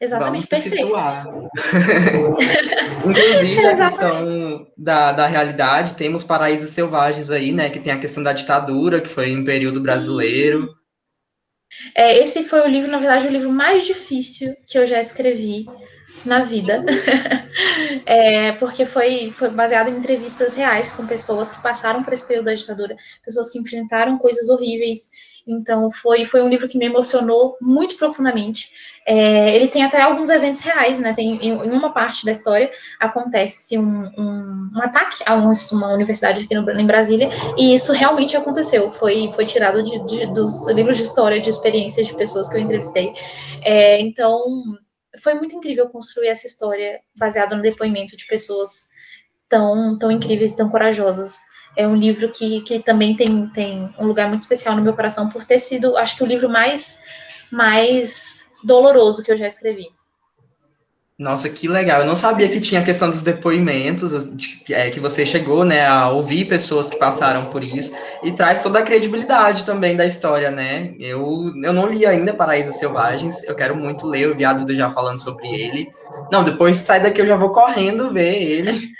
Exatamente, 0.00 0.46
Vamos 0.48 0.64
perfeito. 0.64 0.94
Inclusive, 3.04 3.66
a 3.66 3.76
questão 3.76 4.64
da, 4.76 5.12
da 5.12 5.26
realidade, 5.26 5.94
temos 5.94 6.22
Paraísos 6.22 6.70
Selvagens 6.70 7.30
aí, 7.30 7.52
né? 7.52 7.68
Que 7.68 7.80
tem 7.80 7.92
a 7.92 7.98
questão 7.98 8.22
da 8.22 8.32
ditadura, 8.32 9.00
que 9.00 9.08
foi 9.08 9.36
um 9.36 9.44
período 9.44 9.80
brasileiro. 9.80 10.72
É, 11.94 12.18
esse 12.18 12.44
foi 12.44 12.60
o 12.60 12.68
livro, 12.68 12.90
na 12.90 12.98
verdade, 12.98 13.26
o 13.26 13.30
livro 13.30 13.50
mais 13.50 13.86
difícil 13.86 14.54
que 14.68 14.78
eu 14.78 14.86
já 14.86 15.00
escrevi 15.00 15.66
na 16.24 16.44
vida. 16.44 16.84
é, 18.06 18.52
porque 18.52 18.86
foi, 18.86 19.32
foi 19.32 19.50
baseado 19.50 19.88
em 19.88 19.96
entrevistas 19.96 20.54
reais 20.54 20.92
com 20.92 21.08
pessoas 21.08 21.50
que 21.50 21.60
passaram 21.60 22.04
por 22.04 22.12
esse 22.12 22.26
período 22.26 22.46
da 22.46 22.54
ditadura, 22.54 22.96
pessoas 23.24 23.50
que 23.50 23.58
enfrentaram 23.58 24.16
coisas 24.16 24.48
horríveis 24.48 25.10
então, 25.48 25.90
foi, 25.90 26.26
foi 26.26 26.42
um 26.42 26.48
livro 26.48 26.68
que 26.68 26.76
me 26.76 26.84
emocionou 26.84 27.56
muito 27.60 27.96
profundamente. 27.96 28.70
É, 29.06 29.54
ele 29.56 29.68
tem 29.68 29.82
até 29.82 30.02
alguns 30.02 30.28
eventos 30.28 30.60
reais, 30.60 31.00
né? 31.00 31.14
Tem, 31.14 31.36
em, 31.36 31.48
em 31.48 31.70
uma 31.70 31.92
parte 31.92 32.24
da 32.26 32.32
história 32.32 32.70
acontece 33.00 33.78
um, 33.78 34.04
um, 34.18 34.70
um 34.76 34.82
ataque 34.82 35.22
a 35.24 35.34
um, 35.34 35.50
uma 35.72 35.94
universidade 35.94 36.42
aqui 36.42 36.54
no, 36.54 36.70
em 36.70 36.86
Brasília, 36.86 37.30
e 37.56 37.74
isso 37.74 37.92
realmente 37.92 38.36
aconteceu. 38.36 38.90
Foi, 38.90 39.30
foi 39.32 39.46
tirado 39.46 39.82
de, 39.82 40.04
de, 40.04 40.26
dos 40.32 40.68
livros 40.68 40.98
de 40.98 41.04
história, 41.04 41.40
de 41.40 41.48
experiências 41.48 42.06
de 42.06 42.14
pessoas 42.14 42.50
que 42.50 42.56
eu 42.56 42.60
entrevistei. 42.60 43.14
É, 43.62 43.98
então, 44.00 44.44
foi 45.22 45.34
muito 45.34 45.56
incrível 45.56 45.88
construir 45.88 46.28
essa 46.28 46.46
história 46.46 47.00
baseada 47.16 47.56
no 47.56 47.62
depoimento 47.62 48.16
de 48.16 48.26
pessoas 48.26 48.88
tão, 49.48 49.98
tão 49.98 50.10
incríveis, 50.10 50.54
tão 50.54 50.68
corajosas 50.68 51.38
é 51.76 51.86
um 51.86 51.94
livro 51.94 52.28
que, 52.30 52.60
que 52.62 52.80
também 52.80 53.14
tem, 53.14 53.46
tem 53.48 53.88
um 53.98 54.06
lugar 54.06 54.28
muito 54.28 54.40
especial 54.40 54.76
no 54.76 54.82
meu 54.82 54.94
coração 54.94 55.28
por 55.28 55.44
ter 55.44 55.58
sido, 55.58 55.96
acho 55.96 56.16
que 56.16 56.24
o 56.24 56.26
livro 56.26 56.48
mais, 56.48 57.04
mais 57.50 58.52
doloroso 58.64 59.22
que 59.22 59.30
eu 59.30 59.36
já 59.36 59.46
escrevi. 59.46 59.86
Nossa, 61.18 61.48
que 61.48 61.66
legal. 61.66 62.02
Eu 62.02 62.06
não 62.06 62.14
sabia 62.14 62.48
que 62.48 62.60
tinha 62.60 62.80
a 62.80 62.84
questão 62.84 63.10
dos 63.10 63.22
depoimentos, 63.22 64.36
de, 64.36 64.62
é, 64.72 64.88
que 64.88 65.00
você 65.00 65.26
chegou, 65.26 65.64
né, 65.64 65.84
a 65.84 66.10
ouvir 66.10 66.44
pessoas 66.44 66.88
que 66.88 66.96
passaram 66.96 67.46
por 67.46 67.64
isso, 67.64 67.92
e 68.22 68.30
traz 68.30 68.62
toda 68.62 68.78
a 68.78 68.84
credibilidade 68.84 69.64
também 69.64 69.96
da 69.96 70.06
história, 70.06 70.48
né? 70.48 70.94
Eu, 71.00 71.52
eu 71.64 71.72
não 71.72 71.88
li 71.88 72.06
ainda 72.06 72.32
Paraísos 72.32 72.76
Selvagens, 72.76 73.42
eu 73.42 73.56
quero 73.56 73.74
muito 73.74 74.06
ler, 74.06 74.26
eu 74.26 74.36
vi 74.36 74.44
a 74.44 74.52
Duda 74.52 74.72
já 74.72 74.90
falando 74.90 75.20
sobre 75.20 75.48
ele. 75.48 75.88
Não, 76.30 76.44
depois 76.44 76.76
sai 76.76 77.00
daqui 77.00 77.20
eu 77.20 77.26
já 77.26 77.34
vou 77.34 77.50
correndo 77.50 78.12
ver 78.12 78.40
ele 78.40 78.92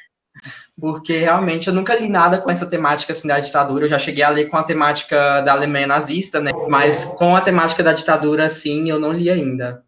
porque 0.81 1.19
realmente 1.19 1.69
eu 1.69 1.75
nunca 1.75 1.95
li 1.95 2.09
nada 2.09 2.39
com 2.39 2.51
essa 2.51 2.67
temática 2.67 3.13
assim, 3.13 3.27
da 3.27 3.41
ditadura. 3.41 3.85
Eu 3.85 3.89
já 3.89 3.99
cheguei 3.99 4.23
a 4.23 4.29
ler 4.29 4.47
com 4.47 4.57
a 4.57 4.63
temática 4.63 5.41
da 5.41 5.53
Alemanha 5.53 5.87
nazista, 5.87 6.41
né? 6.41 6.53
Mas 6.69 7.05
com 7.05 7.35
a 7.35 7.41
temática 7.41 7.83
da 7.83 7.93
ditadura, 7.93 8.45
assim, 8.45 8.89
eu 8.89 8.99
não 8.99 9.13
li 9.13 9.31
ainda. 9.31 9.83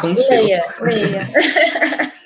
Com 0.00 0.12
o 0.12 0.18
seu. 0.18 0.42
Leia, 0.42 0.66
leia. 0.80 1.30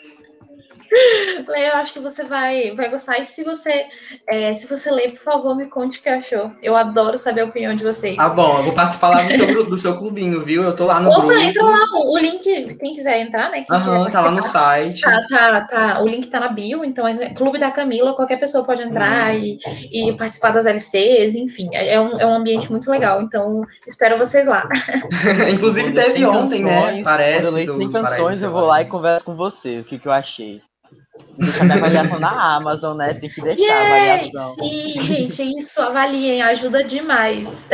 Leia, 1.49 1.68
eu 1.68 1.76
acho 1.76 1.93
que 1.93 2.01
você 2.01 2.24
vai, 2.24 2.74
vai 2.74 2.90
gostar. 2.90 3.18
E 3.18 3.24
se 3.24 3.43
você, 3.45 3.86
é, 4.28 4.55
se 4.55 4.66
você 4.66 4.90
ler, 4.90 5.12
por 5.12 5.20
favor, 5.20 5.57
me 5.57 5.66
conte 5.66 5.99
o 5.99 6.03
que 6.03 6.09
achou. 6.09 6.53
Eu 6.62 6.76
adoro 6.76 7.16
saber 7.16 7.43
a 7.43 7.47
opinião 7.47 7.74
de 7.74 7.84
vocês. 7.84 8.16
Ah, 8.18 8.30
bom, 8.30 8.59
eu 8.59 8.64
vou 8.64 8.72
participar 8.72 9.11
lá 9.11 9.22
do 9.22 9.32
seu, 9.32 9.64
do 9.66 9.78
seu 9.78 9.97
clubinho, 9.97 10.45
viu? 10.45 10.62
Eu 10.62 10.74
tô 10.74 10.86
lá 10.86 11.01
no 11.01 11.11
Opa, 11.11 11.20
grupo. 11.20 11.38
entra 11.38 11.62
lá, 11.62 11.78
o 12.05 12.18
link, 12.18 12.43
quem 12.78 12.95
quiser 12.95 13.20
entrar, 13.20 13.51
né? 13.51 13.64
Aham, 13.70 14.05
quiser 14.07 14.12
tá 14.12 14.20
lá 14.20 14.30
no 14.30 14.43
site. 14.43 15.01
Tá, 15.01 15.26
tá, 15.28 15.61
tá. 15.62 16.03
O 16.03 16.07
link 16.07 16.26
tá 16.28 16.40
na 16.40 16.49
bio, 16.49 16.84
então 16.84 17.07
é 17.07 17.30
Clube 17.30 17.59
da 17.59 17.70
Camila, 17.70 18.14
qualquer 18.14 18.38
pessoa 18.38 18.64
pode 18.64 18.82
entrar 18.82 19.34
e, 19.34 19.59
e 19.93 20.12
participar 20.12 20.51
das 20.51 20.66
LCs, 20.66 21.34
enfim, 21.34 21.68
é 21.72 22.01
um, 22.01 22.18
é 22.18 22.26
um 22.26 22.34
ambiente 22.34 22.70
muito 22.70 22.90
legal, 22.90 23.22
então 23.22 23.62
espero 23.86 24.18
vocês 24.18 24.47
lá. 24.47 24.68
Inclusive 25.53 25.93
teve 25.93 26.12
tem 26.14 26.26
ontem, 26.26 26.62
né? 26.62 27.03
Parece. 27.03 27.38
Quando 27.38 27.47
eu 27.47 27.53
leio 27.53 27.78
do 27.78 27.93
canções, 27.93 28.43
eu 28.43 28.51
vou 28.51 28.64
lá 28.64 28.82
e 28.82 28.86
converso 28.86 29.24
com 29.24 29.34
você, 29.34 29.80
o 29.80 29.84
que, 29.84 29.99
que 29.99 30.07
eu 30.07 30.12
achei. 30.12 30.61
Deixa 31.39 31.64
minha 31.64 31.77
avaliação 31.77 32.20
na 32.20 32.57
Amazon, 32.57 32.97
né? 32.97 33.14
Tem 33.14 33.29
que 33.29 33.41
deixar 33.41 33.75
a 33.75 33.83
Yay! 33.83 34.11
avaliação. 34.11 34.55
Sim, 34.55 35.03
gente, 35.03 35.43
é 35.43 35.59
isso, 35.59 35.81
avaliem, 35.81 36.43
ajuda 36.43 36.85
demais. 36.85 37.68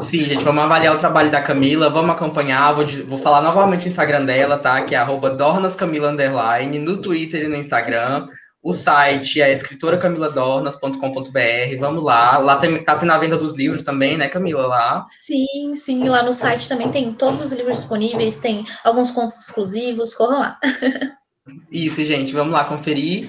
Sim, 0.00 0.24
gente, 0.24 0.44
vamos 0.44 0.64
avaliar 0.64 0.94
o 0.94 0.98
trabalho 0.98 1.30
da 1.30 1.40
Camila, 1.40 1.88
vamos 1.88 2.16
acompanhar, 2.16 2.72
vou, 2.72 2.84
vou 3.06 3.18
falar 3.18 3.40
novamente 3.40 3.86
o 3.86 3.88
Instagram 3.88 4.24
dela, 4.24 4.58
tá? 4.58 4.82
Que 4.82 4.94
é 4.94 4.98
arroba 4.98 5.30
dornascamila, 5.30 6.10
underline, 6.10 6.78
no 6.78 6.96
Twitter 6.96 7.44
e 7.44 7.48
no 7.48 7.56
Instagram. 7.56 8.26
O 8.60 8.72
site 8.72 9.42
é 9.42 9.52
escritoracamiladornas.com.br, 9.52 11.78
vamos 11.78 12.02
lá. 12.02 12.38
Lá 12.38 12.56
tem, 12.56 12.82
tá 12.82 12.96
tendo 12.96 13.12
a 13.12 13.18
venda 13.18 13.36
dos 13.36 13.54
livros 13.54 13.82
também, 13.82 14.16
né, 14.16 14.26
Camila, 14.26 14.66
lá. 14.66 15.04
Sim, 15.06 15.74
sim, 15.74 16.08
lá 16.08 16.22
no 16.22 16.32
site 16.32 16.68
também 16.68 16.90
tem 16.90 17.12
todos 17.12 17.42
os 17.42 17.52
livros 17.52 17.76
disponíveis, 17.76 18.38
tem 18.38 18.64
alguns 18.82 19.10
contos 19.10 19.38
exclusivos, 19.38 20.14
corram 20.14 20.40
lá. 20.40 20.58
Isso, 21.70 22.04
gente, 22.04 22.32
vamos 22.32 22.52
lá 22.52 22.64
conferir. 22.64 23.28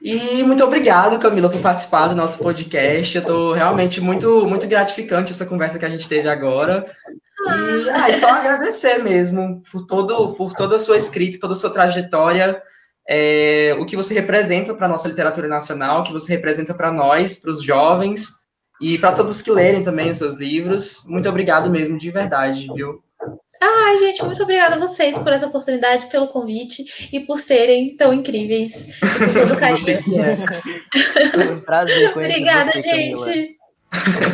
E 0.00 0.42
muito 0.42 0.62
obrigado, 0.62 1.18
Camila, 1.18 1.50
por 1.50 1.60
participar 1.60 2.08
do 2.08 2.14
nosso 2.14 2.38
podcast. 2.38 3.16
Eu 3.16 3.24
tô 3.24 3.52
realmente 3.52 4.00
muito, 4.00 4.46
muito 4.46 4.66
gratificante 4.66 5.32
essa 5.32 5.46
conversa 5.46 5.78
que 5.78 5.84
a 5.84 5.88
gente 5.88 6.08
teve 6.08 6.28
agora. 6.28 6.84
E 7.46 7.90
ah, 7.90 8.08
é 8.08 8.12
só 8.12 8.28
agradecer 8.28 8.98
mesmo 8.98 9.62
por, 9.70 9.86
todo, 9.86 10.34
por 10.34 10.52
toda 10.52 10.76
a 10.76 10.78
sua 10.78 10.96
escrita, 10.96 11.40
toda 11.40 11.54
a 11.54 11.56
sua 11.56 11.70
trajetória, 11.70 12.60
é, 13.08 13.74
o 13.78 13.86
que 13.86 13.96
você 13.96 14.14
representa 14.14 14.74
para 14.74 14.86
a 14.86 14.88
nossa 14.88 15.08
literatura 15.08 15.48
nacional, 15.48 16.00
o 16.00 16.04
que 16.04 16.12
você 16.12 16.32
representa 16.32 16.74
para 16.74 16.92
nós, 16.92 17.38
para 17.38 17.52
os 17.52 17.62
jovens 17.62 18.28
e 18.80 18.98
para 18.98 19.12
todos 19.12 19.40
que 19.40 19.50
lerem 19.50 19.82
também 19.82 20.10
os 20.10 20.18
seus 20.18 20.34
livros. 20.34 21.04
Muito 21.06 21.28
obrigado 21.28 21.70
mesmo, 21.70 21.98
de 21.98 22.10
verdade, 22.10 22.68
viu? 22.74 23.02
Ai, 23.60 23.96
gente, 23.98 24.24
muito 24.24 24.42
obrigada 24.42 24.74
a 24.76 24.78
vocês 24.78 25.18
por 25.18 25.32
essa 25.32 25.46
oportunidade, 25.46 26.06
pelo 26.06 26.28
convite 26.28 27.08
e 27.12 27.20
por 27.20 27.38
serem 27.38 27.96
tão 27.96 28.12
incríveis 28.12 28.88
e 28.88 29.06
por 29.18 29.32
todo 29.32 29.54
o 29.54 29.56
carinho. 29.56 29.80
Você 29.80 30.02
que 30.02 30.18
é. 30.18 30.36
Foi 31.30 31.54
um 31.54 31.60
prazer 31.60 32.12
conhecer 32.12 32.32
Obrigada, 32.32 32.72
você, 32.72 32.90
Camila. 32.90 33.26
gente. 33.26 33.56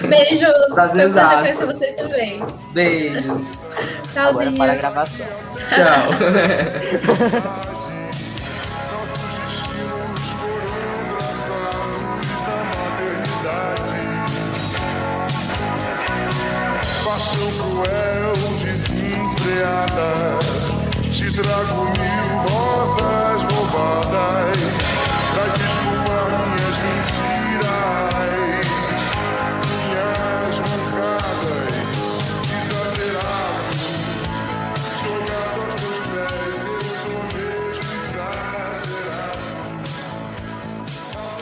Beijos. 0.09 0.49
Foi 0.49 0.71
um 0.71 0.75
prazer 0.75 1.13
conhecer 1.13 1.67
vocês 1.67 1.95
também. 1.95 2.43
Beijos. 2.73 3.63
Agora 3.63 4.33
Tchauzinho. 4.33 4.57
para 4.57 4.73
a 4.73 4.77
gravação. 4.77 5.27
Tchau. 5.71 7.63
piadas, 19.63 20.45
te 21.19 21.31
trago 21.31 21.85
mil 21.85 22.27
rosas 22.49 23.43
roubadas. 23.43 24.72